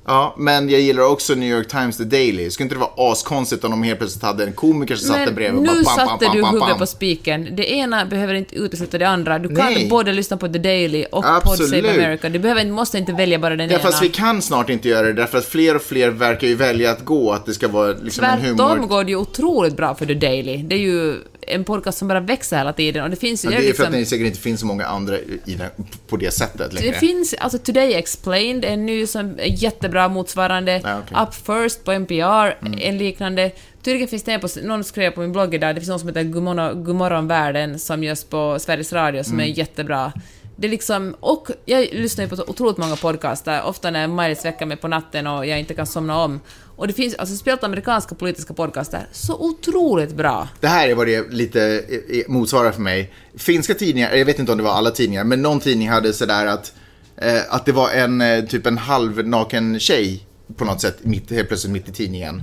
Ja, 0.08 0.34
men 0.38 0.68
jag 0.68 0.80
gillar 0.80 1.02
också 1.02 1.34
New 1.34 1.48
York 1.58 1.68
Times 1.68 1.96
The 1.96 2.04
Daily. 2.04 2.50
Skulle 2.50 2.64
inte 2.64 2.74
det 2.74 2.78
vara 2.96 3.12
askonstigt 3.12 3.64
om 3.64 3.70
de 3.70 3.82
helt 3.82 3.98
plötsligt 3.98 4.22
hade 4.22 4.44
en 4.44 4.52
komiker 4.52 4.96
som 4.96 5.08
satt 5.08 5.24
Men 5.24 5.34
bredvid 5.34 5.58
och 5.58 5.62
nu 5.76 5.82
bara 5.82 5.96
pam, 5.96 5.96
pam, 5.96 6.08
satte 6.08 6.26
pam, 6.26 6.36
du 6.36 6.46
huvudet 6.46 6.78
på 6.78 6.86
spiken. 6.86 7.48
Det 7.56 7.70
ena 7.72 8.04
behöver 8.06 8.34
inte 8.34 8.54
utesluta 8.54 8.98
det 8.98 9.08
andra. 9.08 9.38
Du 9.38 9.48
kan 9.48 9.56
Nej. 9.72 9.88
både 9.90 10.12
lyssna 10.12 10.36
på 10.36 10.48
The 10.48 10.58
Daily 10.58 11.04
och 11.12 11.22
Pod 11.24 11.32
Absolut. 11.36 11.70
Save 11.84 11.90
America. 12.04 12.28
Du 12.28 12.38
behöver, 12.38 12.64
måste 12.64 12.98
inte 12.98 13.12
välja 13.12 13.38
bara 13.38 13.56
den 13.56 13.68
Ja, 13.70 13.74
ena. 13.74 13.82
fast 13.82 14.02
vi 14.02 14.08
kan 14.08 14.42
snart 14.42 14.70
inte 14.70 14.88
göra 14.88 15.06
det 15.06 15.12
därför 15.12 15.38
att 15.38 15.44
fler 15.44 15.74
och 15.76 15.82
fler 15.82 16.08
verkar 16.10 16.46
ju 16.46 16.54
välja 16.54 16.90
att 16.90 17.04
gå, 17.04 17.32
att 17.32 17.46
det 17.46 17.54
ska 17.54 17.68
vara 17.68 17.92
liksom 18.02 18.24
en 18.24 18.40
Tvärtom 18.40 18.70
humor. 18.70 18.86
går 18.86 19.04
det 19.04 19.10
ju 19.10 19.16
otroligt 19.16 19.76
bra 19.76 19.94
för 19.94 20.06
The 20.06 20.14
Daily. 20.14 20.56
Det 20.56 20.74
är 20.74 20.80
ju 20.80 21.14
en 21.50 21.64
podcast 21.64 21.98
som 21.98 22.08
bara 22.08 22.20
växer 22.20 22.58
hela 22.58 22.72
tiden 22.72 23.04
och 23.04 23.10
det 23.10 23.16
finns 23.16 23.44
ju... 23.44 23.48
Men 23.48 23.58
det 23.58 23.66
är 23.66 23.70
är 23.70 23.74
för 23.74 23.84
att 23.84 23.88
liksom, 23.88 24.00
det 24.00 24.06
säkert 24.06 24.26
inte 24.26 24.40
finns 24.40 24.60
så 24.60 24.66
många 24.66 24.86
andra 24.86 25.18
i 25.18 25.54
den, 25.54 25.70
på 26.08 26.16
det 26.16 26.30
sättet 26.30 26.72
längre. 26.72 26.90
det 26.90 26.98
finns, 26.98 27.34
alltså 27.38 27.58
Today 27.58 27.94
Explained, 27.94 28.64
en 28.64 28.86
ny 28.86 29.06
som 29.06 29.38
är 29.38 29.62
jättebra 29.62 30.08
motsvarande. 30.08 30.76
Okej. 30.78 30.90
Mm. 31.10 31.22
Up 31.22 31.34
First 31.34 31.84
på 31.84 31.92
NPR, 31.92 32.78
en 32.80 32.98
liknande. 32.98 33.50
Tydligen 33.82 34.08
finns 34.08 34.22
det 34.22 34.38
på, 34.38 34.48
någon 34.62 34.84
skrev 34.84 35.10
på 35.10 35.20
min 35.20 35.32
blogg 35.32 35.54
idag, 35.54 35.74
det 35.74 35.80
finns 35.80 35.88
någon 35.88 35.98
som 35.98 36.08
heter 36.08 36.22
Godmorgon, 36.22 36.84
Godmorgon 36.84 37.28
världen 37.28 37.78
som 37.78 38.04
görs 38.04 38.24
på 38.24 38.58
Sveriges 38.58 38.92
Radio 38.92 39.22
som 39.24 39.34
Mm. 39.34 39.50
är 39.50 39.58
jättebra. 39.58 40.12
Det 40.56 40.66
är 40.66 40.70
liksom, 40.70 41.16
och 41.20 41.50
jag 41.64 41.88
lyssnar 41.92 42.24
ju 42.24 42.30
på 42.30 42.44
otroligt 42.46 42.76
många 42.76 42.96
podcaster, 42.96 43.62
ofta 43.64 43.90
när 43.90 44.08
Maj-Lis 44.08 44.44
väcker 44.44 44.66
mig 44.66 44.76
på 44.76 44.88
natten 44.88 45.26
och 45.26 45.46
jag 45.46 45.58
inte 45.58 45.74
kan 45.74 45.86
somna 45.86 46.18
om. 46.24 46.40
Och 46.78 46.86
det 46.86 46.92
finns, 46.92 47.14
alltså 47.14 47.36
speciellt 47.36 47.64
amerikanska 47.64 48.14
politiska 48.14 48.54
podcaster, 48.54 49.06
så 49.12 49.34
otroligt 49.38 50.14
bra. 50.14 50.48
Det 50.60 50.66
här 50.68 50.88
är 50.88 50.94
vad 50.94 51.06
det 51.06 51.30
lite 51.32 51.62
eh, 51.88 52.18
eh, 52.18 52.24
motsvarar 52.28 52.72
för 52.72 52.80
mig. 52.80 53.12
Finska 53.36 53.74
tidningar, 53.74 54.14
jag 54.14 54.24
vet 54.24 54.38
inte 54.38 54.52
om 54.52 54.58
det 54.58 54.64
var 54.64 54.72
alla 54.72 54.90
tidningar, 54.90 55.24
men 55.24 55.42
någon 55.42 55.60
tidning 55.60 55.88
hade 55.88 56.12
sådär 56.12 56.46
att, 56.46 56.72
eh, 57.16 57.40
att 57.48 57.66
det 57.66 57.72
var 57.72 57.90
en 57.90 58.20
eh, 58.20 58.44
typ 58.44 58.66
en 58.66 58.78
halvnaken 58.78 59.80
tjej 59.80 60.26
på 60.56 60.64
något 60.64 60.80
sätt 60.80 60.98
mitt, 61.02 61.30
helt 61.30 61.48
plötsligt 61.48 61.72
mitt 61.72 61.88
i 61.88 61.92
tidningen. 61.92 62.42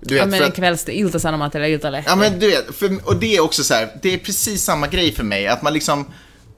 Du 0.00 0.16
Ja, 0.16 0.22
vet, 0.22 0.30
men 0.30 0.38
för 0.38 0.46
en 0.46 0.52
kvälls 0.52 0.88
Ilta-Sanomat 0.88 1.54
eller 1.54 1.68
Iltalehti. 1.68 2.04
ja 2.08 2.16
men 2.16 2.38
du 2.38 2.46
vet, 2.50 2.74
för, 2.74 2.98
och 3.08 3.16
det 3.16 3.36
är 3.36 3.40
också 3.40 3.64
så 3.64 3.74
här, 3.74 3.88
det 4.02 4.14
är 4.14 4.18
precis 4.18 4.64
samma 4.64 4.86
grej 4.86 5.12
för 5.12 5.24
mig, 5.24 5.46
att 5.46 5.62
man 5.62 5.72
liksom 5.72 6.04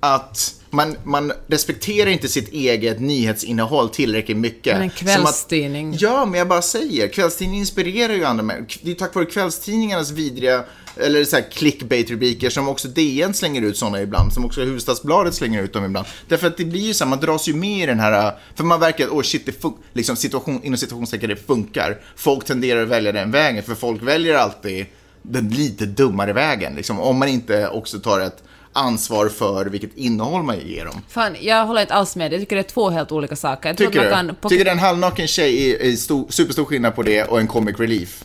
att 0.01 0.55
man, 0.71 0.97
man 1.05 1.33
respekterar 1.47 2.11
inte 2.11 2.29
sitt 2.29 2.53
eget 2.53 3.01
nyhetsinnehåll 3.01 3.89
tillräckligt 3.89 4.37
mycket. 4.37 4.79
Men 4.79 4.83
en 4.83 4.91
Som 4.91 5.07
att- 5.09 5.15
kvällstidning. 5.15 5.97
Ja, 5.99 6.25
men 6.25 6.39
jag 6.39 6.49
bara 6.49 6.63
säger, 6.63 7.09
kvällstidningen 7.09 7.61
inspirerar 7.61 8.15
ju 8.15 8.25
andra 8.25 8.43
människor. 8.45 8.81
Det 8.83 8.91
är 8.91 8.95
tack 8.95 9.15
vare 9.15 9.25
kvällstidningarnas 9.27 10.11
vidriga, 10.11 10.65
eller 10.97 11.25
så 11.25 11.37
här 11.37 11.45
clickbait-rubriker 11.53 12.51
som 12.51 12.69
också 12.69 12.89
DN 12.89 13.35
slänger 13.35 13.63
ut 13.63 13.77
sådana 13.77 14.03
ibland, 14.03 14.33
som 14.33 14.45
också 14.45 14.61
Hufvudstadsbladet 14.61 15.35
slänger 15.35 15.63
ut 15.63 15.73
dem 15.73 15.85
ibland. 15.85 16.07
Därför 16.29 16.47
att 16.47 16.57
det 16.57 16.65
blir 16.65 16.81
ju 16.81 16.95
så 16.95 17.05
här, 17.05 17.09
man 17.11 17.21
dras 17.21 17.49
ju 17.49 17.55
med 17.55 17.83
i 17.83 17.87
den 17.87 18.01
här, 18.01 18.33
för 18.55 18.65
man 18.65 18.81
verkar 18.81 19.05
att, 19.05 19.11
åh 19.11 19.23
shit, 19.23 19.47
det 19.47 19.63
fun- 19.63 19.77
liksom 19.93 20.17
situation, 20.17 20.61
inom 20.65 20.77
situationstecken, 20.79 21.29
det 21.29 21.37
funkar. 21.47 22.01
Folk 22.17 22.45
tenderar 22.45 22.83
att 22.83 22.89
välja 22.89 23.13
den 23.13 23.31
vägen, 23.31 23.63
för 23.63 23.75
folk 23.75 24.03
väljer 24.03 24.35
alltid 24.35 24.87
den 25.23 25.49
lite 25.49 25.87
dummare 25.87 26.33
vägen, 26.33 26.75
liksom, 26.75 27.01
om 27.01 27.19
man 27.19 27.29
inte 27.29 27.69
också 27.69 27.99
tar 28.01 28.21
ett 28.21 28.43
ansvar 28.73 29.29
för 29.29 29.67
vilket 29.67 29.97
innehåll 29.97 30.43
man 30.43 30.59
ger 30.61 30.85
dem. 30.85 31.03
Fan, 31.09 31.37
jag 31.41 31.67
håller 31.67 31.81
inte 31.81 31.95
alls 31.95 32.17
med. 32.17 32.33
Jag 32.33 32.41
tycker 32.41 32.57
det 32.57 32.63
är 32.63 32.71
två 32.71 32.91
helt 32.91 33.13
olika 33.13 33.37
saker. 33.37 33.69
Jag 33.69 33.77
Tycker 33.77 34.05
du? 34.05 34.11
kan... 34.11 34.37
Tycker 34.49 34.65
du 34.65 34.71
en 34.71 34.79
halvnaken 34.79 35.27
tjej 35.27 35.71
är, 35.71 35.93
är 35.93 35.97
stor, 35.97 36.27
superstor 36.29 36.65
skillnad 36.65 36.95
på 36.95 37.03
det 37.03 37.25
och 37.25 37.41
en 37.41 37.47
comic 37.47 37.81
relief? 37.81 38.25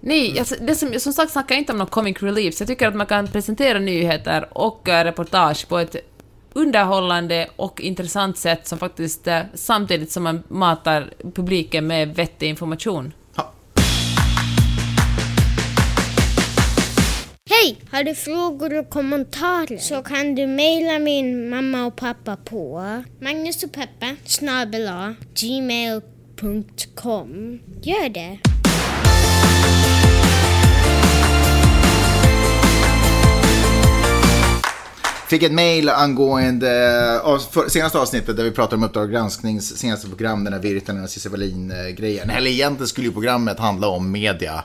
Nej, 0.00 0.38
alltså, 0.38 0.54
det 0.60 0.74
som, 0.74 1.00
som 1.00 1.12
sagt 1.12 1.32
snackar 1.32 1.54
jag 1.54 1.60
inte 1.60 1.72
om 1.72 1.78
någon 1.78 1.86
comic 1.86 2.22
relief, 2.22 2.54
så 2.54 2.62
jag 2.62 2.68
tycker 2.68 2.88
att 2.88 2.96
man 2.96 3.06
kan 3.06 3.28
presentera 3.28 3.78
nyheter 3.78 4.48
och 4.52 4.88
eh, 4.88 5.04
reportage 5.04 5.68
på 5.68 5.78
ett 5.78 5.96
underhållande 6.52 7.48
och 7.56 7.80
intressant 7.80 8.38
sätt 8.38 8.66
som 8.66 8.78
faktiskt 8.78 9.26
eh, 9.26 9.40
samtidigt 9.54 10.12
som 10.12 10.22
man 10.22 10.42
matar 10.48 11.10
publiken 11.34 11.86
med 11.86 12.14
vettig 12.14 12.48
information. 12.48 13.12
Hej! 17.62 17.76
Har 17.90 18.04
du 18.04 18.14
frågor 18.14 18.78
och 18.78 18.90
kommentarer 18.90 19.78
så 19.78 20.02
kan 20.02 20.34
du 20.34 20.46
mejla 20.46 20.98
min 20.98 21.48
mamma 21.48 21.86
och 21.86 21.96
pappa 21.96 22.36
på 22.36 22.82
Magnus 23.20 23.62
och 23.64 23.72
Peppe 23.72 24.16
snabel 24.24 24.88
A, 24.88 25.14
gmail.com. 25.34 26.00
Gör 27.82 28.08
det! 28.08 28.38
Fick 35.28 35.42
ett 35.42 35.52
mail 35.52 35.88
angående 35.88 37.20
av, 37.20 37.38
för, 37.38 37.68
senaste 37.68 37.98
avsnittet 37.98 38.36
där 38.36 38.44
vi 38.44 38.50
pratade 38.50 38.76
om 38.76 38.84
Uppdrag 38.84 39.10
gransknings 39.10 39.76
senaste 39.78 40.08
program, 40.08 40.44
den 40.44 40.52
här 40.52 40.60
Virtanen 40.60 41.04
och 41.04 41.10
Cissi 41.10 41.28
Wallin-grejen. 41.28 42.30
Eller 42.30 42.50
egentligen 42.50 42.88
skulle 42.88 43.06
ju 43.06 43.12
programmet 43.12 43.58
handla 43.58 43.88
om 43.88 44.10
media, 44.10 44.64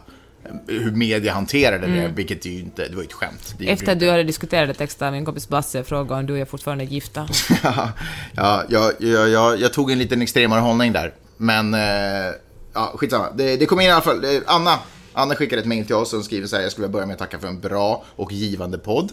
hur 0.68 0.92
media 0.92 1.34
hanterade 1.34 1.88
det, 1.88 2.08
vilket 2.16 2.46
är 2.46 2.50
ju 2.50 2.60
inte, 2.60 2.88
det 2.88 2.96
var 2.96 3.02
ju 3.02 3.08
ett 3.08 3.14
skämt. 3.14 3.56
Efter 3.60 3.92
att 3.92 4.00
du 4.00 4.10
hade 4.10 4.24
diskuterat 4.24 4.68
det 4.68 4.74
textade 4.74 5.12
min 5.12 5.26
kompis 5.26 5.50
Basse 5.50 5.84
frågade 5.84 6.20
om 6.20 6.26
du 6.26 6.34
och 6.34 6.40
jag 6.40 6.50
fortfarande 6.50 6.84
är 6.84 6.88
gifta. 6.88 7.28
ja, 7.64 7.92
ja, 8.36 8.64
jag, 8.70 8.94
jag, 9.00 9.30
jag, 9.30 9.60
jag 9.60 9.74
tog 9.74 9.92
en 9.92 10.00
liten 10.00 10.22
extremare 10.22 10.60
hållning 10.60 10.94
där. 10.94 11.14
Men, 11.38 11.74
eh, 11.74 12.34
ja, 12.74 12.94
skitsamma. 12.96 13.32
Det, 13.36 13.58
det 13.58 13.66
kom 13.66 13.80
in 13.80 13.88
i 13.88 13.92
alla 13.92 14.02
fall. 14.02 14.24
Eh, 14.24 14.42
Anna, 14.46 14.80
Anna 15.14 15.36
skickade 15.36 15.62
ett 15.62 15.68
mejl 15.68 15.86
till 15.86 15.96
oss 15.96 16.14
och 16.14 16.26
skriver 16.26 16.48
så 16.48 16.56
här, 16.56 16.64
jag 16.64 16.72
skulle 16.72 16.88
vilja 16.88 16.94
börja 16.94 17.06
med 17.06 17.14
att 17.14 17.20
tacka 17.20 17.40
för 17.40 17.48
en 17.48 17.60
bra 17.60 18.04
och 18.16 18.32
givande 18.32 18.78
podd. 18.78 19.12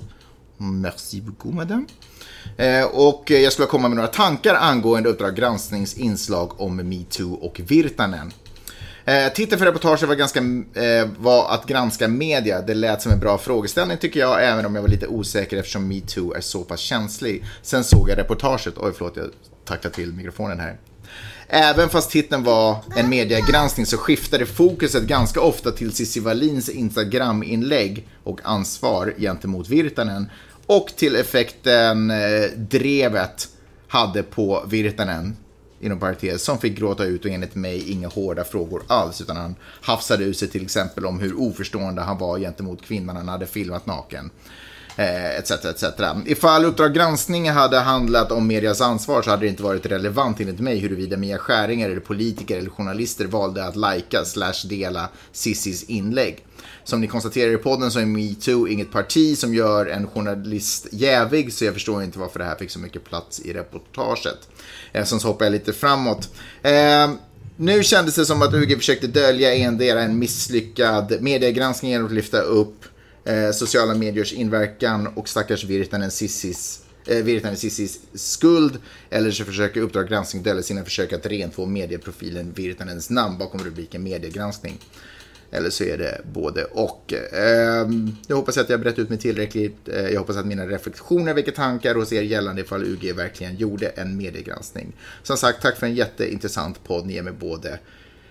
Merci 0.56 1.20
beaucoup, 1.20 1.54
madame. 1.54 1.84
Eh, 2.56 2.84
och 2.84 3.30
jag 3.30 3.52
skulle 3.52 3.68
komma 3.68 3.88
med 3.88 3.96
några 3.96 4.08
tankar 4.08 4.54
angående 4.54 5.08
Uppdrag 5.08 5.36
gransknings 5.36 5.94
inslag 5.94 6.60
om 6.60 6.76
metoo 6.76 7.34
och 7.34 7.60
Virtanen. 7.66 8.32
Eh, 9.08 9.32
titeln 9.32 9.58
för 9.58 9.66
reportaget 9.66 10.08
var, 10.08 10.14
ganska, 10.14 10.38
eh, 10.40 11.08
var 11.18 11.50
att 11.50 11.66
granska 11.66 12.08
media. 12.08 12.60
Det 12.60 12.74
lät 12.74 13.02
som 13.02 13.12
en 13.12 13.20
bra 13.20 13.38
frågeställning 13.38 13.98
tycker 13.98 14.20
jag, 14.20 14.44
även 14.48 14.66
om 14.66 14.74
jag 14.74 14.82
var 14.82 14.88
lite 14.88 15.06
osäker 15.06 15.56
eftersom 15.56 15.88
metoo 15.88 16.32
är 16.32 16.40
så 16.40 16.64
pass 16.64 16.80
känslig. 16.80 17.44
Sen 17.62 17.84
såg 17.84 18.10
jag 18.10 18.18
reportaget. 18.18 18.74
Oj, 18.76 18.92
förlåt, 18.96 19.16
jag 19.16 19.30
tacklade 19.64 19.96
till 19.96 20.12
mikrofonen 20.12 20.60
här. 20.60 20.76
Även 21.48 21.88
fast 21.88 22.10
titeln 22.10 22.44
var 22.44 22.76
en 22.96 23.08
mediegranskning 23.08 23.86
så 23.86 23.96
skiftade 23.96 24.46
fokuset 24.46 25.02
ganska 25.02 25.40
ofta 25.40 25.72
till 25.72 25.92
Cissi 25.92 26.20
Wallins 26.20 26.68
Instagram-inlägg 26.68 28.08
och 28.24 28.40
ansvar 28.44 29.14
gentemot 29.18 29.68
Virtanen 29.68 30.30
och 30.66 30.92
till 30.96 31.16
effekten 31.16 32.10
eh, 32.10 32.50
drevet 32.56 33.48
hade 33.88 34.22
på 34.22 34.64
Virtanen 34.68 35.36
inom 35.80 35.98
parentes, 35.98 36.42
som 36.42 36.58
fick 36.58 36.78
gråta 36.78 37.04
ut 37.04 37.24
och 37.24 37.30
enligt 37.30 37.54
mig 37.54 37.90
inga 37.90 38.08
hårda 38.08 38.44
frågor 38.44 38.82
alls, 38.86 39.20
utan 39.20 39.36
han 39.36 39.54
hafsade 39.82 40.24
ut 40.24 40.38
sig 40.38 40.48
till 40.48 40.62
exempel 40.64 41.06
om 41.06 41.20
hur 41.20 41.40
oförstående 41.40 42.02
han 42.02 42.18
var 42.18 42.38
gentemot 42.38 42.82
kvinnan 42.82 43.16
han 43.16 43.28
hade 43.28 43.46
filmat 43.46 43.86
naken. 43.86 44.30
Eh, 44.98 45.38
etc, 45.38 45.50
etc. 45.50 45.84
Ifall 46.26 46.64
Uppdrag 46.64 46.94
granskning 46.94 47.50
hade 47.50 47.78
handlat 47.78 48.32
om 48.32 48.46
medias 48.46 48.80
ansvar 48.80 49.22
så 49.22 49.30
hade 49.30 49.42
det 49.42 49.48
inte 49.48 49.62
varit 49.62 49.86
relevant 49.86 50.40
enligt 50.40 50.60
mig 50.60 50.78
huruvida 50.78 51.16
Mia 51.16 51.38
Skäringer 51.38 51.90
eller 51.90 52.00
politiker 52.00 52.58
eller 52.58 52.70
journalister 52.70 53.26
valde 53.26 53.64
att 53.64 53.76
lajka 53.76 54.24
slash 54.24 54.68
dela 54.68 55.08
Sissis 55.32 55.84
inlägg. 55.84 56.44
Som 56.84 57.00
ni 57.00 57.06
konstaterar 57.06 57.52
i 57.52 57.56
podden 57.56 57.90
så 57.90 58.00
är 58.00 58.06
metoo 58.06 58.68
inget 58.68 58.92
parti 58.92 59.38
som 59.38 59.54
gör 59.54 59.86
en 59.86 60.06
journalist 60.06 60.86
jävig 60.90 61.52
så 61.52 61.64
jag 61.64 61.74
förstår 61.74 62.02
inte 62.02 62.18
varför 62.18 62.38
det 62.38 62.44
här 62.44 62.56
fick 62.56 62.70
så 62.70 62.78
mycket 62.78 63.04
plats 63.04 63.40
i 63.40 63.52
reportaget. 63.52 64.48
Eh, 64.92 65.04
sen 65.04 65.20
så 65.20 65.28
hoppar 65.28 65.44
jag 65.44 65.52
lite 65.52 65.72
framåt. 65.72 66.28
Eh, 66.62 67.10
nu 67.56 67.82
kändes 67.82 68.14
det 68.14 68.26
som 68.26 68.42
att 68.42 68.54
UG 68.54 68.76
försökte 68.76 69.06
dölja 69.06 69.54
endera 69.54 70.02
en 70.02 70.18
misslyckad 70.18 71.16
mediegranskning 71.20 71.90
genom 71.90 72.06
att 72.06 72.12
lyfta 72.12 72.40
upp 72.40 72.84
eh, 73.24 73.50
sociala 73.50 73.94
mediers 73.94 74.32
inverkan 74.32 75.06
och 75.06 75.28
stackars 75.28 75.64
Virtanen 75.64 76.10
Sissis 76.10 76.80
eh, 77.06 77.16
Virtanen 77.16 77.56
Sissis 77.56 78.00
skuld 78.14 78.78
eller 79.10 79.30
så 79.30 79.44
försöker 79.44 79.80
Uppdrag 79.80 80.08
granskning 80.08 80.42
dölja 80.42 80.62
sina 80.62 80.84
försök 80.84 81.12
att 81.12 81.26
rentvå 81.26 81.66
medieprofilen 81.66 82.52
Virtanens 82.52 83.10
namn 83.10 83.38
bakom 83.38 83.60
rubriken 83.60 84.02
mediegranskning. 84.02 84.78
Eller 85.50 85.70
så 85.70 85.84
är 85.84 85.98
det 85.98 86.20
både 86.32 86.64
och. 86.64 87.14
Ehm, 87.32 88.16
Jag 88.26 88.36
hoppas 88.36 88.58
att 88.58 88.70
jag 88.70 88.80
brett 88.80 88.98
ut 88.98 89.08
mig 89.08 89.18
tillräckligt. 89.18 89.88
Eh, 89.88 90.08
Jag 90.08 90.20
hoppas 90.20 90.36
att 90.36 90.46
mina 90.46 90.66
reflektioner 90.66 91.34
väcker 91.34 91.52
tankar 91.52 91.94
hos 91.94 92.12
er 92.12 92.22
gällande 92.22 92.62
ifall 92.62 92.84
UG 92.84 93.12
verkligen 93.16 93.56
gjorde 93.56 93.86
en 93.88 94.16
mediegranskning. 94.16 94.92
Som 95.22 95.36
sagt, 95.36 95.62
tack 95.62 95.76
för 95.78 95.86
en 95.86 95.94
jätteintressant 95.94 96.84
podd. 96.84 97.06
Ni 97.06 97.12
ger 97.12 97.22
mig, 97.22 97.32
både, 97.32 97.78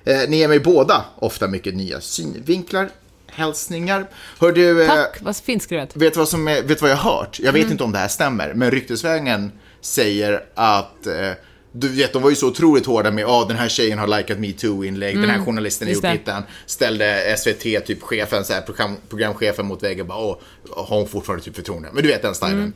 eh, 0.03 0.19
ni 0.29 0.37
ger 0.37 0.47
mig 0.47 0.59
båda 0.59 1.05
ofta 1.15 1.47
mycket 1.47 1.75
nya 1.75 2.01
synvinklar. 2.01 2.89
Hälsningar. 3.27 4.07
Hör 4.39 4.51
du, 4.51 4.81
eh, 4.83 4.87
Tack, 4.87 5.17
vad 5.21 5.37
fint 5.37 5.63
skrivet. 5.63 5.95
Vet 5.95 6.13
du 6.13 6.19
vad, 6.19 6.29
som 6.29 6.45
vet 6.45 6.81
vad 6.81 6.91
jag 6.91 6.95
har 6.97 7.17
hört? 7.19 7.39
Jag 7.39 7.53
vet 7.53 7.71
inte 7.71 7.83
om 7.83 7.91
det 7.91 7.97
här 7.97 8.07
stämmer, 8.07 8.53
men 8.53 8.71
ryktesvägen 8.71 9.51
säger 9.81 10.45
att 10.55 11.07
eh, 11.07 11.31
du 11.77 11.87
vet, 11.87 12.13
de 12.13 12.21
var 12.21 12.29
ju 12.29 12.35
så 12.35 12.47
otroligt 12.47 12.85
hårda 12.85 13.11
med 13.11 13.25
att 13.25 13.31
ah, 13.31 13.45
den 13.45 13.57
här 13.57 13.69
tjejen 13.69 13.99
har 13.99 14.07
likat 14.07 14.39
metoo-inlägg, 14.39 15.21
den 15.21 15.29
här 15.29 15.45
journalisten 15.45 15.87
har 15.87 15.95
gjort 15.95 16.05
hittan. 16.05 16.43
Ställde 16.65 17.35
SVT, 17.37 17.85
typ 17.85 18.01
chefen, 18.01 18.45
så 18.45 18.53
här, 18.53 18.61
program, 18.61 18.95
programchefen 19.09 19.65
mot 19.65 19.83
väggen 19.83 20.07
bara, 20.07 20.17
åh, 20.17 20.37
har 20.69 20.97
hon 20.97 21.07
fortfarande 21.07 21.45
typ 21.45 21.55
förtroende? 21.55 21.89
Men 21.93 22.03
du 22.03 22.09
vet 22.09 22.21
den 22.21 22.35
stilen. 22.35 22.73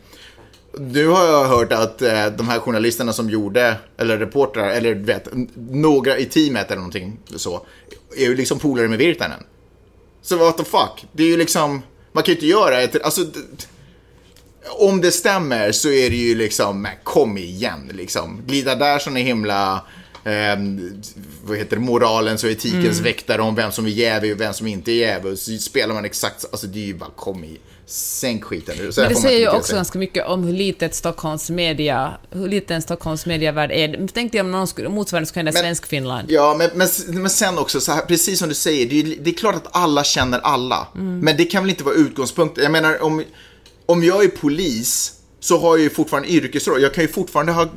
Nu 0.77 1.07
har 1.07 1.25
jag 1.25 1.45
hört 1.45 1.71
att 1.71 2.01
eh, 2.01 2.25
de 2.25 2.47
här 2.47 2.59
journalisterna 2.59 3.13
som 3.13 3.29
gjorde, 3.29 3.75
eller 3.97 4.17
reportrar, 4.17 4.69
eller 4.69 4.93
vet, 4.93 5.27
några 5.55 6.17
i 6.17 6.25
teamet 6.25 6.67
eller 6.67 6.77
någonting 6.77 7.19
så, 7.35 7.65
är 8.17 8.25
ju 8.25 8.35
liksom 8.35 8.59
polare 8.59 8.87
med 8.87 8.99
Virtanen. 8.99 9.43
Så 10.21 10.37
what 10.37 10.57
the 10.57 10.63
fuck? 10.63 11.05
Det 11.11 11.23
är 11.23 11.27
ju 11.27 11.37
liksom, 11.37 11.81
man 12.11 12.23
kan 12.23 12.31
ju 12.31 12.35
inte 12.35 12.47
göra 12.47 12.81
ett, 12.81 13.01
alltså, 13.03 13.21
om 14.69 15.01
det 15.01 15.11
stämmer 15.11 15.71
så 15.71 15.89
är 15.89 16.09
det 16.09 16.15
ju 16.15 16.35
liksom, 16.35 16.87
kom 17.03 17.37
igen 17.37 17.91
liksom. 17.93 18.41
Glida 18.45 18.75
där 18.75 18.99
som 18.99 19.17
är 19.17 19.21
himla, 19.21 19.85
ehm, 20.23 21.01
vad 21.43 21.57
heter 21.57 21.75
det, 21.75 21.81
moralens 21.81 22.43
och 22.43 22.49
etikens 22.49 22.99
väktare 22.99 23.41
om 23.41 23.55
vem 23.55 23.71
som 23.71 23.85
är 23.85 23.89
jävig 23.89 24.33
och 24.33 24.41
vem 24.41 24.53
som 24.53 24.67
inte 24.67 24.91
är 24.91 24.95
jävig. 24.95 25.37
Så 25.37 25.51
spelar 25.57 25.93
man 25.93 26.05
exakt, 26.05 26.45
alltså 26.51 26.67
det 26.67 26.79
är 26.79 26.85
ju 26.85 26.93
bara, 26.93 27.09
kom 27.15 27.43
i, 27.43 27.57
sänk 27.89 28.43
skiten 28.43 28.75
nu. 28.77 28.91
Så 28.91 29.01
Men 29.01 29.09
det 29.09 29.15
säger 29.15 29.39
ju 29.39 29.49
också 29.49 29.67
sig. 29.67 29.75
ganska 29.75 29.99
mycket 29.99 30.25
om 30.27 30.43
hur 30.43 30.53
litet 30.53 30.95
Stockholms 30.95 31.49
media, 31.49 32.13
hur 32.31 32.47
liten 32.47 32.81
Stockholms 32.81 33.25
medievärld 33.25 33.71
är. 33.71 34.07
Tänk 34.13 34.31
dig 34.31 34.41
om 34.41 34.51
någon 34.51 34.67
skulle, 34.67 34.89
motsvarande 34.89 35.27
skulle 35.27 35.45
hända 35.45 35.59
i 35.59 35.63
Svensk-Finland. 35.63 36.31
Ja, 36.31 36.55
men, 36.57 36.69
men, 36.73 36.87
men 37.21 37.29
sen 37.29 37.57
också, 37.57 37.81
så 37.81 37.91
här, 37.91 38.01
precis 38.01 38.39
som 38.39 38.49
du 38.49 38.55
säger, 38.55 38.85
det 38.85 38.99
är, 38.99 39.23
det 39.23 39.29
är 39.29 39.33
klart 39.33 39.55
att 39.55 39.67
alla 39.71 40.03
känner 40.03 40.39
alla. 40.39 40.87
Men 40.93 41.37
det 41.37 41.45
kan 41.45 41.63
väl 41.63 41.69
inte 41.69 41.83
vara 41.83 41.95
utgångspunkten. 41.95 42.63
Jag 42.63 42.71
menar, 42.71 43.03
om, 43.03 43.23
om 43.89 44.03
jag 44.03 44.23
är 44.23 44.27
polis 44.27 45.13
så 45.39 45.57
har 45.57 45.77
jag 45.77 45.83
ju 45.83 45.89
fortfarande 45.89 46.29
yrkesroll. 46.29 46.81
Jag 46.81 46.93
kan 46.93 47.03
ju 47.03 47.07
fortfarande 47.07 47.51
ha 47.51 47.67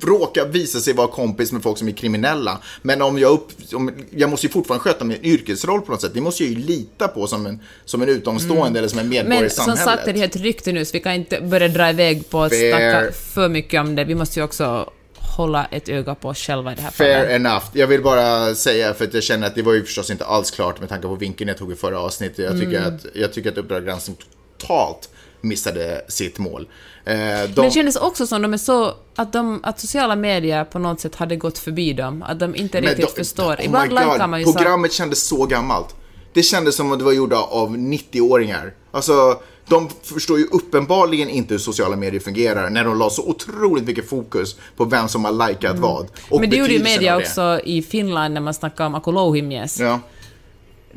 råka 0.00 0.44
visa 0.44 0.80
sig 0.80 0.94
vara 0.94 1.08
kompis 1.08 1.52
med 1.52 1.62
folk 1.62 1.78
som 1.78 1.88
är 1.88 1.92
kriminella. 1.92 2.58
Men 2.82 3.02
om 3.02 3.18
jag, 3.18 3.32
upp, 3.32 3.48
om, 3.72 3.92
jag 4.10 4.30
måste 4.30 4.46
ju 4.46 4.52
fortfarande 4.52 4.84
sköta 4.84 5.04
min 5.04 5.24
yrkesroll 5.24 5.80
på 5.80 5.92
något 5.92 6.00
sätt. 6.00 6.14
Det 6.14 6.20
måste 6.20 6.44
jag 6.44 6.52
ju 6.52 6.58
lita 6.58 7.08
på 7.08 7.26
som 7.26 7.46
en, 7.46 7.60
som 7.84 8.02
en 8.02 8.08
utomstående 8.08 8.78
eller 8.78 8.88
som 8.88 8.98
en 8.98 9.08
medborgare 9.08 9.40
Men 9.40 9.46
i 9.46 9.50
som 9.50 9.64
samhället. 9.64 9.84
sagt 9.84 10.08
är 10.08 10.12
det 10.12 10.22
ett 10.22 10.36
rykte 10.36 10.72
nu, 10.72 10.84
så 10.84 10.92
vi 10.92 11.00
kan 11.00 11.12
inte 11.12 11.40
börja 11.40 11.68
dra 11.68 11.90
iväg 11.90 12.30
på 12.30 12.42
att 12.42 12.52
Fair. 12.52 12.70
snacka 12.72 13.12
för 13.12 13.48
mycket 13.48 13.80
om 13.80 13.94
det. 13.94 14.04
Vi 14.04 14.14
måste 14.14 14.40
ju 14.40 14.44
också 14.44 14.90
hålla 15.14 15.64
ett 15.64 15.88
öga 15.88 16.14
på 16.14 16.28
oss 16.28 16.38
själva 16.38 16.72
i 16.72 16.74
det 16.74 16.82
här 16.82 16.90
Fair 16.90 17.20
fallet. 17.20 17.30
enough. 17.30 17.64
Jag 17.72 17.86
vill 17.86 18.02
bara 18.02 18.54
säga, 18.54 18.94
för 18.94 19.04
att 19.04 19.14
jag 19.14 19.22
känner 19.22 19.46
att 19.46 19.54
det 19.54 19.62
var 19.62 19.74
ju 19.74 19.84
förstås 19.84 20.10
inte 20.10 20.24
alls 20.24 20.50
klart 20.50 20.80
med 20.80 20.88
tanke 20.88 21.08
på 21.08 21.14
vinkeln 21.14 21.48
jag 21.48 21.58
tog 21.58 21.72
i 21.72 21.76
förra 21.76 22.00
avsnittet. 22.00 22.38
Jag 22.38 22.60
tycker, 22.60 22.80
att, 22.80 23.06
jag 23.14 23.32
tycker 23.32 23.50
att 23.50 23.58
Uppdrag 23.58 23.84
granskning 23.84 24.16
totalt 24.58 25.08
missade 25.40 26.04
sitt 26.08 26.38
mål. 26.38 26.68
Eh, 27.04 27.14
Men 27.16 27.54
de, 27.54 27.60
det 27.64 27.70
kändes 27.70 27.96
också 27.96 28.26
som 28.26 28.42
de 28.42 28.52
är 28.52 28.58
så, 28.58 28.94
att, 29.16 29.32
de, 29.32 29.60
att 29.62 29.80
sociala 29.80 30.16
medier 30.16 30.64
på 30.64 30.78
något 30.78 31.00
sätt 31.00 31.14
hade 31.14 31.36
gått 31.36 31.58
förbi 31.58 31.92
dem, 31.92 32.22
att 32.22 32.38
de 32.40 32.56
inte 32.56 32.80
men 32.80 32.90
riktigt 32.90 33.14
de- 33.16 33.24
förstår. 33.24 33.54
oh 33.54 33.64
Ibland 33.64 33.90
likar 33.90 34.26
man 34.26 34.40
ju 34.40 34.46
så 34.46 34.52
Programmet 34.52 34.92
kändes 34.92 35.22
så 35.28 35.46
gammalt. 35.46 35.94
Det 36.32 36.42
kändes 36.42 36.76
som 36.76 36.92
att 36.92 36.98
det 36.98 37.04
var 37.04 37.12
gjorda 37.12 37.36
av 37.36 37.76
90-åringar. 37.76 38.74
Alltså, 38.90 39.40
de 39.68 39.88
förstår 40.02 40.38
ju 40.38 40.44
uppenbarligen 40.44 41.28
inte 41.28 41.54
hur 41.54 41.58
sociala 41.58 41.96
medier 41.96 42.20
fungerar 42.20 42.70
när 42.70 42.84
de 42.84 42.98
la 42.98 43.10
så 43.10 43.28
otroligt 43.28 43.84
mycket 43.84 44.08
fokus 44.08 44.56
på 44.76 44.84
vem 44.84 45.08
som 45.08 45.24
har 45.24 45.48
likat 45.48 45.78
vad. 45.78 46.00
Mm. 46.00 46.40
Men 46.40 46.50
det 46.50 46.56
gjorde 46.56 46.72
ju 46.72 46.82
media 46.82 47.16
också 47.16 47.60
i 47.64 47.82
Finland 47.82 48.34
när 48.34 48.40
man 48.40 48.54
snackade 48.54 48.86
om 48.86 48.94
Akulouhimies. 48.94 49.80
Ja. 49.80 50.00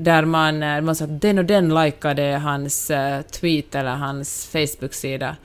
Där 0.04 0.26
man, 0.26 0.64
eh, 0.64 0.82
man 0.82 0.96
sa 0.96 1.06
att 1.06 1.22
den 1.22 1.38
och 1.40 1.46
den 1.46 1.74
likade 1.84 2.24
hans 2.44 2.90
eh, 2.92 3.22
tweet 3.22 3.76
eller 3.76 3.92
hans 3.96 4.50
Facebook-sida. 4.52 5.36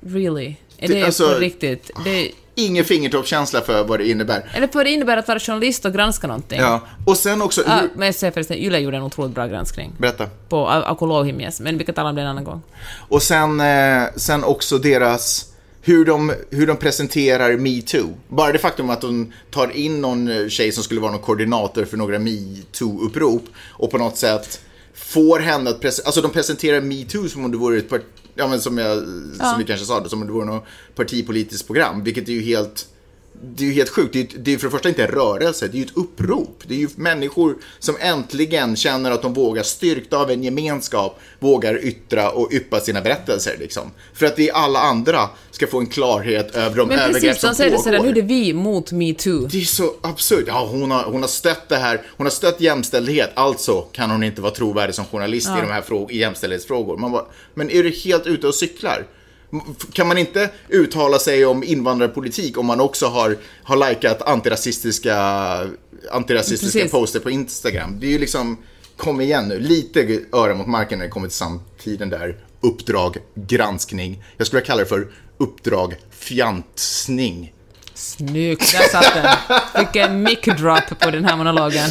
Really? 0.00 0.56
Är 0.78 0.88
Det- 0.88 0.94
det, 0.94 1.02
alltså- 1.02 1.28
på 1.34 1.38
riktigt? 1.38 1.90
Det, 2.04 2.30
Ingen 2.58 2.84
fingertoppskänsla 2.84 3.60
för 3.60 3.84
vad 3.84 3.98
det 4.00 4.08
innebär. 4.08 4.50
eller 4.54 4.68
vad 4.72 4.86
det 4.86 4.90
innebär 4.90 5.16
att 5.16 5.28
vara 5.28 5.38
journalist 5.38 5.84
och 5.84 5.92
granska 5.92 6.26
någonting. 6.26 6.60
Ja. 6.60 6.80
Och 7.06 7.16
sen 7.16 7.42
också, 7.42 7.62
Ah, 7.66 7.80
hur, 7.80 7.90
men 7.94 8.06
jag 8.06 8.14
säger 8.14 8.30
förresten, 8.32 8.56
Yle 8.56 8.78
gjorde 8.78 8.96
en 8.96 9.02
otroligt 9.02 9.34
bra 9.34 9.46
granskning 9.46 9.92
berätta. 9.98 10.26
på 10.48 10.68
A- 10.68 10.82
Akulouhimies, 10.86 11.60
men 11.60 11.78
vi 11.78 11.84
kan 11.84 11.94
tala 11.94 12.08
om 12.08 12.14
det 12.14 12.22
en 12.22 12.28
annan 12.28 12.44
gång. 12.44 12.62
Och 13.08 13.22
sen, 13.22 13.60
eh, 13.60 14.02
sen 14.16 14.44
också 14.44 14.78
deras, 14.78 15.52
hur 15.86 16.04
de, 16.04 16.32
hur 16.50 16.66
de 16.66 16.76
presenterar 16.76 17.56
metoo. 17.56 18.14
Bara 18.28 18.52
det 18.52 18.58
faktum 18.58 18.90
att 18.90 19.00
de 19.00 19.32
tar 19.50 19.70
in 19.70 20.00
någon 20.00 20.28
eh, 20.28 20.48
tjej 20.48 20.72
som 20.72 20.84
skulle 20.84 21.00
vara 21.00 21.12
någon 21.12 21.20
koordinator 21.20 21.84
för 21.84 21.96
några 21.96 22.18
metoo-upprop 22.18 23.42
och 23.56 23.90
på 23.90 23.98
något 23.98 24.16
sätt 24.16 24.60
får 24.94 25.38
henne 25.38 25.70
att 25.70 25.80
presentera, 25.80 26.06
alltså 26.06 26.20
de 26.20 26.30
presenterar 26.30 26.80
metoo 26.80 27.28
som 27.28 27.44
om 27.44 27.50
det 27.50 27.56
vore 27.56 27.78
ett 27.78 27.92
ja 28.34 28.48
men 28.48 28.60
som 28.60 28.78
jag, 28.78 28.98
som 29.36 29.58
vi 29.58 29.64
kanske 29.64 29.86
sa 29.86 30.00
det, 30.00 30.08
som 30.08 30.20
om 30.20 30.26
det 30.26 30.32
vore 30.32 30.46
något 30.46 30.64
partipolitiskt 30.94 31.66
program, 31.66 32.04
vilket 32.04 32.28
är 32.28 32.32
ju 32.32 32.42
helt 32.42 32.86
det 33.42 33.64
är 33.64 33.66
ju 33.68 33.72
helt 33.74 33.88
sjukt. 33.90 34.12
Det 34.12 34.18
är, 34.18 34.22
ju- 34.22 34.38
det 34.38 34.50
är 34.50 34.52
ju 34.52 34.58
för 34.58 34.66
det 34.66 34.70
första 34.70 34.88
inte 34.88 35.02
en 35.04 35.10
rörelse, 35.10 35.68
det 35.68 35.76
är 35.76 35.78
ju 35.78 35.84
ett 35.84 35.96
upprop. 35.96 36.62
Det 36.66 36.74
är 36.74 36.78
ju 36.78 36.88
människor 36.96 37.56
som 37.78 37.96
äntligen 38.00 38.76
känner 38.76 39.10
att 39.10 39.22
de 39.22 39.34
vågar, 39.34 39.62
styrkta 39.62 40.16
av 40.18 40.30
en 40.30 40.42
gemenskap, 40.44 41.20
vågar 41.38 41.84
yttra 41.84 42.30
och 42.30 42.52
yppa 42.52 42.80
sina 42.80 43.00
berättelser. 43.00 43.56
Liksom. 43.60 43.90
För 44.14 44.26
att 44.26 44.38
vi 44.38 44.50
alla 44.50 44.80
andra 44.80 45.28
ska 45.50 45.66
få 45.66 45.78
en 45.78 45.86
klarhet 45.86 46.56
över 46.56 46.76
de 46.76 46.88
Men 46.88 46.98
övergrepp 46.98 47.22
precis, 47.22 47.40
som 47.58 47.66
pågår. 47.70 47.82
sådär, 47.82 48.02
nu 48.02 48.08
är 48.08 48.12
det 48.12 48.22
vi 48.22 48.52
mot 48.52 48.92
metoo. 48.92 49.46
Det 49.46 49.60
är 49.60 49.64
så 49.64 49.92
absurt. 50.02 50.44
Ja, 50.46 50.68
hon, 50.72 50.90
har, 50.90 51.02
hon 51.04 51.20
har 51.20 51.28
stött 51.28 51.68
det 51.68 51.76
här. 51.76 52.02
Hon 52.16 52.26
har 52.26 52.30
stött 52.30 52.60
jämställdhet. 52.60 53.30
Alltså 53.34 53.80
kan 53.80 54.10
hon 54.10 54.22
inte 54.22 54.40
vara 54.40 54.52
trovärdig 54.52 54.94
som 54.94 55.04
journalist 55.04 55.48
i 55.48 55.60
de 55.60 55.72
här 55.72 55.82
fråg- 55.82 56.12
jämställdhetsfrågor. 56.12 56.96
Man 56.96 57.12
bara, 57.12 57.24
men 57.54 57.70
är 57.70 57.82
du 57.82 57.90
helt 57.90 58.26
ute 58.26 58.46
och 58.46 58.54
cyklar? 58.54 59.06
Kan 59.92 60.08
man 60.08 60.18
inte 60.18 60.50
uttala 60.68 61.18
sig 61.18 61.46
om 61.46 61.64
invandrarpolitik 61.64 62.58
om 62.58 62.66
man 62.66 62.80
också 62.80 63.06
har, 63.06 63.36
har 63.62 63.88
likat 63.88 64.22
antirasistiska, 64.22 65.16
antirasistiska 66.10 66.78
Precis. 66.78 66.92
poster 66.92 67.20
på 67.20 67.30
Instagram? 67.30 68.00
Det 68.00 68.06
är 68.06 68.10
ju 68.10 68.18
liksom, 68.18 68.58
kom 68.96 69.20
igen 69.20 69.48
nu, 69.48 69.58
lite 69.58 70.20
öra 70.32 70.54
mot 70.54 70.66
marken 70.66 70.98
när 70.98 71.04
det 71.04 71.10
kommer 71.10 71.28
till 71.28 71.36
samtiden 71.36 72.10
där. 72.10 72.36
Uppdrag, 72.60 73.16
granskning. 73.34 74.24
Jag 74.36 74.46
skulle 74.46 74.62
kalla 74.62 74.80
det 74.80 74.88
för 74.88 75.08
uppdrag 75.38 75.94
fjantsning. 76.10 77.52
Snyggt, 77.94 78.72
där 78.72 78.88
satt 78.88 79.14
den. 79.14 79.36
Vilken 79.76 80.22
mic 80.22 80.40
drop 80.58 81.00
på 81.00 81.10
den 81.10 81.24
här 81.24 81.36
monologen. 81.36 81.90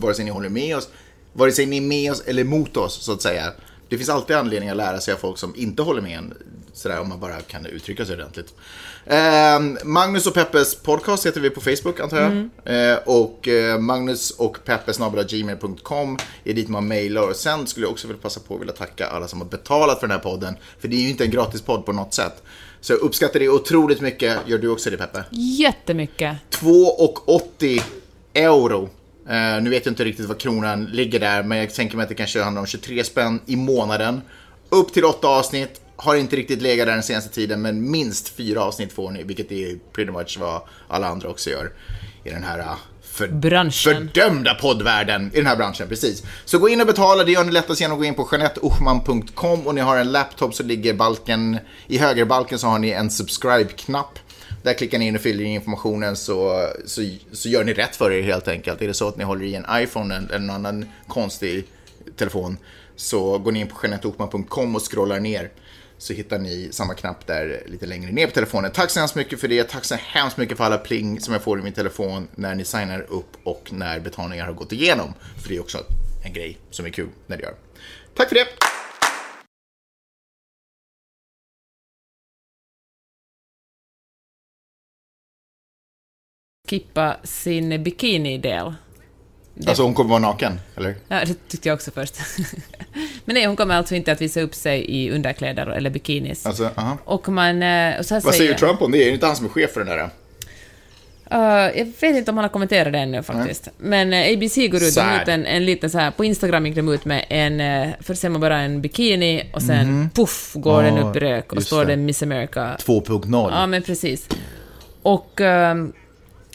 Vare 0.00 0.14
sig 0.14 0.24
ni 0.24 0.30
håller 0.30 0.48
med 0.48 0.76
oss, 0.76 0.88
vare 1.32 1.52
sig 1.52 1.66
ni 1.66 1.76
är 1.76 1.80
med 1.80 2.12
oss 2.12 2.22
eller 2.26 2.44
mot 2.44 2.76
oss, 2.76 3.04
så 3.04 3.12
att 3.12 3.22
säga. 3.22 3.52
Det 3.88 3.96
finns 3.96 4.08
alltid 4.08 4.36
anledning 4.36 4.70
att 4.70 4.76
lära 4.76 5.00
sig 5.00 5.14
av 5.14 5.18
folk 5.18 5.38
som 5.38 5.56
inte 5.56 5.82
håller 5.82 6.02
med 6.02 6.18
en, 6.18 6.34
sådär 6.72 7.00
om 7.00 7.08
man 7.08 7.20
bara 7.20 7.40
kan 7.40 7.66
uttrycka 7.66 8.06
sig 8.06 8.14
ordentligt. 8.14 8.54
Ehm, 9.06 9.78
Magnus 9.84 10.26
och 10.26 10.34
Peppes 10.34 10.74
podcast 10.74 11.26
heter 11.26 11.40
vi 11.40 11.50
på 11.50 11.60
Facebook, 11.60 12.00
antar 12.00 12.20
jag. 12.20 12.92
Eh, 12.92 12.98
och 13.04 13.48
eh, 13.48 13.78
Magnus 13.78 14.30
och 14.30 14.58
Peppes 14.64 14.98
gmail.com 15.30 16.18
är 16.44 16.54
dit 16.54 16.68
man 16.68 16.88
mejlar. 16.88 17.28
Och 17.28 17.36
sen 17.36 17.66
skulle 17.66 17.86
jag 17.86 17.92
också 17.92 18.06
vilja 18.08 18.22
passa 18.22 18.40
på 18.40 18.54
att 18.54 18.60
vilja 18.60 18.74
tacka 18.74 19.06
alla 19.06 19.28
som 19.28 19.40
har 19.40 19.48
betalat 19.48 20.00
för 20.00 20.06
den 20.06 20.16
här 20.16 20.22
podden. 20.22 20.56
För 20.78 20.88
det 20.88 20.96
är 20.96 21.00
ju 21.00 21.08
inte 21.08 21.24
en 21.24 21.30
gratis 21.30 21.62
podd 21.62 21.86
på 21.86 21.92
något 21.92 22.14
sätt. 22.14 22.42
Så 22.80 22.92
jag 22.92 23.00
uppskattar 23.00 23.40
det 23.40 23.48
otroligt 23.48 24.00
mycket. 24.00 24.38
Gör 24.46 24.58
du 24.58 24.68
också 24.68 24.90
det, 24.90 24.96
Peppe? 24.96 25.24
Jättemycket. 25.30 26.36
2,80 26.50 27.82
euro. 28.34 28.88
Eh, 29.28 29.62
nu 29.62 29.70
vet 29.70 29.86
jag 29.86 29.92
inte 29.92 30.04
riktigt 30.04 30.26
vad 30.26 30.38
kronan 30.38 30.84
ligger 30.84 31.20
där, 31.20 31.42
men 31.42 31.58
jag 31.58 31.74
tänker 31.74 31.96
mig 31.96 32.02
att 32.02 32.08
det 32.08 32.14
kanske 32.14 32.42
handlar 32.42 32.60
om 32.60 32.66
23 32.66 33.04
spänn 33.04 33.40
i 33.46 33.56
månaden. 33.56 34.20
Upp 34.68 34.92
till 34.92 35.04
åtta 35.04 35.28
avsnitt. 35.28 35.80
Har 35.96 36.16
inte 36.16 36.36
riktigt 36.36 36.62
legat 36.62 36.86
där 36.86 36.94
den 36.94 37.02
senaste 37.02 37.34
tiden, 37.34 37.62
men 37.62 37.90
minst 37.90 38.28
fyra 38.28 38.62
avsnitt 38.62 38.92
får 38.92 39.10
ni, 39.10 39.22
vilket 39.22 39.52
är 39.52 39.78
pretty 39.92 40.12
much 40.12 40.38
vad 40.40 40.60
alla 40.88 41.08
andra 41.08 41.28
också 41.28 41.50
gör 41.50 41.70
i 42.24 42.30
den 42.30 42.44
här 42.44 42.58
eh, 42.58 42.74
för, 43.02 43.28
Branschen. 43.28 43.72
fördömda 43.94 44.54
poddvärlden 44.54 45.30
i 45.34 45.36
den 45.36 45.46
här 45.46 45.56
branschen. 45.56 45.88
Precis. 45.88 46.22
Så 46.44 46.58
gå 46.58 46.68
in 46.68 46.80
och 46.80 46.86
betala, 46.86 47.24
det 47.24 47.32
gör 47.32 47.44
ni 47.44 47.52
lättast 47.52 47.80
genom 47.80 47.96
att 47.96 48.00
gå 48.00 48.04
in 48.04 48.14
på 48.14 48.28
jeanetteochman.com 48.32 49.66
och 49.66 49.74
ni 49.74 49.80
har 49.80 49.96
en 49.96 50.12
laptop 50.12 50.54
så 50.54 50.62
ligger 50.62 50.94
balken, 50.94 51.58
i 51.86 51.98
högerbalken 51.98 52.58
så 52.58 52.66
har 52.66 52.78
ni 52.78 52.90
en 52.90 53.10
subscribe-knapp. 53.10 54.18
Där 54.68 54.74
klickar 54.74 54.98
ni 54.98 55.06
in 55.06 55.14
och 55.16 55.20
fyller 55.20 55.44
in 55.44 55.50
informationen 55.50 56.16
så, 56.16 56.68
så, 56.84 57.02
så 57.32 57.48
gör 57.48 57.64
ni 57.64 57.72
rätt 57.72 57.96
för 57.96 58.12
er 58.12 58.22
helt 58.22 58.48
enkelt. 58.48 58.82
Är 58.82 58.86
det 58.86 58.94
så 58.94 59.08
att 59.08 59.16
ni 59.16 59.24
håller 59.24 59.44
i 59.44 59.54
en 59.54 59.66
iPhone 59.70 60.16
eller 60.16 60.38
någon 60.38 60.50
annan 60.50 60.86
konstig 61.06 61.64
telefon 62.16 62.58
så 62.96 63.38
går 63.38 63.52
ni 63.52 63.60
in 63.60 63.68
på 63.68 63.74
genetokman.com 63.74 64.76
och 64.76 64.92
scrollar 64.92 65.20
ner 65.20 65.50
så 65.98 66.12
hittar 66.12 66.38
ni 66.38 66.68
samma 66.72 66.94
knapp 66.94 67.26
där 67.26 67.62
lite 67.66 67.86
längre 67.86 68.12
ner 68.12 68.26
på 68.26 68.32
telefonen. 68.32 68.70
Tack 68.70 68.90
så 68.90 69.00
hemskt 69.00 69.14
mycket 69.14 69.40
för 69.40 69.48
det. 69.48 69.68
Tack 69.68 69.84
så 69.84 69.94
hemskt 69.94 70.36
mycket 70.36 70.56
för 70.56 70.64
alla 70.64 70.78
pling 70.78 71.20
som 71.20 71.32
jag 71.32 71.42
får 71.42 71.58
i 71.58 71.62
min 71.62 71.72
telefon 71.72 72.28
när 72.34 72.54
ni 72.54 72.64
signar 72.64 73.06
upp 73.08 73.36
och 73.44 73.72
när 73.72 74.00
betalningar 74.00 74.46
har 74.46 74.52
gått 74.52 74.72
igenom. 74.72 75.14
För 75.42 75.48
det 75.48 75.56
är 75.56 75.60
också 75.60 75.78
en 76.24 76.32
grej 76.32 76.58
som 76.70 76.86
är 76.86 76.90
kul 76.90 77.08
när 77.26 77.36
det 77.36 77.42
gör. 77.42 77.54
Tack 78.14 78.28
för 78.28 78.34
det! 78.34 78.77
Kippa 86.70 87.16
sin 87.24 87.82
bikini-del. 87.82 88.74
Alltså 89.66 89.82
hon 89.82 89.94
kommer 89.94 90.10
vara 90.10 90.20
naken, 90.20 90.60
eller? 90.76 90.94
Ja, 91.08 91.20
det 91.26 91.48
tyckte 91.48 91.68
jag 91.68 91.74
också 91.76 91.90
först. 91.90 92.16
Men 93.24 93.34
nej, 93.34 93.46
hon 93.46 93.56
kommer 93.56 93.74
alltså 93.74 93.94
inte 93.94 94.12
att 94.12 94.20
visa 94.20 94.40
upp 94.40 94.54
sig 94.54 94.84
i 94.90 95.10
underkläder 95.10 95.66
eller 95.66 95.90
bikinis. 95.90 96.46
Alltså, 96.46 96.70
aha. 96.76 96.98
Och 97.04 97.28
man... 97.28 97.62
eh, 97.62 97.98
Och 97.98 98.06
så 98.06 98.20
Vad 98.20 98.34
säger 98.34 98.54
Trump 98.54 98.82
om 98.82 98.92
det? 98.92 99.02
Är 99.02 99.06
det 99.06 99.14
inte 99.14 99.26
han 99.26 99.36
som 99.36 99.46
är 99.46 99.50
chef 99.50 99.70
för 99.72 99.84
den 99.84 99.88
där? 99.88 100.10
Uh, 101.32 101.78
jag 101.78 101.84
vet 102.00 102.16
inte 102.16 102.30
om 102.30 102.36
han 102.36 102.44
har 102.44 102.48
kommenterat 102.48 102.92
det 102.92 102.98
ännu 102.98 103.22
faktiskt. 103.22 103.68
Men 103.78 104.12
uh, 104.12 104.18
ABC 104.34 104.56
går 104.56 104.82
ut, 104.82 104.98
ut 105.22 105.28
en, 105.28 105.46
en 105.46 105.64
liten 105.64 105.90
så 105.90 105.98
här, 105.98 106.10
på 106.10 106.24
Instagram 106.24 106.66
gick 106.66 106.76
de 106.76 106.88
ut 106.88 107.04
med 107.04 107.24
en, 107.28 107.60
uh, 107.60 107.94
först 108.00 108.20
ser 108.20 108.28
man 108.28 108.40
bara 108.40 108.58
en 108.60 108.80
bikini 108.80 109.50
och 109.52 109.62
sen 109.62 110.10
puff 110.14 110.52
går 110.54 110.82
den 110.82 110.98
upp 110.98 111.16
i 111.16 111.20
rök 111.20 111.52
och 111.52 111.62
står 111.62 111.84
det. 111.84 111.92
det 111.92 111.96
Miss 111.96 112.22
America. 112.22 112.76
2.0. 112.76 113.48
Ja, 113.52 113.66
men 113.66 113.82
precis. 113.82 114.28
Och 115.02 115.40
ehm, 115.40 115.92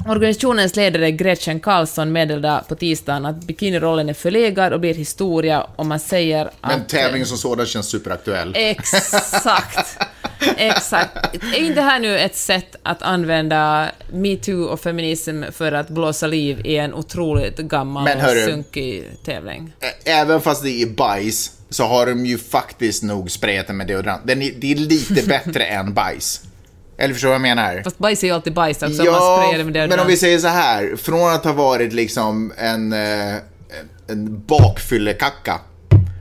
organisationens 0.08 0.76
ledare 0.76 1.12
Gretchen 1.12 1.60
Carlsson 1.60 2.12
meddelade 2.12 2.64
på 2.68 2.76
tisdagen 2.76 3.26
att 3.26 3.36
bikinirollen 3.36 4.10
är 4.10 4.14
förlegad 4.14 4.74
och 4.74 4.80
blir 4.80 4.94
historia 4.94 5.68
om 5.76 5.88
man 5.88 6.00
säger 6.00 6.50
Men 6.62 6.72
att... 6.82 6.90
tävlingen 6.90 7.28
som 7.28 7.38
sådan 7.38 7.66
känns 7.66 7.88
superaktuell. 7.88 8.54
Exakt. 8.56 9.98
Exakt. 10.58 11.36
Är 11.36 11.60
inte 11.60 11.74
det 11.74 11.82
här 11.82 12.00
nu 12.00 12.20
ett 12.20 12.36
sätt 12.36 12.76
att 12.84 13.02
använda 13.02 13.90
metoo 14.12 14.64
och 14.64 14.80
feminism 14.80 15.44
för 15.52 15.72
att 15.72 15.90
blåsa 15.90 16.28
liv 16.28 16.62
i 16.66 16.78
en 16.78 16.94
otroligt 16.94 17.58
gammal 17.58 18.04
Men 18.04 18.18
och 18.18 18.24
hörru- 18.24 18.46
sunkig 18.46 19.04
tävling? 19.26 19.74
Även 20.06 20.42
fast 20.42 20.64
det 20.64 20.82
är 20.82 20.88
bajs 20.88 21.52
så 21.70 21.84
har 21.84 22.06
de 22.06 22.26
ju 22.26 22.38
faktiskt 22.38 23.04
nog 23.04 23.32
sprayat 23.32 23.68
den 23.68 23.78
med 23.78 23.88
deodorant. 23.88 24.22
Den 24.28 24.42
är, 24.42 24.52
det 24.58 24.72
är 24.72 24.76
lite 24.76 25.28
bättre 25.28 25.64
än 25.66 25.94
bajs. 25.94 26.42
Eller 27.04 27.14
förstår 27.14 27.28
du 27.28 27.32
vad 27.32 27.36
jag 27.36 27.56
menar? 27.56 27.82
Fast 27.84 27.98
bajs 27.98 28.24
är 28.24 28.28
ju 28.28 28.34
alltid 28.34 28.54
bajs 28.54 28.84
också, 28.84 29.04
det 29.04 29.64
med 29.64 29.90
men 29.90 30.00
om 30.00 30.08
vi 30.08 30.18
säger 30.18 30.40
så 30.40 30.48
här. 30.48 30.96
Från 30.96 31.34
att 31.34 31.44
ha 31.44 31.54
varit 31.54 31.94
liksom 31.94 32.54
en, 32.58 32.94
eh, 32.94 33.36
en 34.08 34.44
bakfyllekacka 34.46 35.60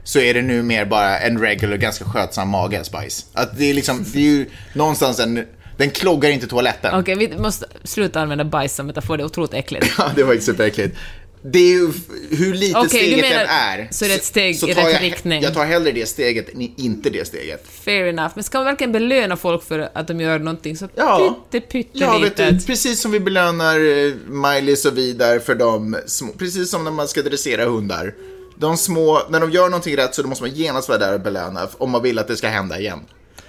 så 0.05 0.19
är 0.19 0.35
det 0.35 0.43
nu 0.43 0.63
mer 0.63 0.85
bara 0.85 1.19
en 1.19 1.39
regular, 1.39 1.77
ganska 1.77 2.05
skötsam 2.05 2.49
mage 2.49 2.83
bajs. 2.93 3.27
Att 3.33 3.59
det 3.59 3.71
är 3.71 3.75
liksom, 3.75 4.05
det 4.13 4.19
är 4.19 4.23
ju 4.23 4.47
någonstans 4.73 5.21
en, 5.21 5.47
den 5.77 5.91
kloggar 5.91 6.31
inte 6.31 6.47
toaletten. 6.47 7.01
Okej, 7.01 7.17
vi 7.17 7.39
måste 7.39 7.67
sluta 7.85 8.21
använda 8.21 8.45
bajs 8.45 8.75
som 8.75 8.87
metafor, 8.87 9.17
det 9.17 9.23
är 9.23 9.27
otroligt 9.27 9.55
äckligt. 9.55 9.87
Ja, 9.99 10.11
det 10.17 10.25
var 10.25 10.37
superäckligt. 10.37 10.97
Det 11.45 11.59
är 11.59 11.69
ju 11.73 11.93
hur 12.31 12.55
litet 12.55 12.83
du 12.83 12.89
steget 12.89 13.21
menar- 13.21 13.41
än 13.43 13.49
är. 13.81 13.89
så 13.91 14.05
är 14.05 14.09
det 14.09 14.15
ett 14.15 14.25
steg 14.25 14.55
i 14.55 14.59
tar 14.59 14.67
rätt 14.69 14.93
jag, 14.93 15.03
riktning. 15.03 15.43
Jag 15.43 15.55
tar 15.55 15.65
hellre 15.65 15.93
det 15.93 16.07
steget 16.07 16.55
än 16.55 16.61
inte 16.77 17.11
det 17.11 17.27
steget. 17.27 17.65
Fair 17.85 18.07
enough. 18.07 18.31
Men 18.35 18.45
ska 18.45 18.59
man 18.59 18.65
verkligen 18.65 18.93
belöna 18.93 19.37
folk 19.37 19.63
för 19.65 19.89
att 19.95 20.09
de 20.09 20.21
gör 20.21 20.39
någonting 20.39 20.77
så 20.77 20.89
Ja. 20.95 21.37
pytte, 21.51 21.67
pytte 21.73 21.91
Ja, 21.93 22.19
vet 22.19 22.37
du, 22.37 22.45
litet? 22.51 22.67
precis 22.67 23.01
som 23.01 23.11
vi 23.13 23.21
belönar 23.21 23.77
eh, 23.77 24.13
Miley 24.29 24.77
och 24.89 24.99
vidare 24.99 25.41
för 25.41 25.55
de 25.55 25.97
små, 26.07 26.33
precis 26.39 26.71
som 26.71 26.85
när 26.85 26.91
man 26.91 27.09
ska 27.09 27.23
dressera 27.23 27.65
hundar. 27.65 28.15
De 28.57 28.77
små, 28.77 29.23
när 29.31 29.41
de 29.41 29.51
gör 29.51 29.65
någonting 29.69 29.97
rätt 29.97 30.15
så 30.15 30.23
då 30.23 30.29
måste 30.29 30.45
man 30.45 30.55
genast 30.55 30.89
vara 30.89 30.99
där 30.99 31.15
och 31.15 31.21
belöna 31.21 31.69
om 31.79 31.91
man 31.91 32.03
vill 32.03 32.19
att 32.19 32.29
det 32.29 32.37
ska 32.37 32.49
hända 32.49 32.79
igen. 32.81 33.01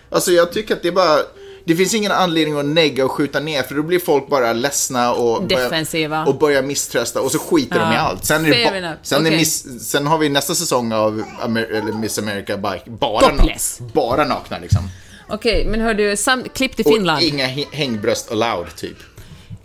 Alltså 0.09 0.31
jag 0.31 0.51
tycker 0.53 0.75
att 0.75 0.81
det 0.81 0.87
är 0.87 0.91
bara, 0.91 1.19
det 1.65 1.75
finns 1.75 1.93
ingen 1.93 2.11
anledning 2.11 2.57
att 2.59 2.65
negga 2.65 3.05
och 3.05 3.11
skjuta 3.11 3.39
ner 3.39 3.63
för 3.63 3.75
då 3.75 3.83
blir 3.83 3.99
folk 3.99 4.27
bara 4.27 4.53
ledsna 4.53 5.13
och 5.13 5.43
Defensiva. 5.43 6.09
Börjar, 6.09 6.27
och 6.27 6.39
börjar 6.39 6.61
misströsta 6.63 7.21
och 7.21 7.31
så 7.31 7.39
skiter 7.39 7.79
de 7.79 7.91
i 7.91 7.95
Ja, 7.95 7.99
allt. 7.99 8.25
Sen, 8.25 8.45
är 8.45 8.49
det 8.49 8.55
fair 8.69 8.81
ba- 8.81 8.97
sen, 9.03 9.21
Okej. 9.21 9.37
miss, 9.37 9.65
sen 9.89 10.07
har 10.07 10.17
vi 10.17 10.29
nästa 10.29 10.55
säsong 10.55 10.91
av 10.93 11.23
Amer- 11.41 11.71
eller 11.71 11.91
Miss 11.91 12.19
America 12.19 12.57
bara, 12.57 12.79
bara, 12.85 13.29
Topless. 13.37 13.79
bara 13.93 14.25
nakna 14.25 14.59
liksom. 14.59 14.89
Okej, 15.29 15.65
men 15.67 15.81
hör 15.81 15.93
du, 15.93 16.17
sam- 16.17 16.43
klipp 16.53 16.75
till 16.75 16.85
Och 16.85 16.93
Finland. 16.93 17.23
inga 17.23 17.47
hä- 17.47 17.67
hängbröst 17.71 18.31
allowed 18.31 18.75
typ. 18.75 18.97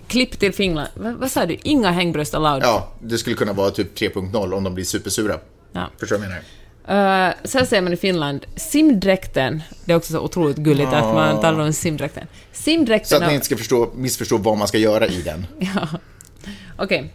Klipp 0.09 0.39
till 0.39 0.53
Finland. 0.55 0.89
Va, 0.95 1.15
vad 1.19 1.31
sa 1.31 1.47
du? 1.47 1.57
Inga 1.63 1.91
hängbröst 1.91 2.35
allowed? 2.35 2.63
Ja, 2.63 2.93
det 3.03 3.19
skulle 3.19 3.37
kunna 3.37 3.53
vara 3.53 3.71
typ 3.71 3.99
3.0 3.99 4.55
om 4.55 4.65
de 4.65 4.75
blir 4.75 4.85
supersura. 4.85 5.35
Ja. 5.73 5.91
Förstår 6.01 6.17
du 6.17 6.21
vad 6.21 6.25
jag 6.25 6.31
menar? 6.31 6.45
Uh, 6.91 7.29
så 7.45 7.59
här 7.59 7.65
säger 7.65 7.83
man 7.83 7.93
i 7.93 7.97
Finland, 7.97 8.47
simdräkten, 8.57 9.63
det 9.85 9.93
är 9.93 9.97
också 9.97 10.13
så 10.13 10.21
otroligt 10.21 10.57
gulligt 10.57 10.93
att 10.93 11.15
man 11.15 11.41
talar 11.41 11.61
om 11.61 11.73
simdräkten. 11.73 12.27
Så 12.53 12.63
Simdräkten... 12.63 13.23
att 13.23 13.29
ni 13.29 13.35
inte 13.35 13.47
ska 13.47 13.57
förstå, 13.57 13.91
missförstå 13.95 14.37
vad 14.37 14.59
man 14.59 14.69
ska 14.69 14.79
göra 14.79 15.07
i 15.07 15.23
den. 15.23 15.47
Ja. 15.59 15.89
Okej. 16.77 17.13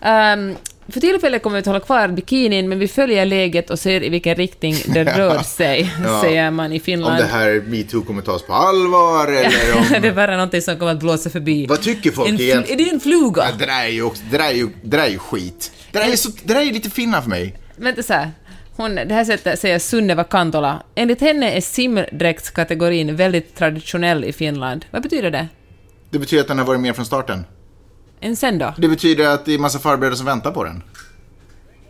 Ehm, 0.00 0.56
för 0.88 1.00
tillfället 1.00 1.42
kommer 1.42 1.56
vi 1.56 1.60
att 1.60 1.66
hålla 1.66 1.80
kvar 1.80 2.08
bikinin, 2.08 2.68
men 2.68 2.78
vi 2.78 2.88
följer 2.88 3.24
läget 3.26 3.70
och 3.70 3.78
ser 3.78 4.04
i 4.04 4.08
vilken 4.08 4.34
riktning 4.34 4.76
det 4.86 5.04
rör 5.18 5.42
sig, 5.42 5.92
Ja. 6.04 6.20
säger 6.22 6.50
man 6.50 6.72
i 6.72 6.76
Om 6.76 6.80
Finland. 6.80 7.18
det 7.18 7.24
här 7.24 7.62
metoo 7.66 8.02
kommer 8.02 8.22
tas 8.22 8.42
på 8.42 8.52
allvar 8.52 9.26
eller 9.26 9.76
om... 9.76 9.84
det 10.02 10.08
är 10.08 10.12
bara 10.14 10.32
någonting 10.32 10.62
som 10.62 10.78
kommer 10.78 10.92
att 10.92 11.00
blåsa 11.00 11.30
förbi. 11.30 11.66
Vad 11.66 11.82
tycker 11.82 12.10
folk 12.10 12.28
en 12.28 12.40
egentligen? 12.40 12.80
Är 12.80 12.84
det 12.84 12.90
en 12.90 13.00
fluga? 13.00 13.42
Ja, 13.42 13.56
det 13.58 13.66
där 13.66 13.84
är 13.84 13.88
ju, 13.88 14.02
också, 14.02 14.22
det 14.30 14.38
där 14.38 14.44
är 14.48 14.52
ju, 14.54 14.68
det 14.82 14.96
där 14.96 15.04
är 15.04 15.10
ju 15.10 15.18
skit. 15.18 15.72
Det 15.92 15.98
där 15.98 16.12
är, 16.12 16.16
så, 16.16 16.30
det 16.44 16.54
där 16.54 16.60
är 16.60 16.72
lite 16.72 16.90
Finland 16.90 17.22
för 17.22 17.30
mig. 17.30 17.54
Vänta 17.76 18.02
så 18.02 18.12
här. 18.12 18.30
Hon, 18.76 18.94
det 18.94 19.14
här 19.14 19.24
sättet 19.24 19.58
säger 19.60 19.78
Sunneva 19.78 20.24
Kantola. 20.24 20.82
Enligt 20.94 21.20
henne 21.20 21.50
är 21.50 21.60
simdräktskategorin 21.60 23.16
väldigt 23.16 23.54
traditionell 23.56 24.24
i 24.24 24.32
Finland. 24.32 24.84
Vad 24.90 25.02
betyder 25.02 25.30
det? 25.30 25.48
Det 26.10 26.18
betyder 26.18 26.40
att 26.42 26.48
den 26.48 26.58
har 26.58 26.64
varit 26.64 26.80
med 26.80 26.96
från 26.96 27.06
starten. 27.06 27.44
En 28.20 28.36
sen 28.36 28.58
då? 28.58 28.74
Det 28.78 28.88
betyder 28.88 29.28
att 29.28 29.44
det 29.44 29.54
är 29.54 29.58
massa 29.58 29.78
farbröder 29.78 30.16
som 30.16 30.26
väntar 30.26 30.50
på 30.52 30.64
den. 30.64 30.82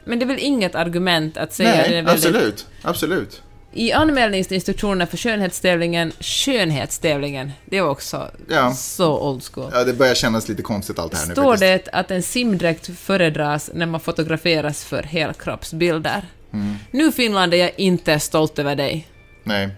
Men 0.05 0.18
det 0.18 0.24
är 0.24 0.26
väl 0.26 0.39
inget 0.41 0.74
argument 0.74 1.37
att 1.37 1.53
säga 1.53 1.70
Nej, 1.70 1.95
är 1.99 2.03
väldigt... 2.03 2.26
absolut. 2.26 2.66
Absolut. 2.82 3.43
I 3.72 3.93
anmälningsinstruktionerna 3.93 5.07
för 5.07 5.16
skönhetstävlingen, 5.16 6.12
skönhetstävlingen, 6.20 7.53
det 7.64 7.80
var 7.80 7.89
också 7.91 8.30
Ja. 8.49 8.72
så 8.74 9.20
old 9.28 9.43
school. 9.45 9.70
Ja, 9.72 9.84
det 9.84 9.93
börjar 9.93 10.14
kännas 10.14 10.49
lite 10.49 10.62
konstigt 10.62 10.99
allt 10.99 11.12
det 11.12 11.18
här 11.18 11.26
nu 11.26 11.32
Står 11.32 11.57
faktiskt. 11.57 11.84
det 11.84 11.99
att 11.99 12.11
en 12.11 12.22
simdräkt 12.22 12.99
föredras 12.99 13.70
när 13.74 13.87
man 13.87 14.01
fotograferas 14.01 14.84
för 14.84 15.03
helkroppsbilder. 15.03 16.22
Mm. 16.57 16.77
Nu 16.91 17.13
Finland 17.13 17.55
är 17.55 17.59
jag 17.59 17.71
inte 17.77 18.21
stolt 18.21 18.59
över 18.59 18.77
dig. 18.77 19.09
Nej. 19.45 19.69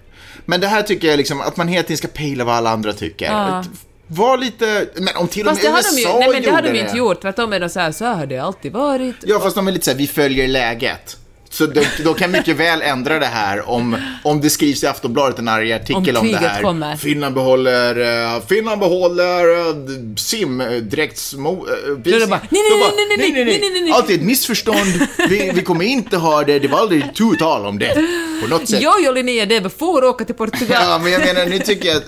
Men 0.45 0.61
det 0.61 0.67
här 0.67 0.83
tycker 0.83 1.09
jag 1.09 1.17
liksom, 1.17 1.41
att 1.41 1.57
man 1.57 1.69
hela 1.69 1.83
tiden 1.83 1.97
ska 1.97 2.09
pejla 2.09 2.45
vad 2.45 2.55
alla 2.55 2.71
andra 2.71 2.93
tycker. 2.93 3.27
Ja. 3.27 3.65
Var 4.07 4.39
lite, 4.39 4.89
men 4.95 5.17
om 5.17 5.29
till 5.29 5.49
och 5.49 5.55
med 5.55 5.63
det 5.63 5.69
har 5.69 5.83
de 5.83 5.99
ju, 5.99 6.03
USA 6.03 6.19
nej 6.19 6.29
men 6.33 6.43
det 6.43 6.51
har 6.51 6.63
de 6.63 6.69
gjorde 6.69 6.79
ju 6.79 6.85
inte 6.85 6.99
gjort, 6.99 7.21
tvärtom 7.23 7.53
är 7.53 7.61
de 7.61 7.69
såhär, 7.69 7.93
så 7.93 8.05
här 8.05 8.15
har 8.15 8.27
det 8.27 8.39
alltid 8.39 8.73
varit. 8.73 9.17
Ja, 9.23 9.41
fast 9.41 9.57
de 9.57 9.69
är 9.69 9.73
lite 9.73 9.85
såhär, 9.85 9.99
vi 9.99 10.07
följer 10.07 10.49
läget. 10.49 11.18
Så 11.51 11.67
de, 11.67 11.85
de, 12.05 12.15
kan 12.15 12.31
mycket 12.31 12.57
väl 12.57 12.83
ändra 12.83 13.19
det 13.19 13.27
här 13.27 13.69
om, 13.69 13.97
om 14.25 14.41
det 14.41 14.51
skrivs 14.51 14.83
i 14.85 14.87
Aftonbladet 14.87 15.39
en 15.39 15.49
arg 15.49 15.73
artikel 15.73 16.17
om, 16.17 16.27
om 16.27 16.33
det 16.33 16.39
här. 16.39 16.63
Kommer. 16.63 16.97
Finland 16.97 17.35
behåller, 17.35 18.35
eh, 18.35 18.43
Finland 18.49 18.81
behåller 18.81 19.69
eh, 19.69 19.75
sim 20.17 20.61
eh, 20.61 20.71
direktsmo, 20.71 21.67
Då 21.87 22.27
bara, 22.27 22.41
nej, 22.51 22.51
nej, 22.51 23.07
nej, 23.19 23.19
nej, 23.19 23.45
nej, 23.45 23.71
nej, 23.73 23.83
nej, 23.83 23.93
Allt 23.93 24.11
är 24.11 24.15
ett 24.15 24.23
missförstånd. 24.23 25.07
Vi, 25.29 25.51
vi 25.55 25.63
kommer 25.63 25.85
inte 25.85 26.17
ha 26.17 26.45
det. 26.45 26.59
Det 26.59 26.69
var 26.69 26.79
aldrig 26.79 27.15
tu 27.15 27.37
tal 27.37 27.67
om 27.67 27.79
det. 27.79 28.05
På 28.43 28.49
något 28.49 28.69
sätt. 28.69 28.83
Jag 28.83 29.09
och 29.09 29.15
Linnea 29.15 29.47
Debe 29.47 29.69
får 29.69 30.05
åka 30.05 30.25
till 30.25 30.35
Portugal. 30.35 30.83
Ja, 30.83 31.01
men 31.03 31.13
jag 31.13 31.21
menar, 31.21 31.47
nu 31.47 31.59
tycker 31.59 31.89
jag 31.89 31.97
att, 31.97 32.05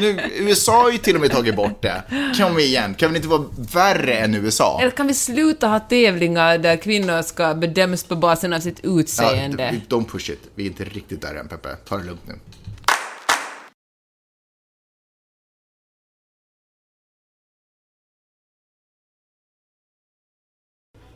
nu, 0.00 0.20
USA 0.38 0.82
har 0.82 0.90
ju 0.90 0.98
till 0.98 1.14
och 1.14 1.20
med 1.20 1.30
tagit 1.30 1.56
bort 1.56 1.82
det. 1.82 2.02
Kom 2.36 2.58
igen? 2.58 2.94
Kan 2.94 3.10
vi 3.10 3.16
inte 3.16 3.28
vara 3.28 3.44
värre 3.72 4.14
än 4.14 4.34
USA? 4.34 4.78
Eller 4.80 4.90
kan 4.90 5.06
vi 5.06 5.14
sluta 5.14 5.66
ha 5.66 5.80
tävlingar 5.80 6.58
där 6.58 6.76
kvinnor 6.76 7.22
ska 7.22 7.54
bedömas 7.54 8.04
på 8.04 8.16
basen 8.16 8.52
av 8.52 8.60
sitt 8.60 8.77
utseende? 8.82 9.82
Ja, 9.88 9.96
don't 9.96 10.08
push 10.08 10.30
it. 10.30 10.50
Vi 10.54 10.62
är 10.62 10.66
inte 10.66 10.84
riktigt 10.84 11.20
där 11.20 11.34
än, 11.34 11.48
Peppe. 11.48 11.76
Ta 11.84 11.96
det 11.96 12.04
lugnt 12.04 12.22
nu. 12.26 12.34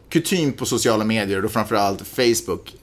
Kutym 0.09 0.53
på 0.53 0.67
sociala 0.67 1.05
medier 1.05 1.45
och 1.45 1.53
framförallt 1.53 2.07
Facebook. 2.07 2.75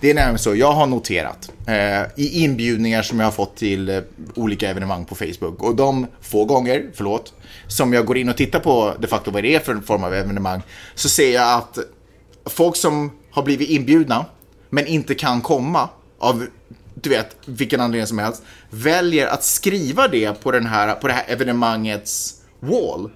Det 0.00 0.10
är 0.10 0.14
nämligen 0.14 0.38
så, 0.38 0.54
jag 0.54 0.72
har 0.72 0.86
noterat 0.86 1.52
eh, 1.66 2.02
i 2.16 2.42
inbjudningar 2.44 3.02
som 3.02 3.18
jag 3.18 3.26
har 3.26 3.32
fått 3.32 3.56
till 3.56 3.88
eh, 3.88 4.00
olika 4.34 4.70
evenemang 4.70 5.04
på 5.04 5.14
Facebook 5.14 5.62
och 5.62 5.76
de 5.76 6.06
få 6.20 6.44
gånger, 6.44 6.90
förlåt, 6.94 7.34
som 7.66 7.92
jag 7.92 8.06
går 8.06 8.18
in 8.18 8.28
och 8.28 8.36
tittar 8.36 8.60
på 8.60 8.94
de 8.98 9.06
facto 9.06 9.30
vad 9.30 9.42
det 9.42 9.54
är 9.54 9.60
för 9.60 9.72
en 9.72 9.82
form 9.82 10.04
av 10.04 10.14
evenemang 10.14 10.62
så 10.94 11.08
ser 11.08 11.34
jag 11.34 11.58
att 11.58 11.78
folk 12.44 12.76
som 12.76 13.10
har 13.34 13.42
blivit 13.42 13.68
inbjudna 13.68 14.26
men 14.70 14.86
inte 14.86 15.14
kan 15.14 15.40
komma 15.40 15.88
av 16.18 16.46
du 16.94 17.10
vet, 17.10 17.36
vilken 17.44 17.80
anledning 17.80 18.06
som 18.06 18.18
helst, 18.18 18.42
väljer 18.70 19.26
att 19.26 19.44
skriva 19.44 20.08
det 20.08 20.42
på, 20.42 20.50
den 20.50 20.66
här, 20.66 20.94
på 20.94 21.08
det 21.08 21.14
här 21.14 21.24
evenemangets 21.28 22.34
wall. 22.60 23.10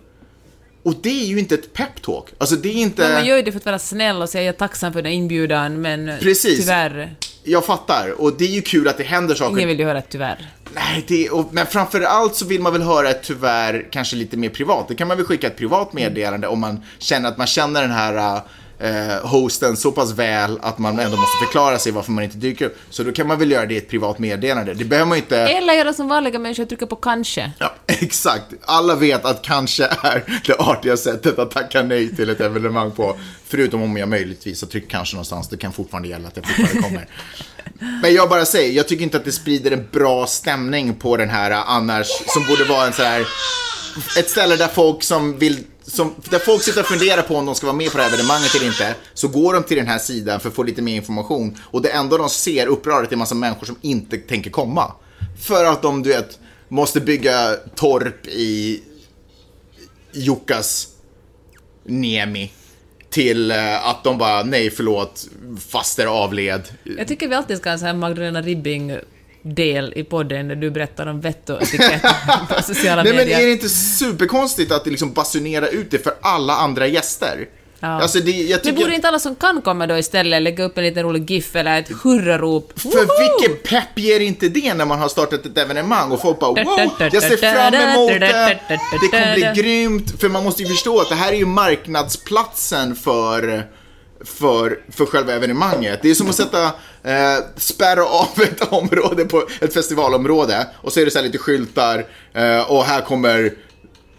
Och 0.83 0.95
det 1.03 1.23
är 1.23 1.27
ju 1.27 1.39
inte 1.39 1.55
ett 1.55 1.73
peptalk. 1.73 2.27
Alltså 2.39 2.57
det 2.57 2.69
är 2.69 2.75
inte... 2.75 3.03
Men 3.03 3.12
man 3.12 3.27
gör 3.27 3.37
ju 3.37 3.43
det 3.43 3.53
för 3.53 3.59
att 3.59 3.66
vara 3.66 3.79
snäll 3.79 4.23
och 4.23 4.29
säga 4.29 4.45
jag 4.45 4.55
är 4.55 4.59
tacksam 4.59 4.93
för 4.93 5.03
den 5.03 5.12
inbjudan, 5.12 5.81
men 5.81 6.11
Precis. 6.21 6.61
tyvärr, 6.61 7.16
Jag 7.45 7.64
fattar. 7.64 8.21
Och 8.21 8.37
det 8.39 8.45
är 8.45 8.49
ju 8.49 8.62
kul 8.62 8.89
att 8.89 8.97
det 8.97 9.05
händer 9.05 9.35
saker. 9.35 9.57
ingen 9.57 9.69
vill 9.69 9.79
ju 9.79 9.85
höra 9.85 9.99
ett 9.99 10.09
tyvärr. 10.09 10.53
Nej, 10.75 11.05
det, 11.09 11.31
och, 11.31 11.49
men 11.53 11.66
framför 11.66 12.01
allt 12.01 12.35
så 12.35 12.47
vill 12.47 12.61
man 12.61 12.73
väl 12.73 12.83
höra 12.83 13.11
ett 13.11 13.23
tyvärr 13.23 13.89
kanske 13.91 14.16
lite 14.16 14.37
mer 14.37 14.49
privat. 14.49 14.89
Det 14.89 14.95
kan 14.95 15.09
man 15.09 15.16
väl 15.16 15.27
skicka 15.27 15.47
ett 15.47 15.57
privat 15.57 15.93
meddelande 15.93 16.49
om 16.49 16.61
man 16.61 16.83
känner 16.99 17.29
att 17.29 17.39
man 17.39 17.47
känner 17.47 17.83
den 17.83 17.91
här 17.91 18.43
eh, 18.79 19.29
hosten 19.29 19.76
så 19.76 19.93
pass 19.93 20.12
väl 20.12 20.59
att 20.62 20.79
man 20.79 20.99
ändå 20.99 21.16
måste 21.16 21.37
förklara 21.45 21.79
sig 21.79 21.93
varför 21.93 22.12
man 22.12 22.24
inte 22.24 22.37
dyker 22.37 22.64
upp. 22.66 22.79
Så 22.91 23.03
då 23.03 23.12
kan 23.12 23.26
man 23.26 23.39
väl 23.39 23.51
göra 23.51 23.66
det 23.66 23.74
i 23.74 23.79
ett 23.79 23.89
privat 23.89 24.18
meddelande. 24.18 24.74
Det 24.74 24.85
behöver 24.85 25.09
man 25.09 25.18
inte... 25.18 25.39
Eller 25.39 25.74
göra 25.74 25.93
som 25.93 26.09
vanliga 26.09 26.39
människor, 26.39 26.64
trycka 26.64 26.87
på 26.87 26.97
kanske. 26.97 27.53
Ja, 27.59 27.74
exakt. 27.87 28.45
Alla 28.64 28.95
vet 28.95 29.24
att 29.24 29.43
kanske 29.43 29.85
är 29.85 30.41
det 30.47 30.55
artiga 30.59 30.97
sättet 30.97 31.39
att 31.39 31.51
tacka 31.51 31.83
nej 31.83 32.16
till 32.16 32.31
ett 32.31 32.41
evenemang 32.41 32.91
på. 32.91 33.16
Förutom 33.47 33.83
om 33.83 33.97
jag 33.97 34.09
möjligtvis 34.09 34.62
har 34.62 34.68
tryckt 34.68 34.91
kanske 34.91 35.14
någonstans. 35.16 35.49
Det 35.49 35.57
kan 35.57 35.72
fortfarande 35.72 36.09
gälla 36.09 36.29
att 36.29 36.37
jag 36.37 36.47
fortfarande 36.47 36.83
kommer. 36.83 37.09
Men 38.03 38.14
jag 38.14 38.29
bara 38.29 38.45
säger, 38.45 38.72
jag 38.72 38.89
tycker 38.89 39.03
inte 39.03 39.16
att 39.16 39.24
det 39.24 39.33
sprider 39.33 39.70
en 39.70 39.89
bra 39.93 40.26
stämning 40.26 40.95
på 40.95 41.16
den 41.16 41.29
här 41.29 41.51
annars, 41.51 42.07
som 42.26 42.45
borde 42.49 42.64
vara 42.64 42.87
en 42.87 42.93
så 42.93 43.03
här 43.03 43.26
ett 44.18 44.31
ställe 44.31 44.57
där 44.57 44.68
folk 44.68 45.03
som 45.03 45.39
vill 45.39 45.64
som, 45.89 46.14
där 46.30 46.39
folk 46.39 46.62
sitter 46.62 46.80
och 46.80 46.86
funderar 46.86 47.22
på 47.22 47.36
om 47.36 47.47
de 47.47 47.55
ska 47.55 47.66
vara 47.66 47.76
med 47.76 47.93
på 47.93 47.99
det 47.99 48.05
här 48.05 48.14
evenemanget 48.14 48.55
eller 48.55 48.66
inte, 48.66 48.95
så 49.14 49.28
går 49.28 49.55
de 49.55 49.62
till 49.62 49.76
den 49.76 49.86
här 49.86 49.99
sidan 49.99 50.41
för 50.41 50.49
att 50.49 50.55
få 50.55 50.62
lite 50.62 50.82
mer 50.82 50.97
information. 50.97 51.57
Och 51.61 51.82
det 51.82 51.89
enda 51.89 52.18
de 52.18 52.30
ser 52.30 52.66
uppröret 52.66 53.09
är 53.09 53.12
en 53.12 53.18
massa 53.18 53.34
människor 53.34 53.66
som 53.66 53.76
inte 53.80 54.16
tänker 54.16 54.51
komma. 54.51 54.93
För 55.43 55.64
att 55.64 55.82
de, 55.82 56.03
du 56.03 56.11
vet, 56.11 56.39
måste 56.68 57.01
bygga 57.01 57.57
torp 57.74 58.26
i 58.26 58.82
Jukkas 60.12 60.89
Niemi. 61.84 62.53
Till 63.11 63.51
eh, 63.51 63.89
att 63.89 64.05
de 64.05 64.18
bara, 64.18 64.43
nej 64.43 64.70
förlåt, 64.70 65.28
faster 65.68 66.07
avled. 66.07 66.62
Jag 66.82 67.09
tycker 67.09 67.28
vi 67.28 67.34
alltid 67.34 67.59
ska 67.59 67.70
ha 67.70 67.78
så 67.78 67.84
här 67.84 67.95
Magdalena 67.95 68.43
Ribbing-del 69.43 69.93
i 69.97 70.05
podden 70.05 70.49
när 70.49 70.55
du 70.55 70.70
berättar 70.70 71.07
om 71.07 71.20
vett 71.20 71.51
och 71.51 71.62
etikett 71.62 72.03
på 72.49 72.62
sociala 72.62 73.03
Nej 73.03 73.12
men 73.12 73.16
medier. 73.24 73.41
är 73.41 73.47
det 73.47 73.53
inte 73.53 73.68
superkonstigt 73.68 74.72
att 74.72 74.84
det 74.84 74.91
liksom 74.91 75.12
basunerar 75.12 75.66
ut 75.66 75.91
det 75.91 75.99
för 75.99 76.12
alla 76.20 76.57
andra 76.57 76.86
gäster? 76.86 77.49
Ja. 77.80 77.89
Alltså 77.89 78.18
det, 78.20 78.30
jag 78.30 78.51
Men 78.51 78.61
tycker... 78.61 78.76
borde 78.76 78.95
inte 78.95 79.09
alla 79.09 79.18
som 79.18 79.34
kan 79.36 79.62
komma 79.62 79.86
då 79.86 79.99
istället 79.99 80.43
lägga 80.43 80.64
upp 80.64 80.78
en 80.78 80.84
liten 80.84 81.03
rolig 81.03 81.30
GIF 81.30 81.57
eller 81.57 81.78
ett 81.78 81.89
hurrarop? 82.03 82.80
För 82.80 82.89
vilken 82.91 83.62
pepp 83.62 83.99
ger 83.99 84.20
inte 84.20 84.49
det 84.49 84.74
när 84.74 84.84
man 84.84 84.99
har 84.99 85.09
startat 85.09 85.47
ett 85.47 85.59
evenemang 85.59 86.11
och 86.11 86.20
folk 86.20 86.39
bara 86.39 86.64
wow, 86.64 86.93
jag 86.99 87.22
ser 87.22 87.36
fram 87.36 87.74
emot 87.74 88.20
det, 88.20 88.61
det 88.68 89.09
kommer 89.11 89.34
bli 89.34 89.62
grymt. 89.62 90.20
För 90.20 90.28
man 90.28 90.45
måste 90.45 90.62
ju 90.62 90.68
förstå 90.68 91.01
att 91.01 91.09
det 91.09 91.14
här 91.14 91.32
är 91.32 91.36
ju 91.36 91.47
marknadsplatsen 91.47 92.97
för, 92.97 93.66
för, 94.25 94.81
för 94.91 95.07
själva 95.07 95.33
evenemanget. 95.33 95.99
Det 96.03 96.11
är 96.11 96.14
som 96.14 96.29
att 96.29 96.35
sätta, 96.35 96.64
eh, 97.03 97.45
spärra 97.57 98.05
av 98.05 98.29
ett 98.43 98.73
område 98.73 99.25
på 99.25 99.49
ett 99.61 99.75
festivalområde 99.75 100.66
och 100.75 100.93
så 100.93 101.01
är 101.01 101.05
det 101.05 101.11
så 101.11 101.19
här 101.19 101.27
lite 101.27 101.39
skyltar 101.39 102.07
eh, 102.35 102.71
och 102.71 102.85
här 102.85 103.01
kommer 103.01 103.53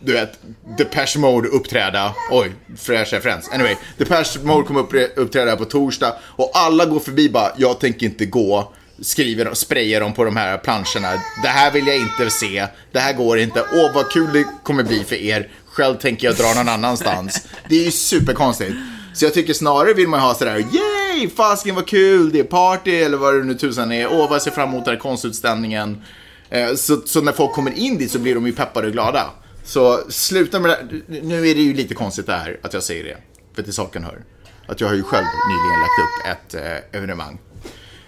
du 0.02 0.14
vet, 0.14 0.39
Depeche 0.78 1.20
Mode 1.20 1.50
uppträda. 1.50 2.14
Oj, 2.32 2.52
fräsch 2.78 3.14
referens. 3.14 3.50
Anyway, 3.54 3.76
Depeche 3.97 4.39
Mode 4.43 4.68
kommer 4.68 4.80
upp, 4.80 4.93
uppträda 5.16 5.56
på 5.56 5.66
torsdag 5.66 6.16
och 6.24 6.52
alla 6.54 6.86
går 6.86 7.00
förbi 7.00 7.30
bara, 7.30 7.52
jag 7.58 7.80
tänker 7.80 8.06
inte 8.06 8.26
gå. 8.26 8.74
Skriver 9.02 9.47
och 9.47 9.58
sprayar 9.58 10.02
dem 10.02 10.14
på 10.14 10.24
de 10.24 10.38
här 10.38 10.58
planscherna. 10.58 11.24
Det 11.43 11.47
här 11.47 11.72
vill 11.72 11.88
jag 11.88 11.97
inte 11.97 12.30
se. 12.30 12.68
Det 12.91 13.00
här 13.00 13.14
går 13.14 13.39
inte. 13.39 13.66
Åh, 13.74 13.93
vad 13.93 14.12
kul 14.12 14.34
det 14.34 14.45
kommer 14.64 14.84
bli 14.84 15.04
för 15.04 15.16
er. 15.16 15.50
Själv 15.66 15.95
tänker 15.95 16.28
jag 16.28 16.36
dra 16.36 16.54
någon 16.54 16.70
annanstans. 16.70 17.47
Det 17.70 17.76
är 17.76 17.84
ju 17.84 17.91
superkonstigt. 17.91 18.76
Så 19.20 19.26
jag 19.26 19.34
tycker 19.34 19.53
snarare 19.53 19.93
vill 19.93 20.07
man 20.07 20.20
ha 20.20 20.34
sådär, 20.34 20.57
yay, 20.57 21.30
fasken 21.30 21.76
vad 21.76 21.88
kul, 21.88 22.32
det 22.32 22.39
är 22.39 22.43
party 22.43 22.91
eller 22.91 23.17
vad 23.17 23.34
det 23.34 23.43
nu 23.43 23.53
tusan 23.53 23.91
är. 23.91 24.07
Åh, 24.07 24.17
vad 24.17 24.32
jag 24.32 24.41
ser 24.41 24.51
fram 24.51 24.70
emot 24.70 24.86
den 24.86 24.93
här 24.93 25.01
konstutställningen. 25.01 26.01
Eh, 26.49 26.74
Så, 26.76 27.01
så 27.05 27.22
när 27.22 27.32
folk 27.32 27.51
kommer 27.51 27.72
in 27.72 27.97
dit 27.97 28.11
så 28.11 28.20
blir 28.20 28.36
de 28.36 28.45
ju 28.47 28.53
peppade 28.53 28.88
och 28.88 28.93
glada. 28.93 29.30
Så 29.63 29.99
sluta 30.09 30.59
med 30.59 30.70
det. 30.72 31.22
Nu 31.22 31.49
är 31.49 31.55
det 31.55 31.61
ju 31.61 31.74
lite 31.74 31.93
konstigt 31.93 32.26
det 32.26 32.34
här 32.34 32.59
att 32.63 32.74
jag 32.74 32.84
säger 32.84 33.03
det. 33.03 33.17
För 33.55 33.63
till 33.63 33.74
saken 33.74 34.03
hör. 34.03 34.24
Att 34.67 34.82
jag 34.82 34.88
har 34.88 34.95
ju 34.95 35.03
själv 35.03 35.26
nyligen 35.49 35.80
lagt 35.80 35.99
upp 36.03 36.28
ett 36.32 36.84
eh, 36.93 36.99
evenemang. 36.99 37.39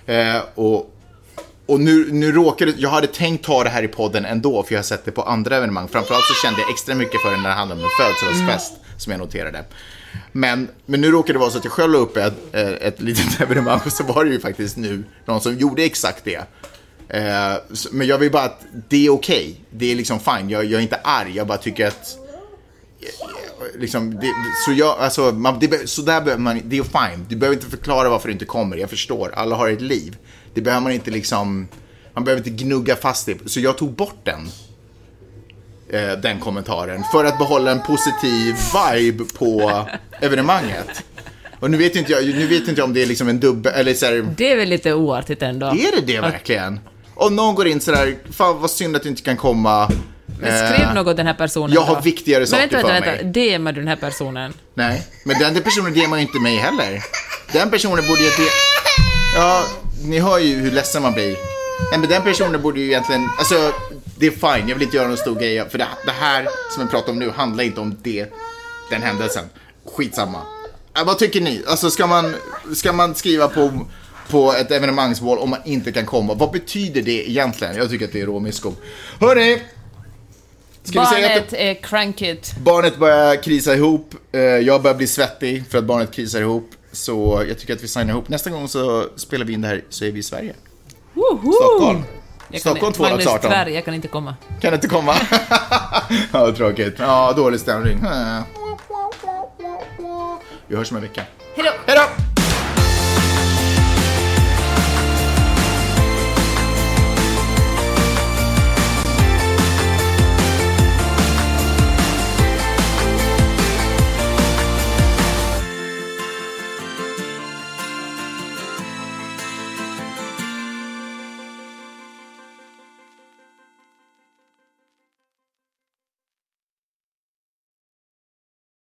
Eh, 0.05 0.41
och 0.55 0.97
och 1.65 1.79
nu, 1.79 2.11
nu 2.11 2.31
råkade 2.31 2.73
jag 2.77 2.89
hade 2.89 3.07
tänkt 3.07 3.45
ta 3.45 3.63
det 3.63 3.69
här 3.69 3.83
i 3.83 3.87
podden 3.87 4.25
ändå 4.25 4.63
för 4.63 4.73
jag 4.73 4.79
har 4.79 4.83
sett 4.83 5.05
det 5.05 5.11
på 5.11 5.21
andra 5.23 5.57
evenemang. 5.57 5.87
Framförallt 5.87 6.25
så 6.25 6.33
kände 6.33 6.61
jag 6.61 6.69
extra 6.69 6.95
mycket 6.95 7.21
för 7.21 7.31
det 7.31 7.37
när 7.37 7.49
det 7.49 7.55
handlade 7.55 7.81
om 7.81 7.87
en 7.87 8.05
födelsedagsfest 8.05 8.73
som 8.97 9.11
jag 9.11 9.19
noterade. 9.19 9.63
Men, 10.31 10.69
men 10.85 11.01
nu 11.01 11.11
råkade 11.11 11.33
det 11.33 11.39
vara 11.39 11.49
så 11.49 11.57
att 11.57 11.63
jag 11.63 11.73
själv 11.73 11.91
la 11.91 11.97
upp 11.97 12.17
ett, 12.17 12.33
eh, 12.51 12.69
ett 12.69 13.01
litet 13.01 13.41
evenemang 13.41 13.79
och 13.85 13.91
så 13.91 14.03
var 14.03 14.25
det 14.25 14.31
ju 14.31 14.39
faktiskt 14.39 14.77
nu 14.77 15.03
någon 15.25 15.41
som 15.41 15.57
gjorde 15.57 15.83
exakt 15.83 16.23
det. 16.23 16.45
Eh, 17.13 17.79
men 17.91 18.07
jag 18.07 18.17
vill 18.17 18.31
bara 18.31 18.43
att 18.43 18.61
det 18.89 19.05
är 19.05 19.09
okej. 19.09 19.61
Det 19.69 19.91
är 19.91 19.95
liksom 19.95 20.19
fine. 20.19 20.49
Jag, 20.49 20.65
jag 20.65 20.73
är 20.73 20.81
inte 20.81 20.99
arg. 21.03 21.35
Jag 21.35 21.47
bara 21.47 21.57
tycker 21.57 21.87
att 21.87 22.17
eh, 23.01 23.79
liksom, 23.79 24.15
det, 24.15 24.27
så 24.65 24.73
jag, 24.73 24.97
alltså, 24.99 25.31
man, 25.31 25.59
det, 25.59 25.89
så 25.89 26.01
där 26.01 26.21
behöver 26.21 26.43
man, 26.43 26.61
det 26.65 26.77
är 26.77 26.83
fine. 26.83 27.25
Du 27.29 27.35
behöver 27.35 27.55
inte 27.55 27.69
förklara 27.69 28.09
varför 28.09 28.27
du 28.27 28.33
inte 28.33 28.45
kommer. 28.45 28.77
Jag 28.77 28.89
förstår, 28.89 29.31
alla 29.35 29.55
har 29.55 29.69
ett 29.69 29.81
liv. 29.81 30.17
Det 30.53 30.61
behöver 30.61 30.83
man 30.83 30.91
inte 30.91 31.11
liksom, 31.11 31.67
man 32.13 32.23
behöver 32.23 32.47
inte 32.47 32.63
gnugga 32.63 32.95
fast 32.95 33.25
det. 33.25 33.37
Så 33.45 33.59
jag 33.59 33.77
tog 33.77 33.91
bort 33.93 34.19
den. 34.23 34.49
Eh, 35.93 36.11
den 36.21 36.39
kommentaren. 36.39 37.03
För 37.11 37.25
att 37.25 37.37
behålla 37.37 37.71
en 37.71 37.81
positiv 37.81 38.55
vibe 38.73 39.23
på 39.37 39.81
evenemanget. 40.21 41.03
Och 41.59 41.71
nu 41.71 41.77
vet 41.77 41.95
inte 41.95 42.11
jag, 42.11 42.25
nu 42.25 42.47
vet 42.47 42.67
inte 42.67 42.81
jag 42.81 42.85
om 42.85 42.93
det 42.93 43.01
är 43.01 43.05
liksom 43.05 43.27
en 43.29 43.39
dubbel, 43.39 43.73
eller 43.75 43.93
så 43.93 44.05
här, 44.05 44.25
Det 44.37 44.51
är 44.51 44.55
väl 44.57 44.69
lite 44.69 44.93
oartigt 44.93 45.41
ändå. 45.41 45.65
är 45.67 45.95
det 45.95 46.01
det 46.13 46.19
verkligen? 46.21 46.79
Om 47.15 47.35
någon 47.35 47.55
går 47.55 47.67
in 47.67 47.81
sådär, 47.81 48.15
fan 48.31 48.61
vad 48.61 48.71
synd 48.71 48.95
att 48.95 49.03
du 49.03 49.09
inte 49.09 49.21
kan 49.21 49.37
komma. 49.37 49.89
Men 50.41 50.67
skriv 50.67 50.87
Eh, 50.87 50.93
något 50.93 51.17
den 51.17 51.27
här 51.27 51.33
personen 51.33 51.73
jag 51.73 51.81
har 51.81 51.95
då. 51.95 52.01
viktigare 52.01 52.47
saker 52.47 52.61
Men 52.61 52.69
vänta, 52.69 52.87
för 52.87 52.93
vänta, 52.93 53.11
vänta. 53.23 53.39
mig. 53.39 53.57
DMar 53.57 53.71
du 53.71 53.79
den 53.81 53.87
här 53.87 53.95
personen? 53.95 54.53
Nej, 54.73 55.03
men 55.25 55.39
den 55.39 55.63
personen 55.63 55.93
ger 55.93 56.07
man 56.07 56.19
ju 56.19 56.25
inte 56.25 56.39
mig 56.39 56.55
heller. 56.57 57.03
Den 57.53 57.69
personen 57.69 58.07
borde 58.07 58.21
ju. 58.23 58.29
Ja, 59.35 59.63
ni 60.03 60.19
hör 60.19 60.39
ju 60.39 60.55
hur 60.55 60.71
ledsen 60.71 61.01
man 61.01 61.13
blir. 61.13 61.35
Nej, 61.91 61.99
men 61.99 62.09
den 62.09 62.21
personen 62.21 62.61
borde 62.61 62.79
ju 62.79 62.85
egentligen... 62.87 63.29
Alltså, 63.39 63.55
det 64.21 64.27
är 64.27 64.31
fine, 64.31 64.67
jag 64.69 64.75
vill 64.75 64.83
inte 64.83 64.97
göra 64.97 65.07
någon 65.07 65.17
stor 65.17 65.35
grej. 65.35 65.69
För 65.69 65.77
det, 65.77 65.87
det 66.05 66.11
här 66.11 66.47
som 66.75 66.85
vi 66.85 66.89
pratar 66.89 67.11
om 67.11 67.19
nu 67.19 67.29
handlar 67.29 67.63
inte 67.63 67.81
om 67.81 67.97
det, 68.03 68.33
den 68.89 69.01
händelsen. 69.01 69.45
Skitsamma. 69.85 70.41
Äh, 70.97 71.05
vad 71.05 71.19
tycker 71.19 71.41
ni? 71.41 71.63
Alltså, 71.67 71.91
ska 71.91 72.07
man, 72.07 72.35
ska 72.75 72.93
man 72.93 73.15
skriva 73.15 73.47
på, 73.47 73.71
på 74.29 74.53
ett 74.53 74.71
evenemangsmål 74.71 75.37
om 75.37 75.49
man 75.49 75.59
inte 75.65 75.91
kan 75.91 76.05
komma? 76.05 76.33
Vad 76.33 76.51
betyder 76.51 77.01
det 77.01 77.29
egentligen? 77.29 77.75
Jag 77.75 77.89
tycker 77.89 78.05
att 78.05 78.11
det 78.11 78.21
är 78.21 78.25
råmysko. 78.25 78.73
Hörni! 79.19 79.61
Ska 80.83 80.99
vi 80.99 81.05
säga 81.05 81.27
att 81.27 81.33
Barnet 81.33 81.53
är 81.53 81.73
crankigt. 81.73 82.57
Barnet 82.57 82.97
börjar 82.97 83.43
krisa 83.43 83.75
ihop, 83.75 84.15
eh, 84.31 84.41
jag 84.41 84.81
börjar 84.81 84.97
bli 84.97 85.07
svettig 85.07 85.63
för 85.69 85.77
att 85.77 85.83
barnet 85.83 86.11
krisar 86.11 86.41
ihop. 86.41 86.69
Så 86.91 87.43
jag 87.47 87.59
tycker 87.59 87.73
att 87.73 87.83
vi 87.83 87.87
signar 87.87 88.13
ihop. 88.13 88.29
Nästa 88.29 88.49
gång 88.49 88.67
så 88.67 89.05
spelar 89.15 89.45
vi 89.45 89.53
in 89.53 89.61
det 89.61 89.67
här 89.67 89.83
så 89.89 90.05
är 90.05 90.11
vi 90.11 90.19
i 90.19 90.23
Sverige. 90.23 90.53
Woho! 91.13 91.53
Stockholm. 91.53 92.03
Jag 92.51 92.61
Stockholm 92.61 92.93
kan, 92.93 93.01
Magnus, 93.01 93.25
2018. 93.25 93.51
tyvärr, 93.51 93.75
jag 93.75 93.85
kan 93.85 93.93
inte 93.93 94.07
komma. 94.07 94.35
Kan 94.61 94.73
inte 94.73 94.87
komma? 94.87 95.13
ja, 96.31 96.51
tråkigt. 96.51 96.95
Ja, 96.99 97.33
dålig 97.35 97.59
stämning. 97.59 98.03
Vi 100.67 100.75
hörs 100.75 100.91
om 100.91 100.97
en 100.97 101.03
vecka. 101.03 101.23
Hej 101.55 101.65
då! 101.87 102.30